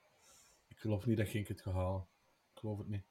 Ik 0.68 0.78
geloof 0.78 1.06
niet 1.06 1.16
dat 1.16 1.28
Genk 1.28 1.48
het 1.48 1.60
gaat 1.60 1.74
halen. 1.74 2.06
Ik 2.52 2.58
geloof 2.58 2.78
het 2.78 2.88
niet. 2.88 3.04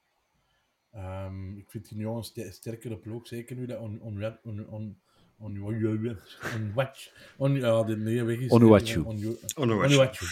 Um, 0.95 1.57
ik 1.57 1.65
vind 1.67 1.91
Union 1.91 2.17
een 2.17 2.23
st 2.23 2.53
sterkere 2.53 2.97
ploeg, 2.97 3.27
zeker 3.27 3.55
nu 3.55 3.65
dat 3.65 3.79
on, 3.79 4.01
on, 4.01 4.23
on, 4.43 4.65
on, 4.69 4.97
on, 5.39 5.61
on, 5.61 5.61
on 6.55 6.73
watch, 6.73 7.11
on, 7.37 7.55
ja, 7.55 7.83
de 7.83 7.97
nee, 7.97 8.23
weg 8.23 8.37
is. 8.37 8.51
Onuachu. 8.51 9.03
Onuachu. 9.55 10.25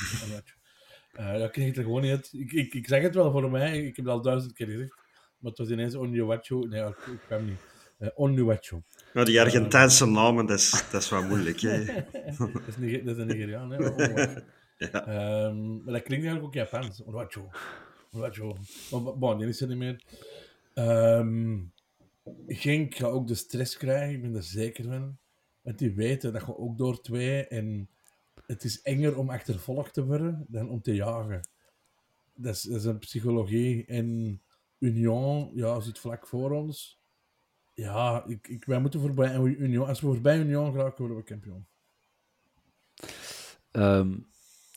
Uh, 1.20 1.34
dat 1.34 1.52
kreeg 1.52 1.68
ik 1.68 1.78
er 1.78 1.84
gewoon 1.84 2.02
niet 2.02 2.12
uit. 2.12 2.30
Ik, 2.34 2.52
ik, 2.52 2.74
ik 2.74 2.88
zeg 2.88 3.02
het 3.02 3.16
wel 3.16 3.32
voor 3.32 3.52
mij, 3.52 3.78
ik 3.78 3.96
heb 3.96 4.06
het 4.06 4.14
al 4.14 4.22
duizend 4.22 4.54
keer 4.54 4.68
gezegd. 4.68 4.96
Maar 5.38 5.50
het 5.52 5.58
was 5.60 5.70
ineens 5.70 5.96
Onuachu. 5.96 6.68
Nee, 6.68 6.82
ik, 6.82 6.98
ik 6.98 7.20
kwam 7.26 7.46
niet. 7.46 7.60
Uh, 8.00 8.10
Onuachu. 8.14 8.82
Nou, 9.14 9.26
die 9.26 9.42
Argentijnse 9.42 10.06
uh, 10.06 10.12
namen, 10.12 10.46
dat 10.46 10.60
is, 10.60 10.86
dat 10.92 11.02
is 11.02 11.10
wel 11.10 11.24
moeilijk. 11.24 11.60
Hè? 11.60 11.86
dat, 12.38 12.68
is 12.68 12.78
Niger, 12.78 13.06
dat 13.06 13.16
is 13.16 13.22
een 13.22 13.28
Nigeriaan, 13.28 13.72
hè? 13.72 13.78
ja. 14.78 15.46
um, 15.46 15.84
maar 15.84 15.94
dat 15.94 16.04
klinkt 16.04 16.26
eigenlijk 16.26 16.44
ook 16.44 16.54
Japans. 16.54 17.04
Onuachu. 17.04 17.42
Onuachu. 18.12 18.54
Maar 18.92 19.18
bon, 19.18 19.38
die 19.38 19.48
is 19.48 19.62
er 19.62 19.68
niet 19.68 19.78
meer. 19.78 20.04
Um, 20.74 21.74
Genk 22.48 22.96
gaat 22.96 23.12
ook 23.12 23.28
de 23.28 23.36
stress 23.36 23.78
krijgen, 23.78 24.16
ik 24.16 24.22
ben 24.22 24.36
er 24.36 24.44
zeker 24.44 24.84
van. 24.84 25.18
Want 25.62 25.78
die 25.78 25.94
weten 25.94 26.34
dat 26.34 26.46
je 26.46 26.58
ook 26.58 26.78
door 26.78 27.02
twee 27.02 27.48
en 27.48 27.90
het 28.46 28.64
is 28.64 28.82
enger 28.82 29.18
om 29.18 29.30
achtervolgd 29.30 29.94
te 29.94 30.06
worden 30.06 30.46
dan 30.48 30.70
om 30.70 30.82
te 30.82 30.96
jagen. 30.96 31.48
Dat 32.34 32.56
is, 32.56 32.62
dat 32.62 32.78
is 32.78 32.84
een 32.84 33.00
psychologie. 33.00 33.86
En 33.86 34.42
Union 34.80 35.52
ja, 35.54 35.80
zit 35.80 36.00
vlak 36.00 36.28
voor 36.28 36.52
ons. 36.52 37.00
Ja, 37.74 38.26
ik, 38.28 38.48
ik, 38.48 38.66
wij 38.66 38.80
moeten 38.80 39.00
voorbij 39.00 39.38
Union. 39.40 39.88
Als 39.88 40.02
we 40.02 40.08
voorbij 40.08 40.40
Union 40.40 40.72
geraken, 40.72 40.98
worden 40.98 41.18
we 41.18 41.24
kampioen. 41.24 41.66
Um, 43.72 44.28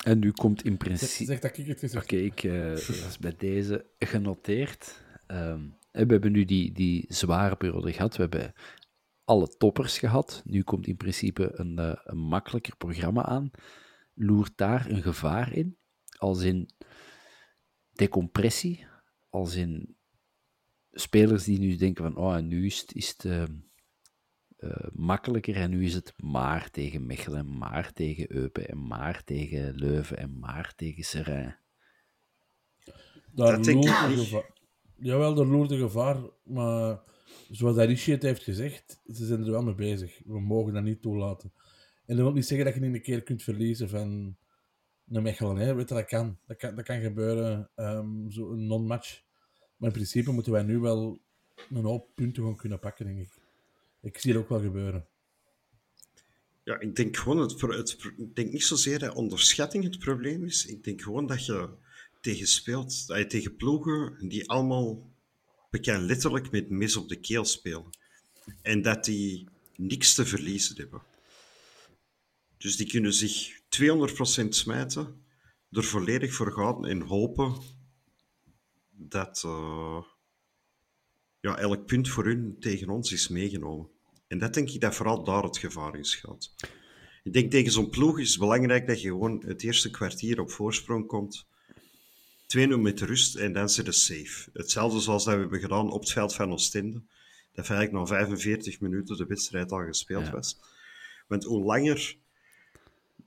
en 0.04 0.18
nu 0.18 0.32
komt 0.32 0.64
in 0.64 0.76
principe... 0.76 1.12
Zeg, 1.12 1.26
zeg 1.26 1.40
dat 1.40 1.56
ik 1.56 1.66
het 1.66 1.78
gezegd 1.78 2.04
Oké, 2.04 2.16
ik 2.16 2.42
uh, 2.42 2.68
dat 2.68 2.88
is 2.88 3.18
bij 3.18 3.34
deze 3.36 3.86
genoteerd. 3.98 5.02
Um, 5.26 5.76
we 5.94 6.12
hebben 6.12 6.32
nu 6.32 6.44
die, 6.44 6.72
die 6.72 7.04
zware 7.08 7.56
periode 7.56 7.92
gehad. 7.92 8.16
We 8.16 8.22
hebben 8.22 8.52
alle 9.24 9.48
toppers 9.48 9.98
gehad. 9.98 10.42
Nu 10.44 10.62
komt 10.62 10.86
in 10.86 10.96
principe 10.96 11.50
een, 11.52 11.78
uh, 11.80 11.92
een 12.04 12.18
makkelijker 12.18 12.76
programma 12.76 13.24
aan. 13.24 13.50
Loert 14.14 14.56
daar 14.56 14.90
een 14.90 15.02
gevaar 15.02 15.52
in? 15.52 15.76
Als 16.18 16.42
in 16.42 16.70
decompressie? 17.92 18.86
Als 19.28 19.54
in 19.54 19.96
spelers 20.90 21.44
die 21.44 21.58
nu 21.58 21.76
denken 21.76 22.04
van, 22.04 22.16
oh, 22.16 22.38
nu 22.38 22.66
is 22.66 22.80
het, 22.80 22.94
is 22.94 23.08
het 23.08 23.24
uh, 23.24 23.42
uh, 24.58 24.86
makkelijker 24.92 25.56
en 25.56 25.70
nu 25.70 25.84
is 25.84 25.94
het 25.94 26.14
maar 26.16 26.70
tegen 26.70 27.06
Mechelen, 27.06 27.58
maar 27.58 27.92
tegen 27.92 28.32
Eupen 28.32 28.68
en 28.68 28.86
maar 28.86 29.24
tegen 29.24 29.74
Leuven 29.74 30.16
en 30.16 30.38
maar 30.38 30.74
tegen 30.74 31.04
Serrain. 31.04 31.56
Daar 33.32 33.52
loert 33.52 33.66
een 33.66 33.82
gevaar. 33.82 34.53
Jawel, 35.04 35.38
er 35.38 35.46
loert 35.46 35.70
een 35.70 35.78
gevaar, 35.78 36.16
maar 36.42 37.00
zoals 37.50 37.76
Arishi 37.76 38.12
het 38.12 38.22
heeft 38.22 38.42
gezegd, 38.42 39.00
ze 39.06 39.26
zijn 39.26 39.44
er 39.44 39.50
wel 39.50 39.62
mee 39.62 39.74
bezig. 39.74 40.20
We 40.24 40.40
mogen 40.40 40.72
dat 40.72 40.82
niet 40.82 41.02
toelaten. 41.02 41.52
En 42.06 42.16
dat 42.16 42.24
wil 42.24 42.34
niet 42.34 42.46
zeggen 42.46 42.66
dat 42.66 42.74
je 42.74 42.80
niet 42.80 42.94
een 42.94 43.02
keer 43.02 43.22
kunt 43.22 43.42
verliezen 43.42 43.88
van 43.88 44.36
een 45.08 45.22
Mechelen. 45.22 45.56
Hè. 45.56 45.74
Weet 45.74 45.88
dat 45.88 46.04
kan. 46.04 46.38
Dat 46.46 46.56
kan, 46.56 46.74
dat 46.74 46.84
kan 46.84 47.00
gebeuren, 47.00 47.70
um, 47.76 48.30
zo'n 48.30 48.66
non-match. 48.66 49.22
Maar 49.76 49.88
in 49.88 49.94
principe 49.94 50.32
moeten 50.32 50.52
wij 50.52 50.62
nu 50.62 50.78
wel 50.78 51.20
een 51.70 51.84
hoop 51.84 52.08
punten 52.14 52.42
gewoon 52.42 52.56
kunnen 52.56 52.78
pakken, 52.78 53.06
denk 53.06 53.18
ik. 53.18 53.38
Ik 54.00 54.18
zie 54.18 54.32
het 54.32 54.40
ook 54.40 54.48
wel 54.48 54.60
gebeuren. 54.60 55.06
Ja, 56.62 56.80
ik 56.80 56.96
denk 56.96 57.16
gewoon, 57.16 57.38
het, 57.38 57.60
het, 57.60 58.12
ik 58.16 58.34
denk 58.34 58.52
niet 58.52 58.64
zozeer 58.64 58.98
dat 58.98 59.14
onderschatting 59.14 59.84
het 59.84 59.98
probleem 59.98 60.44
is. 60.44 60.66
Ik 60.66 60.84
denk 60.84 61.02
gewoon 61.02 61.26
dat 61.26 61.46
je 61.46 61.68
tegen 62.24 62.46
speelt, 62.46 63.06
dat 63.06 63.18
je 63.18 63.26
tegen 63.26 63.56
ploegen 63.56 64.28
die 64.28 64.48
allemaal 64.48 65.12
bekend 65.70 66.02
letterlijk 66.02 66.50
met 66.50 66.70
mis 66.70 66.96
op 66.96 67.08
de 67.08 67.20
keel 67.20 67.44
spelen. 67.44 67.90
En 68.62 68.82
dat 68.82 69.04
die 69.04 69.48
niks 69.76 70.14
te 70.14 70.26
verliezen 70.26 70.76
hebben. 70.76 71.02
Dus 72.56 72.76
die 72.76 72.86
kunnen 72.86 73.12
zich 73.12 73.60
200% 74.42 74.48
smijten, 74.48 75.24
er 75.70 75.84
volledig 75.84 76.34
voor 76.34 76.52
gaan 76.52 76.86
en 76.86 77.00
hopen 77.00 77.62
dat 78.90 79.42
uh, 79.46 80.02
ja, 81.40 81.58
elk 81.58 81.86
punt 81.86 82.08
voor 82.08 82.24
hun 82.24 82.56
tegen 82.60 82.88
ons 82.88 83.12
is 83.12 83.28
meegenomen. 83.28 83.88
En 84.26 84.38
dat 84.38 84.54
denk 84.54 84.70
ik 84.70 84.80
dat 84.80 84.94
vooral 84.94 85.24
daar 85.24 85.42
het 85.42 85.58
gevaar 85.58 85.96
in 85.96 86.04
schuilt. 86.04 86.54
Ik 87.22 87.32
denk 87.32 87.50
tegen 87.50 87.72
zo'n 87.72 87.90
ploeg 87.90 88.18
is 88.18 88.30
het 88.30 88.38
belangrijk 88.38 88.86
dat 88.86 89.00
je 89.00 89.08
gewoon 89.08 89.42
het 89.46 89.62
eerste 89.62 89.90
kwartier 89.90 90.40
op 90.40 90.50
voorsprong 90.50 91.06
komt. 91.06 91.46
2-0 92.58 92.80
met 92.80 93.00
rust 93.00 93.36
en 93.36 93.52
dan 93.52 93.68
zit 93.68 93.86
het 93.86 93.96
safe. 93.96 94.50
Hetzelfde 94.52 95.00
zoals 95.00 95.24
dat 95.24 95.34
we 95.34 95.40
hebben 95.40 95.60
gedaan 95.60 95.90
op 95.90 96.00
het 96.00 96.12
veld 96.12 96.34
van 96.34 96.52
Oostende. 96.52 97.02
Dat 97.52 97.68
eigenlijk 97.68 97.92
na 97.92 98.16
45 98.16 98.80
minuten 98.80 99.16
de 99.16 99.26
wedstrijd 99.26 99.72
al 99.72 99.84
gespeeld 99.84 100.26
ja. 100.26 100.32
was. 100.32 100.58
Want 101.26 101.44
hoe 101.44 101.64
langer 101.64 102.16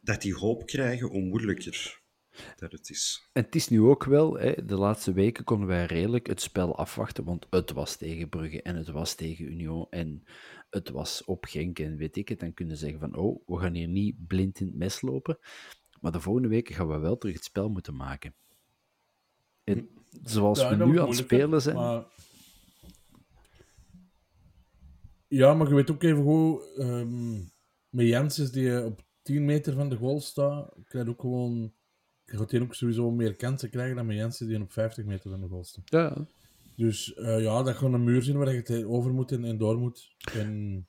dat 0.01 0.21
die 0.21 0.35
hoop 0.35 0.65
krijgen, 0.65 1.07
hoe 1.07 1.21
moeilijker 1.21 1.99
dat 2.55 2.71
het 2.71 2.89
is. 2.89 3.29
En 3.33 3.43
het 3.43 3.55
is 3.55 3.67
nu 3.67 3.81
ook 3.81 4.03
wel, 4.03 4.37
hè, 4.37 4.65
de 4.65 4.75
laatste 4.75 5.13
weken 5.13 5.43
konden 5.43 5.67
wij 5.67 5.85
redelijk 5.85 6.27
het 6.27 6.41
spel 6.41 6.77
afwachten, 6.77 7.23
want 7.23 7.47
het 7.49 7.71
was 7.71 7.95
tegen 7.95 8.29
Brugge 8.29 8.61
en 8.61 8.75
het 8.75 8.87
was 8.87 9.15
tegen 9.15 9.45
Union 9.45 9.87
en 9.89 10.23
het 10.69 10.89
was 10.89 11.23
op 11.23 11.45
Genk 11.45 11.79
en 11.79 11.97
weet 11.97 12.15
ik 12.15 12.29
het. 12.29 12.39
Dan 12.39 12.53
kunnen 12.53 12.77
zeggen 12.77 12.99
van, 12.99 13.15
oh, 13.15 13.47
we 13.47 13.57
gaan 13.57 13.73
hier 13.73 13.87
niet 13.87 14.27
blind 14.27 14.59
in 14.59 14.67
het 14.67 14.75
mes 14.75 15.01
lopen. 15.01 15.37
Maar 16.01 16.11
de 16.11 16.21
volgende 16.21 16.47
weken 16.47 16.75
gaan 16.75 16.87
we 16.87 16.97
wel 16.97 17.17
terug 17.17 17.35
het 17.35 17.43
spel 17.43 17.69
moeten 17.69 17.95
maken. 17.95 18.33
Zoals 20.23 20.59
ja, 20.59 20.77
we 20.77 20.85
nu 20.85 20.99
aan 20.99 21.07
het 21.07 21.17
spelen 21.17 21.61
zijn... 21.61 21.75
Maar... 21.75 22.03
Ja, 25.27 25.53
maar 25.53 25.67
je 25.67 25.75
weet 25.75 25.91
ook 25.91 26.03
even 26.03 26.21
hoe 26.21 26.61
um, 26.77 27.51
met 27.89 28.07
Janssens 28.07 28.51
die 28.51 28.85
op 28.85 29.03
10 29.21 29.45
meter 29.45 29.73
van 29.73 29.89
de 29.89 29.95
goal 29.95 30.19
staat, 30.19 30.73
krijg 30.85 31.07
ook 31.07 31.21
gewoon 31.21 31.73
gaat 32.25 32.61
ook 32.61 32.73
sowieso 32.73 33.11
meer 33.11 33.35
kansen 33.35 33.69
krijgen 33.69 33.95
dan 33.95 34.05
met 34.05 34.15
Jensen 34.15 34.47
die 34.47 34.61
op 34.61 34.71
50 34.71 35.05
meter 35.05 35.29
van 35.29 35.41
de 35.41 35.47
goal 35.47 35.63
staat. 35.63 35.89
Ja. 35.89 36.27
Dus 36.75 37.13
uh, 37.17 37.41
ja, 37.41 37.63
dat 37.63 37.75
gewoon 37.75 37.93
een 37.93 38.03
muur 38.03 38.23
zijn 38.23 38.37
waar 38.37 38.53
je 38.53 38.63
het 38.65 38.85
over 38.85 39.13
moet 39.13 39.31
en, 39.31 39.45
en 39.45 39.57
door 39.57 39.77
moet. 39.77 40.15
En, 40.33 40.87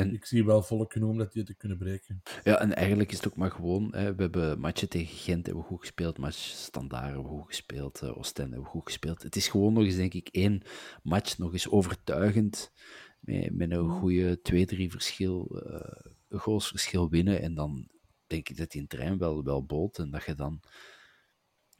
en, 0.00 0.12
ik 0.12 0.24
zie 0.24 0.44
wel 0.44 0.62
volk 0.62 0.92
genoeg 0.92 1.10
om 1.10 1.18
dat 1.18 1.32
die 1.32 1.44
te 1.44 1.54
kunnen 1.54 1.78
breken. 1.78 2.22
Ja, 2.44 2.60
en 2.60 2.74
eigenlijk 2.74 3.10
is 3.10 3.16
het 3.16 3.26
ook 3.26 3.36
maar 3.36 3.50
gewoon, 3.50 3.94
hè, 3.94 4.14
we 4.14 4.22
hebben 4.22 4.60
matchen 4.60 4.88
tegen 4.88 5.16
Gent 5.16 5.46
hebben 5.46 5.62
we 5.62 5.68
goed 5.68 5.80
gespeeld, 5.80 6.18
match 6.18 6.36
Standaard 6.36 7.04
hebben 7.04 7.22
we 7.22 7.28
goed 7.28 7.46
gespeeld, 7.46 8.02
uh, 8.02 8.18
Oostende 8.18 8.50
hebben 8.50 8.72
we 8.72 8.78
goed 8.78 8.84
gespeeld. 8.84 9.22
Het 9.22 9.36
is 9.36 9.48
gewoon 9.48 9.72
nog 9.72 9.84
eens, 9.84 9.96
denk 9.96 10.14
ik, 10.14 10.28
één 10.28 10.62
match 11.02 11.38
nog 11.38 11.52
eens 11.52 11.68
overtuigend, 11.68 12.72
met, 13.20 13.54
met 13.54 13.70
een 13.70 13.88
goede 13.88 14.38
2-3 14.38 14.90
verschil, 14.90 15.62
uh, 15.66 16.38
goalsverschil 16.40 17.08
winnen 17.08 17.40
en 17.40 17.54
dan 17.54 17.88
denk 18.26 18.48
ik 18.48 18.56
dat 18.56 18.70
die 18.70 18.86
trein 18.86 19.18
wel, 19.18 19.44
wel 19.44 19.64
bolt 19.64 19.98
en 19.98 20.10
dat 20.10 20.24
je 20.24 20.34
dan 20.34 20.60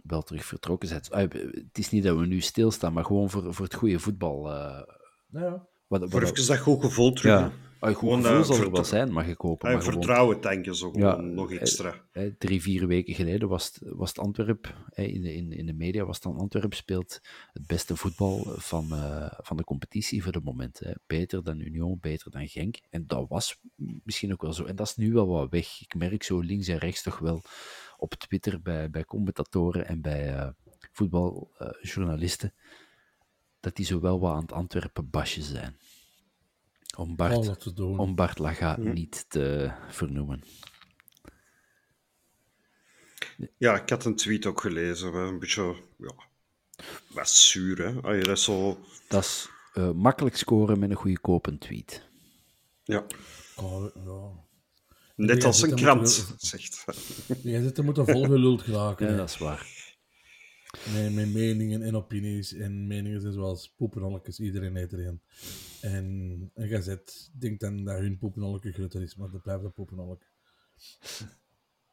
wel 0.02 0.22
terug 0.22 0.44
vertrokken 0.44 0.88
bent. 0.88 1.10
Ah, 1.10 1.30
het 1.30 1.78
is 1.78 1.90
niet 1.90 2.02
dat 2.02 2.18
we 2.18 2.26
nu 2.26 2.40
stilstaan, 2.40 2.92
maar 2.92 3.04
gewoon 3.04 3.30
voor, 3.30 3.54
voor 3.54 3.64
het 3.64 3.74
goede 3.74 3.98
voetbal. 3.98 4.52
Uh, 4.52 4.82
ja. 5.30 5.68
Wat, 5.90 6.00
wat, 6.00 6.10
voor 6.10 6.22
even 6.22 6.46
dat 6.46 6.58
goed 6.58 6.80
gevoel 6.80 7.12
terug. 7.12 7.40
Ja. 7.40 7.52
Ah, 7.78 7.96
gewoon 7.96 8.24
gevoel 8.24 8.44
zal 8.44 8.64
er 8.64 8.70
wel 8.70 8.84
zijn, 8.84 9.12
mag 9.12 9.26
ik 9.26 9.38
hopen. 9.38 9.68
Ah, 9.68 9.74
maar 9.74 9.82
vertrouwen 9.82 10.36
gewoon, 10.36 10.54
tanken 10.54 10.74
zo 10.74 10.90
gewoon 10.90 11.26
ja, 11.26 11.32
nog 11.32 11.52
extra. 11.52 11.94
Eh, 12.12 12.30
drie, 12.38 12.62
vier 12.62 12.86
weken 12.86 13.14
geleden 13.14 13.48
was 13.48 13.66
het, 13.66 13.80
was 13.82 14.08
het 14.08 14.18
Antwerp, 14.18 14.74
in, 14.94 15.22
de, 15.22 15.34
in, 15.34 15.52
in 15.52 15.66
de 15.66 15.72
media 15.72 16.04
was 16.04 16.14
het 16.14 16.24
dan 16.24 16.36
Antwerp 16.36 16.74
speelt 16.74 17.20
het 17.52 17.66
beste 17.66 17.96
voetbal 17.96 18.44
van, 18.56 18.88
uh, 18.92 19.30
van 19.36 19.56
de 19.56 19.64
competitie 19.64 20.22
voor 20.22 20.32
het 20.32 20.44
moment. 20.44 20.80
Beter 21.06 21.44
dan 21.44 21.60
Union, 21.60 21.98
beter 22.00 22.30
dan 22.30 22.48
Genk. 22.48 22.80
En 22.90 23.06
dat 23.06 23.28
was 23.28 23.60
misschien 24.04 24.32
ook 24.32 24.42
wel 24.42 24.52
zo. 24.52 24.64
En 24.64 24.76
dat 24.76 24.86
is 24.86 24.96
nu 24.96 25.12
wel 25.12 25.26
wat 25.26 25.50
weg. 25.50 25.80
Ik 25.80 25.94
merk 25.94 26.22
zo 26.22 26.40
links 26.40 26.68
en 26.68 26.78
rechts 26.78 27.02
toch 27.02 27.18
wel 27.18 27.42
op 27.96 28.14
Twitter 28.14 28.62
bij, 28.62 28.90
bij 28.90 29.04
commentatoren 29.04 29.86
en 29.86 30.00
bij 30.00 30.34
uh, 30.34 30.48
voetbaljournalisten 30.92 32.52
dat 33.60 33.76
die 33.76 33.86
zo 33.86 34.00
wel 34.00 34.20
wat 34.20 34.34
aan 34.34 34.42
het 34.42 34.52
Antwerpen 34.52 35.10
basje 35.10 35.42
zijn. 35.42 35.78
Om 36.96 37.16
Bart, 37.16 37.76
om 37.76 38.14
Bart 38.14 38.38
Laga 38.38 38.76
ja. 38.80 38.92
niet 38.92 39.24
te 39.28 39.72
vernoemen. 39.88 40.42
Ja, 43.56 43.82
ik 43.82 43.88
had 43.88 44.04
een 44.04 44.16
tweet 44.16 44.46
ook 44.46 44.60
gelezen. 44.60 45.14
Een 45.14 45.38
beetje, 45.38 45.76
ja, 45.98 46.14
wat 47.12 47.30
zuur, 47.30 47.78
hè? 47.78 48.00
Allee, 48.02 48.22
dat 48.22 48.36
is 48.36 48.44
zo... 48.44 48.78
Dat 49.08 49.24
is 49.24 49.48
eh, 49.74 49.90
makkelijk 49.90 50.36
scoren 50.36 50.78
met 50.78 50.90
een 50.90 50.96
goedkope 50.96 51.58
tweet. 51.58 52.08
Ja. 52.84 53.06
Oh, 53.56 53.94
ja. 53.94 54.48
Net 55.16 55.44
als 55.44 55.62
een 55.62 55.74
krant, 55.74 56.00
moeten- 56.00 56.34
zegt. 56.38 56.84
Jij 57.42 57.62
zit 57.62 57.78
er 57.78 57.84
moeten 57.84 58.06
volgeluld 58.06 58.62
geraken. 58.62 59.10
Ja, 59.10 59.16
dat 59.16 59.28
is 59.28 59.38
waar. 59.38 59.66
Met, 60.70 61.14
met 61.14 61.32
meningen 61.32 61.82
en 61.82 61.96
opinies. 61.96 62.52
En 62.52 62.86
meningen 62.86 63.20
zijn 63.20 63.32
zoals 63.32 63.74
poepenolletjes, 63.76 64.40
iedereen 64.40 64.76
heeft 64.76 64.92
er 64.92 65.06
een. 65.06 65.20
En 65.80 66.50
een 66.54 66.68
gazet 66.68 67.30
denkt 67.38 67.60
dan 67.60 67.84
dat 67.84 67.98
hun 67.98 68.18
poepenolke 68.18 68.72
groter 68.72 69.02
is, 69.02 69.16
maar 69.16 69.30
dat 69.30 69.42
blijft 69.42 69.64
een 69.64 69.72
poepenolk. 69.72 70.22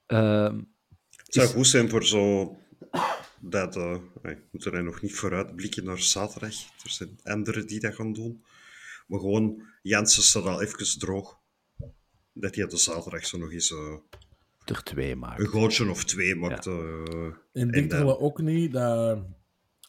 Ehm, 0.06 0.62
Het 1.10 1.34
zou 1.34 1.48
goed 1.48 1.68
zijn 1.68 1.90
voor 1.90 2.06
zo... 2.06 2.56
Dat, 3.40 3.76
eh, 3.76 3.98
we 4.22 4.42
moeten 4.52 4.74
er 4.74 4.84
nog 4.84 5.02
niet 5.02 5.16
vooruitblikken 5.16 5.84
naar 5.84 6.00
zaterdag. 6.00 6.54
Er 6.84 6.90
zijn 6.90 7.20
anderen 7.24 7.68
die 7.68 7.80
dat 7.80 7.96
gaan 7.96 8.14
doen. 8.14 8.44
Maar 9.08 9.20
gewoon, 9.20 9.62
Jansen 9.82 10.24
staat 10.24 10.44
al 10.44 10.62
even 10.62 11.00
droog. 11.00 11.40
Dat 12.34 12.56
hij 12.56 12.68
de 12.68 12.78
zaterdag 12.78 13.26
zo 13.26 13.38
nog 13.38 13.52
eens 13.52 13.72
eh, 13.72 13.96
er 14.70 14.84
twee 14.84 15.16
maakt. 15.16 15.40
een 15.40 15.46
goaltje 15.46 15.90
of 15.90 16.04
twee 16.04 16.36
maakt. 16.36 16.66
eh, 16.66 16.74
En 16.74 17.36
en 17.52 17.72
denkt 17.72 17.90
dan- 17.92 18.08
er 18.08 18.20
ook 18.20 18.42
niet 18.42 18.72
dat 18.72 19.20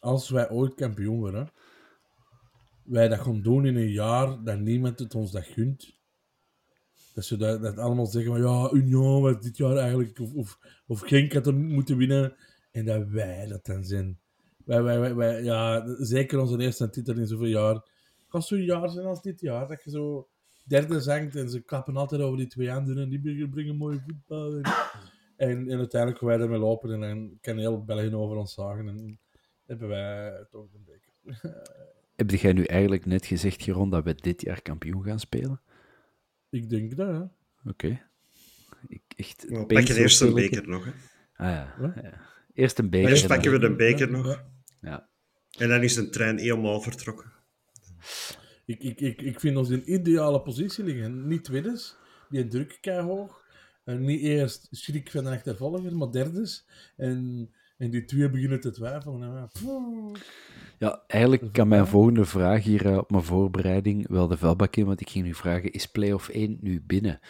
als 0.01 0.31
wij 0.31 0.51
ooit 0.51 0.74
kampioen 0.74 1.18
worden, 1.18 1.53
wij 2.85 3.09
dat 3.09 3.20
gaan 3.20 3.43
doen 3.43 3.66
in 3.66 3.76
een 3.76 3.91
jaar 3.93 4.43
dat 4.45 4.59
niemand 4.59 4.99
het 4.99 5.14
ons 5.14 5.31
dat 5.33 5.45
gunt. 5.45 5.97
Dat 7.14 7.24
ze 7.24 7.37
dat, 7.37 7.62
dat 7.62 7.79
allemaal 7.79 8.07
zeggen 8.07 8.33
van 8.33 8.41
ja, 8.43 8.70
Union 8.72 9.22
was 9.22 9.41
dit 9.41 9.57
jaar 9.57 9.76
eigenlijk, 9.76 10.18
of, 10.20 10.35
of, 10.35 10.59
of 10.87 11.01
Genk 11.01 11.33
had 11.33 11.53
moeten 11.55 11.97
winnen. 11.97 12.37
En 12.70 12.85
dat 12.85 13.09
wij 13.09 13.47
dat 13.47 13.64
dan 13.66 13.85
zijn. 13.85 14.18
Wij, 14.64 14.83
wij, 14.83 15.01
wij, 15.01 15.14
wij- 15.14 15.43
ja, 15.43 15.85
zeker 15.99 16.39
onze 16.41 16.59
eerste 16.59 16.91
titel 16.91 17.16
in 17.16 17.26
zoveel 17.26 17.47
jaar. 17.47 17.74
Het 17.74 17.85
kan 18.29 18.43
zo'n 18.43 18.62
jaar 18.64 18.89
zijn 18.91 19.07
als 19.07 19.22
dit 19.22 19.41
jaar, 19.41 19.68
dat 19.68 19.83
je 19.85 19.91
zo 19.91 20.29
derde 20.69 21.01
zangt 21.01 21.37
en 21.37 21.51
ze 21.51 21.61
klappen 21.61 21.97
altijd 21.97 22.21
over 22.21 22.39
die 22.39 22.47
twee 22.47 22.73
anderen 22.73 23.03
en 23.03 23.09
die 23.09 23.21
brengen, 23.21 23.51
brengen 23.51 23.77
mooie 23.77 24.01
voetbal. 24.07 24.53
En, 24.57 24.62
en, 25.37 25.69
en 25.71 25.79
uiteindelijk 25.79 26.21
gaan 26.21 26.29
wij 26.29 26.39
ermee 26.41 26.59
lopen 26.59 26.93
en 26.93 27.01
dan 27.01 27.39
kan 27.41 27.59
heel 27.59 27.85
België 27.85 28.14
over 28.14 28.37
ons 28.37 28.55
zagen 28.55 28.89
en 28.89 29.21
hebben 29.66 29.89
wij 29.89 30.47
toch 30.51 30.69
een 30.75 30.85
beker. 30.85 31.12
Heb 32.16 32.31
jij 32.31 32.53
nu 32.53 32.64
eigenlijk 32.64 33.07
net 33.07 33.27
gezegd, 33.27 33.62
Geron, 33.62 33.91
dat 33.91 34.05
we 34.05 34.14
dit 34.14 34.41
jaar 34.43 34.62
kampioen 34.62 35.03
gaan 35.03 35.21
spelen? 35.21 35.61
Ik 36.51 36.71
denk 36.71 36.97
dat, 36.97 37.09
hè. 37.09 37.23
Oké. 37.71 38.01
Ik 38.89 39.03
echt... 39.16 39.45
We 39.49 39.59
opeens 39.59 39.66
pakken 39.81 39.95
zo 39.95 40.01
eerst 40.01 40.21
een 40.21 40.35
beker 40.35 40.69
nog. 40.69 40.85
Hè. 40.85 40.91
Ah 41.35 41.47
ja. 41.51 41.93
Ja. 42.03 42.21
Eerst 42.55 42.79
een 42.79 42.91
beker. 42.91 43.09
Eerst 43.11 43.23
en 43.23 43.29
pakken 43.29 43.51
dan- 43.51 43.61
we 43.61 43.69
de 43.69 43.75
beker 43.75 44.11
Ja, 44.11 44.16
nog. 44.16 44.27
ja. 44.27 44.45
Ja. 44.81 45.09
En 45.59 45.69
dan 45.69 45.83
is 45.83 45.95
de 45.95 46.09
trein 46.09 46.39
helemaal 46.39 46.81
vertrokken. 46.81 47.33
Ik, 48.69 48.83
ik, 48.83 49.01
ik, 49.01 49.23
ik 49.23 49.41
vind 49.41 49.57
ons 49.57 49.71
in 49.71 49.93
ideale 49.93 50.41
positie 50.41 50.85
liggen. 50.85 51.27
Niet 51.27 51.45
tweedes, 51.45 51.97
die 52.29 52.49
druk 52.49 52.79
hoog. 52.85 53.45
En 53.85 54.05
niet 54.05 54.21
eerst 54.21 54.69
schrik 54.71 55.11
van 55.11 55.25
de 55.25 55.31
achtervolger, 55.31 55.97
maar 55.97 56.11
derdes. 56.11 56.66
En, 56.97 57.51
en 57.79 57.91
die 57.91 58.05
twee 58.05 58.31
beginnen 58.31 58.61
te 58.61 58.71
twijfelen. 58.71 59.23
En, 59.23 59.51
ja, 60.79 61.03
eigenlijk 61.07 61.53
kan 61.53 61.69
mijn 61.69 61.87
volgende 61.87 62.25
vraag 62.25 62.62
hier 62.62 62.87
eh, 62.87 62.97
op 62.97 63.11
mijn 63.11 63.23
voorbereiding 63.23 64.09
wel 64.09 64.29
de 64.29 64.37
vuilbak 64.37 64.77
in, 64.77 64.87
want 64.87 65.01
ik 65.01 65.11
ging 65.11 65.25
nu 65.25 65.35
vragen, 65.35 65.73
is 65.73 65.87
play-off 65.87 66.29
1 66.29 66.59
nu 66.61 66.83
binnen? 66.87 67.21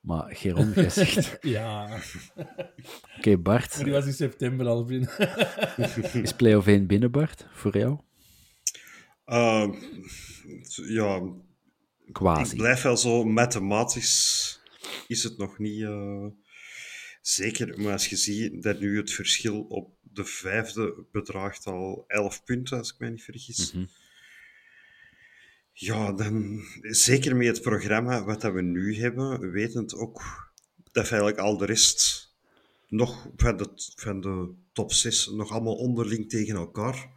Maar 0.00 0.36
Geron, 0.36 0.72
jij 0.74 0.90
zegt... 0.90 1.38
ja, 1.56 1.98
Oké, 3.18 3.36
Bart, 3.36 3.74
maar 3.76 3.84
die 3.84 3.92
was 3.92 4.06
in 4.06 4.12
september 4.12 4.66
al 4.66 4.84
binnen. 4.84 5.10
is 6.22 6.32
play-off 6.32 6.66
1 6.66 6.86
binnen, 6.86 7.10
Bart, 7.10 7.46
voor 7.50 7.78
jou? 7.78 7.98
Uh, 9.28 9.68
ja, 10.86 11.22
Quasi. 12.12 12.50
ik 12.50 12.56
blijf 12.56 12.82
wel 12.82 12.96
zo 12.96 13.24
mathematisch. 13.24 14.60
Is 15.06 15.22
het 15.22 15.38
nog 15.38 15.58
niet 15.58 15.82
eh, 15.82 16.26
zeker, 17.20 17.80
maar 17.80 17.92
als 17.92 18.08
je 18.08 18.16
ziet 18.16 18.62
dat 18.62 18.80
nu 18.80 18.96
het 18.96 19.12
verschil 19.12 19.60
op 19.60 19.96
de 20.02 20.24
vijfde 20.24 21.06
bedraagt 21.12 21.66
al 21.66 22.04
11 22.06 22.44
punten, 22.44 22.78
als 22.78 22.92
ik 22.92 22.98
mij 22.98 23.10
niet 23.10 23.22
vergis. 23.22 23.72
Mhm. 23.72 23.84
Ja, 25.72 26.12
dan 26.12 26.64
zeker 26.80 27.36
met 27.36 27.46
het 27.46 27.62
programma 27.62 28.24
wat 28.24 28.40
dat 28.40 28.52
we 28.52 28.62
nu 28.62 28.96
hebben, 28.96 29.50
wetend 29.50 29.94
ook 29.94 30.22
dat 30.92 31.04
eigenlijk 31.04 31.38
al 31.38 31.56
de 31.56 31.66
rest 31.66 32.32
nog 32.88 33.30
van 33.36 33.56
de, 33.56 33.68
van 33.96 34.20
de 34.20 34.54
top 34.72 34.92
6 34.92 35.26
nog 35.26 35.50
allemaal 35.50 35.76
onderling 35.76 36.28
tegen 36.28 36.56
elkaar 36.56 37.16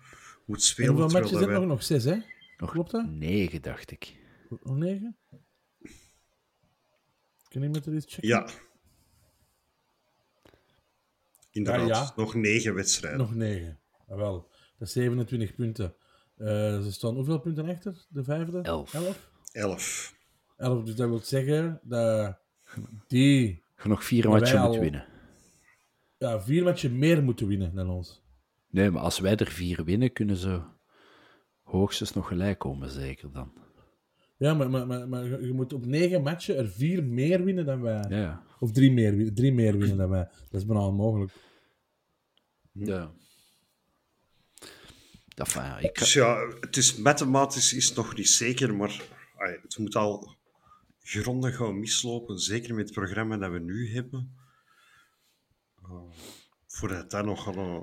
moet 0.51 0.59
En 0.61 0.65
spelen. 0.65 0.91
hoeveel 0.91 1.09
matches 1.19 1.37
zijn 1.37 1.49
wij- 1.49 1.59
nog? 1.59 1.67
Nog 1.67 1.83
zes, 1.83 2.03
hè? 2.03 2.17
Nog 2.57 2.71
Klopt 2.71 2.91
dat? 2.91 3.05
negen, 3.09 3.61
dacht 3.61 3.91
ik. 3.91 4.15
Nog 4.49 4.77
negen? 4.77 5.17
Kan 7.47 7.61
iemand 7.63 7.85
er 7.85 7.93
eens 7.93 8.05
checken? 8.07 8.27
Ja. 8.27 8.47
Inderdaad, 11.51 11.87
Ja, 11.87 11.95
ja. 11.95 12.13
nog 12.15 12.33
negen 12.35 12.73
wedstrijden. 12.73 13.19
Nog 13.19 13.35
negen. 13.35 13.79
Jawel. 14.07 14.49
Dat 14.77 14.87
is 14.87 14.91
27 14.93 15.55
punten. 15.55 15.95
Eh, 16.37 16.81
ze 16.81 16.91
staan 16.91 17.15
hoeveel 17.15 17.39
punten 17.39 17.69
achter? 17.69 18.05
De 18.09 18.23
vijfde? 18.23 18.61
Elf. 18.61 18.93
Elf? 18.93 19.29
Elf. 19.51 20.15
Elf. 20.57 20.83
Dus 20.83 20.95
dat 20.95 21.09
wil 21.09 21.19
zeggen 21.19 21.79
dat 21.83 22.39
die 23.07 23.63
nog 23.83 24.03
vier 24.03 24.29
matchen 24.29 24.53
wij 24.57 24.65
moet 24.67 24.75
al- 24.75 24.81
winnen. 24.81 25.05
ja, 26.17 26.41
vier 26.41 26.63
matchen 26.63 26.97
meer 26.97 27.23
moeten 27.23 27.47
winnen 27.47 27.75
dan 27.75 27.89
ons. 27.89 28.20
Nee, 28.71 28.91
maar 28.91 29.01
als 29.01 29.19
wij 29.19 29.35
er 29.35 29.51
vier 29.51 29.83
winnen, 29.83 30.13
kunnen 30.13 30.35
ze 30.35 30.61
hoogstens 31.61 32.13
nog 32.13 32.27
gelijk 32.27 32.59
komen, 32.59 32.89
zeker 32.89 33.31
dan. 33.31 33.53
Ja, 34.37 34.53
maar, 34.53 34.69
maar, 34.69 34.87
maar, 34.87 35.09
maar 35.09 35.45
je 35.45 35.53
moet 35.53 35.73
op 35.73 35.85
negen 35.85 36.21
matchen 36.21 36.57
er 36.57 36.69
vier 36.69 37.03
meer 37.03 37.43
winnen 37.43 37.65
dan 37.65 37.81
wij. 37.81 38.05
Ja. 38.09 38.43
Of 38.59 38.71
drie 38.71 38.91
meer, 38.91 39.33
drie 39.33 39.53
meer 39.53 39.77
winnen 39.77 39.97
dan 39.97 40.09
wij. 40.09 40.23
Dat 40.49 40.61
is 40.61 40.65
bijna 40.65 40.85
onmogelijk. 40.85 41.31
ja. 42.71 43.11
Dat 45.35 45.49
van, 45.49 45.63
ja, 45.63 45.77
ik, 45.77 45.99
Dus 45.99 46.13
ja, 46.13 46.47
het 46.59 46.77
is 46.77 46.95
mathematisch 46.95 47.73
is 47.73 47.87
het 47.87 47.95
nog 47.95 48.15
niet 48.15 48.29
zeker, 48.29 48.75
maar 48.75 49.01
het 49.61 49.77
moet 49.77 49.95
al 49.95 50.35
grondig 50.99 51.55
gaan 51.55 51.79
mislopen, 51.79 52.39
zeker 52.39 52.75
met 52.75 52.85
het 52.85 52.93
programma 52.93 53.37
dat 53.37 53.51
we 53.51 53.59
nu 53.59 53.93
hebben. 53.93 54.37
Uh, 55.83 56.01
voordat 56.67 57.11
dat 57.11 57.25
nog 57.25 57.43
gaan 57.43 57.57
uh, 57.57 57.81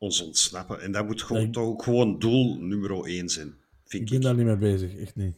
ons 0.00 0.20
ontsnappen. 0.20 0.80
En 0.80 0.92
dat 0.92 1.06
moet 1.06 1.22
gewoon, 1.22 1.42
Ja, 1.42 1.46
ik- 1.48 1.52
toch 1.54 1.64
ook 1.66 1.82
gewoon 1.82 2.18
doel 2.18 2.56
nummer 2.60 3.04
één 3.04 3.28
zijn, 3.28 3.54
Ik 3.88 4.04
ben 4.08 4.16
ik. 4.16 4.22
daar 4.22 4.34
niet 4.34 4.44
mee 4.46 4.56
bezig, 4.56 4.96
echt 4.96 5.16
niet. 5.16 5.36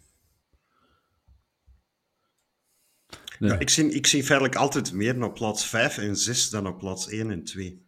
nee. 3.38 3.50
Ja, 3.50 3.58
ik, 3.58 3.68
zie, 3.70 3.90
ik 3.92 4.06
zie 4.06 4.24
feitelijk 4.24 4.56
altijd 4.56 4.92
meer 4.92 5.22
op 5.24 5.34
plaats 5.34 5.66
5 5.66 5.98
en 5.98 6.16
6 6.16 6.50
dan 6.50 6.66
op 6.66 6.78
plaats 6.78 7.08
1 7.08 7.30
en 7.30 7.44
2. 7.44 7.86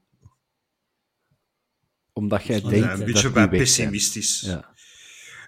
omdat 2.13 2.45
jij 2.45 2.57
Ja, 2.61 2.69
denkt 2.69 2.85
een 2.91 2.97
dat 2.97 3.05
beetje 3.07 3.23
die 3.23 3.31
bij 3.33 3.49
weg 3.49 3.51
zijn. 3.51 3.63
pessimistisch. 3.91 4.41
Ja. 4.41 4.73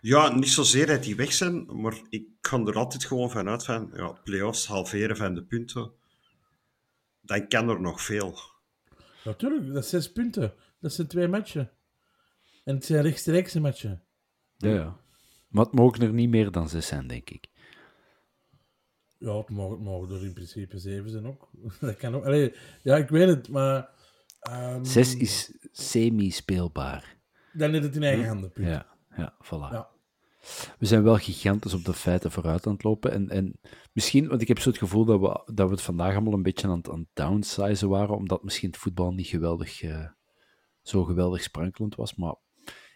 Ja, 0.00 0.34
niet 0.34 0.48
zozeer 0.48 0.86
dat 0.86 1.02
die 1.02 1.16
weg 1.16 1.32
zijn, 1.32 1.80
maar 1.80 2.00
ik 2.08 2.26
ga 2.40 2.58
er 2.58 2.74
altijd 2.76 3.04
gewoon 3.04 3.30
vanuit 3.30 3.64
van, 3.64 3.90
ja, 3.94 4.12
play-offs, 4.12 4.66
halveren 4.66 5.16
van 5.16 5.34
de 5.34 5.42
punten, 5.44 5.92
dan 7.20 7.48
kan 7.48 7.68
er 7.68 7.80
nog 7.80 8.02
veel. 8.02 8.38
Natuurlijk, 9.24 9.72
dat 9.74 9.84
is 9.84 9.90
zes 9.90 10.12
punten. 10.12 10.54
Dat 10.80 10.92
zijn 10.92 11.06
twee 11.06 11.28
matchen. 11.28 11.70
En 12.64 12.74
het 12.74 12.84
zijn 12.84 13.02
rechtstreekse 13.02 13.60
matchen. 13.60 14.02
Ja, 14.56 14.70
ja. 14.70 14.96
Maar 15.48 15.64
het 15.64 15.74
mogen 15.74 16.02
er 16.02 16.12
niet 16.12 16.28
meer 16.28 16.50
dan 16.50 16.68
zes 16.68 16.86
zijn, 16.86 17.06
denk 17.06 17.30
ik. 17.30 17.48
Ja, 19.18 19.36
het 19.36 19.50
mogen, 19.50 19.76
het 19.76 19.84
mogen 19.84 20.14
er 20.16 20.24
in 20.24 20.32
principe 20.32 20.78
zeven 20.78 21.10
zijn 21.10 21.26
ook. 21.26 21.48
Dat 21.80 21.96
kan 21.96 22.14
ook. 22.14 22.24
Allee, 22.24 22.54
ja, 22.82 22.96
ik 22.96 23.08
weet 23.08 23.28
het, 23.28 23.48
maar... 23.48 23.88
ehm, 24.40 24.84
Zes 24.84 25.16
is 25.16 25.52
semi-speelbaar. 25.72 27.16
Dan 27.52 27.74
is 27.74 27.84
het 27.84 27.96
in 27.96 28.02
eigen 28.02 28.26
handen, 28.26 28.52
punt. 28.52 28.66
Ja, 28.66 28.86
ja, 29.16 29.34
voilà. 29.44 29.72
Ja. 29.72 29.88
We 30.78 30.86
zijn 30.86 31.02
wel 31.02 31.16
gigantisch 31.16 31.74
op 31.74 31.84
de 31.84 31.94
feiten 31.94 32.30
vooruit 32.30 32.66
aan 32.66 32.72
het 32.72 32.82
lopen. 32.82 33.12
En, 33.12 33.28
en 33.28 33.60
misschien, 33.92 34.28
want 34.28 34.40
ik 34.42 34.48
heb 34.48 34.58
zo 34.58 34.68
het 34.68 34.78
gevoel 34.78 35.04
dat 35.04 35.20
we, 35.20 35.52
dat 35.54 35.68
we 35.68 35.74
het 35.74 35.82
vandaag 35.82 36.12
allemaal 36.14 36.32
een 36.32 36.42
beetje 36.42 36.68
aan 36.68 36.76
het, 36.76 36.90
aan 36.90 36.98
het 36.98 37.08
downsizen 37.12 37.88
waren, 37.88 38.16
omdat 38.16 38.42
misschien 38.44 38.70
het 38.70 38.78
voetbal 38.78 39.12
niet 39.12 39.26
geweldig, 39.26 39.82
eh, 39.82 40.06
zo 40.88 41.04
geweldig 41.04 41.42
sprankelend 41.42 41.94
was. 41.94 42.14
Maar 42.14 42.34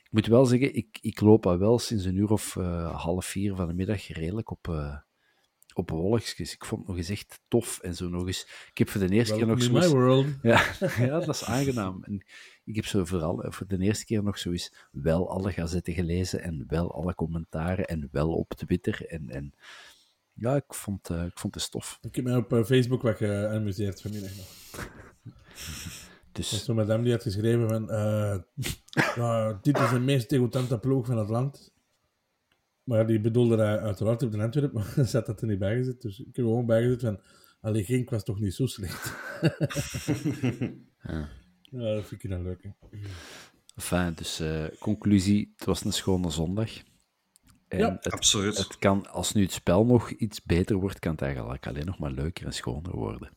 ik 0.03 0.11
moet 0.11 0.26
wel 0.26 0.47
zeggen, 0.47 0.74
ik, 0.74 0.99
ik 1.01 1.20
loop 1.20 1.47
al 1.47 1.59
wel 1.59 1.78
sinds 1.78 2.05
een 2.05 2.16
uur 2.16 2.30
of 2.30 2.57
eh, 2.57 3.03
half 3.03 3.26
vier 3.26 3.55
van 3.55 3.66
de 3.68 3.74
middag 3.74 4.09
redelijk 4.09 4.51
op, 4.51 4.68
eh 4.68 4.97
op 5.74 5.91
wolkjes. 5.91 6.53
Ik 6.55 6.64
vond 6.64 6.80
het 6.80 6.88
nog 6.88 6.99
eens 6.99 7.09
echt 7.09 7.41
tof 7.49 7.78
en 7.78 7.95
zo 7.95 8.09
nog 8.09 8.26
eens. 8.26 8.43
Ik 8.70 8.78
heb 8.78 8.88
voor 8.88 9.01
de 9.01 9.09
eerste 9.14 9.34
keer 9.36 9.47
nog 9.47 9.62
zo 9.62 9.70
in 9.70 9.76
eens- 9.76 9.84
my 9.86 9.93
world. 9.93 10.26
ja, 10.43 10.64
ja, 10.99 11.07
dat 11.20 11.28
is 11.28 11.45
aangenaam. 11.45 12.05
En 12.05 12.24
ik 12.64 12.74
heb 12.76 12.84
zo 12.86 13.05
vooral 13.05 13.43
eh, 13.45 13.53
voor 13.53 13.66
de 13.66 13.78
eerste 13.78 14.05
keer 14.05 14.22
nog 14.22 14.38
zo 14.38 14.51
eens 14.51 14.74
wel 14.91 15.30
alle 15.30 15.53
gazetten 15.53 15.95
gelezen 15.95 16.43
en 16.43 16.64
wel 16.66 16.95
alle 16.95 17.14
commentaren 17.14 17.84
en 17.86 18.09
wel 18.12 18.32
op 18.32 18.55
Twitter. 18.55 19.07
En, 19.07 19.28
en 19.28 19.55
ja, 20.32 20.57
ik 20.57 20.74
vond, 20.74 21.11
ik 21.11 21.38
vond 21.38 21.55
het 21.55 21.62
stof. 21.64 21.99
Ik 22.01 22.14
heb 22.14 22.24
mij 22.24 22.36
op 22.36 22.62
Facebook 22.66 23.03
wat 23.03 23.16
geamuseerd 23.16 24.01
vanmiddag 24.01 24.36
nog. 24.36 24.49
Is 26.33 26.49
Dus 26.51 26.64
zo'n 26.64 26.76
madame 26.76 27.03
die 27.03 27.12
had 27.12 27.22
geschreven 27.22 27.68
van... 27.68 27.91
eh, 27.91 28.39
ja, 29.16 29.59
dit 29.62 29.78
is 29.78 29.91
de 29.91 29.99
meest 29.99 30.28
degoutant 30.28 30.81
ploeg 30.81 31.07
van 31.07 31.18
het 31.18 31.28
land. 31.28 31.72
Maar 32.85 33.07
die 33.07 33.20
bedoelde 33.20 33.57
hij 33.57 33.78
uiteraard 33.81 34.22
op 34.22 34.33
de 34.33 34.43
Antwerp, 34.43 34.72
maar 34.72 34.95
zet 35.07 35.26
dat 35.26 35.41
er 35.41 35.47
niet 35.47 35.59
bij 35.59 35.76
gezet. 35.76 36.01
Dus 36.01 36.20
ik 36.20 36.37
heb 36.37 36.45
gewoon 36.45 36.66
bijgezet 36.66 37.01
van, 37.01 37.20
allee, 37.61 37.85
geen 37.85 38.07
was 38.11 38.24
toch 38.24 38.41
niet 38.41 38.55
zo 38.55 38.66
slecht. 38.66 39.12
Ja. 41.03 41.28
Ja, 41.61 41.95
dat 41.95 42.07
vind 42.07 42.24
ik 42.24 42.31
dan 42.31 42.43
leuk. 42.43 42.62
Hè. 42.62 42.70
Enfin, 43.74 44.14
dus 44.14 44.41
eh, 44.41 44.64
conclusie, 44.78 45.53
het 45.57 45.66
was 45.66 45.85
een 45.85 45.93
schone 45.93 46.31
zondag. 46.31 46.70
En 47.68 47.78
Ja, 47.78 47.93
het, 47.93 48.11
absoluut. 48.11 48.59
Het 48.59 48.78
kan, 48.78 49.11
als 49.11 49.33
nu 49.33 49.43
het 49.43 49.53
spel 49.53 49.85
nog 49.85 50.11
iets 50.11 50.43
beter 50.43 50.76
wordt, 50.76 50.99
kan 50.99 51.12
het 51.12 51.22
eigenlijk 51.22 51.66
alleen 51.66 51.87
nog 51.87 51.99
maar 51.99 52.11
leuker 52.11 52.47
en 52.47 52.53
schoner 52.53 52.97
worden. 52.97 53.31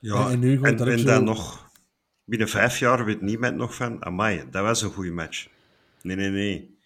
Ja, 0.00 0.24
En- 0.26 0.32
en 0.32 0.38
nu 0.38 0.54
gewoon 0.54 0.68
en, 0.70 0.76
dat 0.76 0.86
ik 0.86 0.92
en 0.92 0.98
zo- 0.98 1.06
dan 1.06 1.24
nog... 1.24 1.68
Binnen 2.24 2.48
vijf 2.48 2.78
jaar 2.78 3.04
weet 3.04 3.20
niemand 3.20 3.56
nog 3.56 3.74
van... 3.74 4.04
Amai, 4.04 4.44
dat 4.50 4.62
was 4.62 4.82
een 4.82 4.90
goede 4.90 5.10
match. 5.10 5.48
Nee, 6.02 6.16
nee, 6.16 6.30
nee. 6.30 6.78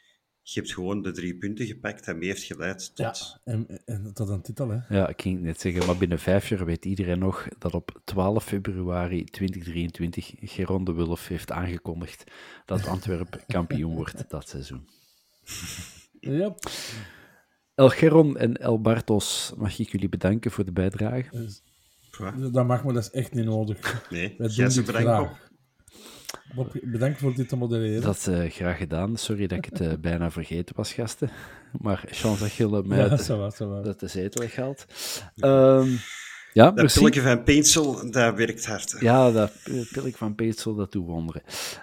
Je 0.43 0.61
hebt 0.61 0.73
gewoon 0.73 1.03
de 1.03 1.13
drie 1.13 1.37
punten 1.39 1.67
gepakt 1.67 2.07
en 2.07 2.19
mee 2.19 2.29
heeft 2.29 2.43
geleid 2.43 2.95
tot... 2.97 3.41
En, 3.45 3.81
en 3.85 4.11
tot 4.15 4.29
een 4.29 4.43
titel, 4.43 4.69
hè. 4.69 4.79
Ja, 4.97 5.09
ik 5.09 5.23
ging 5.23 5.41
net 5.41 5.61
zeggen, 5.61 5.87
maar 5.87 5.97
binnen 5.97 6.19
vijf 6.19 6.49
jaar 6.49 6.65
weet 6.65 6.85
iedereen 6.85 7.19
nog 7.19 7.49
dat 7.59 7.75
op 7.75 8.01
12 8.05 8.45
februari 8.45 9.25
2023 9.25 10.33
Geron 10.41 10.85
de 10.85 10.93
Wulf 10.93 11.29
heeft 11.29 11.51
aangekondigd 11.53 12.25
dat 12.65 12.87
Antwerpen 12.95 13.41
kampioen 13.47 13.95
wordt 13.95 14.25
dat 14.31 14.49
seizoen. 14.49 14.89
Ja. 16.21 16.55
El 17.75 17.89
Geron 17.89 18.37
en 18.37 18.57
El 18.57 18.81
Bartos, 18.81 19.53
mag 19.57 19.79
ik 19.79 19.89
jullie 19.91 20.09
bedanken 20.09 20.51
voor 20.51 20.65
de 20.65 20.73
bijdrage. 20.73 21.49
Dus, 22.19 22.51
dat 22.51 22.67
mag, 22.67 22.85
maar 22.85 22.95
dat 22.95 23.03
is 23.03 23.11
echt 23.11 23.35
niet 23.35 23.45
nodig. 23.45 24.07
Nee, 24.11 24.35
Wij 24.39 24.49
jij 24.49 24.67
doen 24.67 24.75
dit 24.75 24.87
bedankt 24.87 25.09
graag. 25.09 25.43
Bob, 26.55 26.77
bedankt 26.83 27.19
voor 27.19 27.35
dit 27.35 27.49
te 27.49 27.57
modereren. 27.57 28.03
Dat 28.03 28.27
is 28.27 28.55
graag 28.55 28.79
gedaan. 28.79 29.17
Sorry 29.17 29.47
dat 29.47 29.59
ik 29.59 29.65
het 29.65 29.81
eh, 29.81 29.93
bijna 30.11 30.31
vergeten 30.31 30.77
was, 30.77 30.93
gasten. 30.93 31.31
Maar 31.81 32.05
chance 32.07 32.43
dat 32.43 32.53
je 32.53 32.83
mij 32.85 32.99
ja, 32.99 33.17
zo 33.17 33.39
was, 33.39 33.59
was. 33.59 33.85
dat 33.85 34.01
de 34.01 34.07
zetel 34.09 34.43
weghaalt. 34.43 34.87
Ehm 35.37 35.89
ja, 36.55 36.65
Dat 36.65 36.75
merci. 36.75 36.99
pilletje 36.99 37.21
van 37.21 37.43
Peensel, 37.43 38.11
dat 38.11 38.35
werkt 38.35 38.67
hard. 38.67 38.93
hè. 38.93 38.99
Ja, 38.99 39.31
dat 39.31 39.53
pilk 39.93 40.17
van 40.17 40.35
Peetsel, 40.35 40.75
dat 40.75 40.93
doet 40.93 41.07
wonderen. 41.07 41.43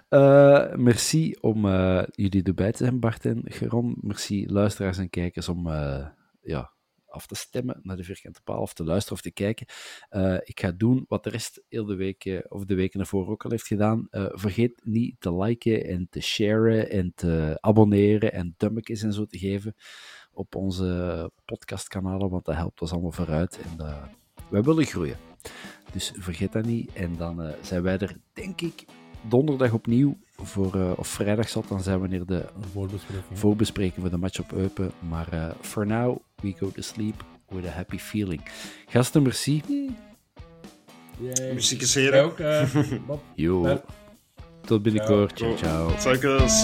Eh, 0.09 0.75
merci 0.75 1.35
om 1.41 1.65
eh, 1.65 2.03
jullie 2.11 2.43
erbij 2.43 2.71
te 2.71 2.77
zijn, 2.77 2.99
Bart 2.99 3.25
en 3.25 3.41
Geron. 3.43 3.95
Merci 4.01 4.51
luisteraars 4.51 4.97
en 4.97 5.09
kijkers 5.09 5.49
om 5.49 5.67
eh, 5.67 6.05
ja, 6.41 6.71
af 7.11 7.25
te 7.27 7.35
stemmen 7.35 7.79
naar 7.83 7.95
de 7.95 8.03
vierkante 8.03 8.41
paal, 8.41 8.61
of 8.61 8.73
te 8.73 8.83
luisteren 8.83 9.17
of 9.17 9.21
te 9.23 9.31
kijken. 9.31 9.67
Eh, 10.09 10.37
ik 10.43 10.59
ga 10.59 10.71
doen 10.71 11.05
wat 11.07 11.23
de 11.23 11.29
rest 11.29 11.63
heel 11.67 11.85
de 11.85 11.95
week, 11.95 12.45
of 12.49 12.65
de 12.65 12.75
weken 12.75 12.99
ervoor 12.99 13.29
ook 13.29 13.43
al 13.43 13.51
heeft 13.51 13.67
gedaan. 13.67 14.07
Eh, 14.09 14.25
vergeet 14.29 14.81
niet 14.83 15.15
te 15.19 15.35
liken 15.35 15.85
en 15.85 16.07
te 16.09 16.21
sharen 16.21 16.89
en 16.89 17.11
te 17.15 17.57
abonneren 17.59 18.33
en 18.33 18.53
dumpjes 18.57 19.01
en 19.01 19.13
zo 19.13 19.25
te 19.25 19.37
geven 19.37 19.75
op 20.31 20.55
onze 20.55 21.31
podcastkanalen, 21.45 22.29
want 22.29 22.45
dat 22.45 22.55
helpt 22.55 22.81
ons 22.81 22.91
allemaal 22.91 23.11
vooruit. 23.11 23.59
En 23.61 23.85
eh, 23.85 24.03
wij 24.49 24.61
willen 24.61 24.85
groeien. 24.85 25.17
Dus 25.91 26.11
vergeet 26.15 26.51
dat 26.51 26.65
niet. 26.65 26.93
En 26.93 27.17
dan 27.17 27.53
zijn 27.61 27.83
wij 27.83 27.97
er, 27.97 28.17
denk 28.33 28.61
ik, 28.61 28.85
donderdag 29.21 29.73
opnieuw. 29.73 30.17
Voor, 30.43 30.75
eh, 30.75 30.91
of 30.95 31.07
vrijdag 31.07 31.49
zal 31.49 31.61
het 31.61 31.69
dan 31.69 31.81
zijn 31.81 31.99
wanneer 31.99 32.25
de 32.25 32.45
voorbespreking. 32.73 33.39
voorbespreking 33.39 33.95
voor 34.01 34.09
de 34.09 34.17
match 34.17 34.39
op 34.39 34.51
Eupen. 34.53 34.91
Maar 35.09 35.27
eh 35.31 35.49
for 35.61 35.85
now, 35.85 36.17
we 36.41 36.53
go 36.59 36.71
to 36.71 36.81
sleep 36.81 37.23
with 37.47 37.65
a 37.65 37.69
happy 37.69 37.97
feeling. 37.97 38.41
Gasten, 38.87 39.21
merci. 39.21 39.61
Yay. 41.17 41.53
Muziek 41.53 41.81
is 41.81 42.11
ook, 42.11 42.39
eh. 42.39 42.75
Yo. 43.35 43.61
Bert. 43.61 43.83
Tot 44.61 44.81
binnenkort. 44.81 45.37
Ciao, 45.37 45.55
ciao. 45.55 45.91
Suikers. 45.99 46.63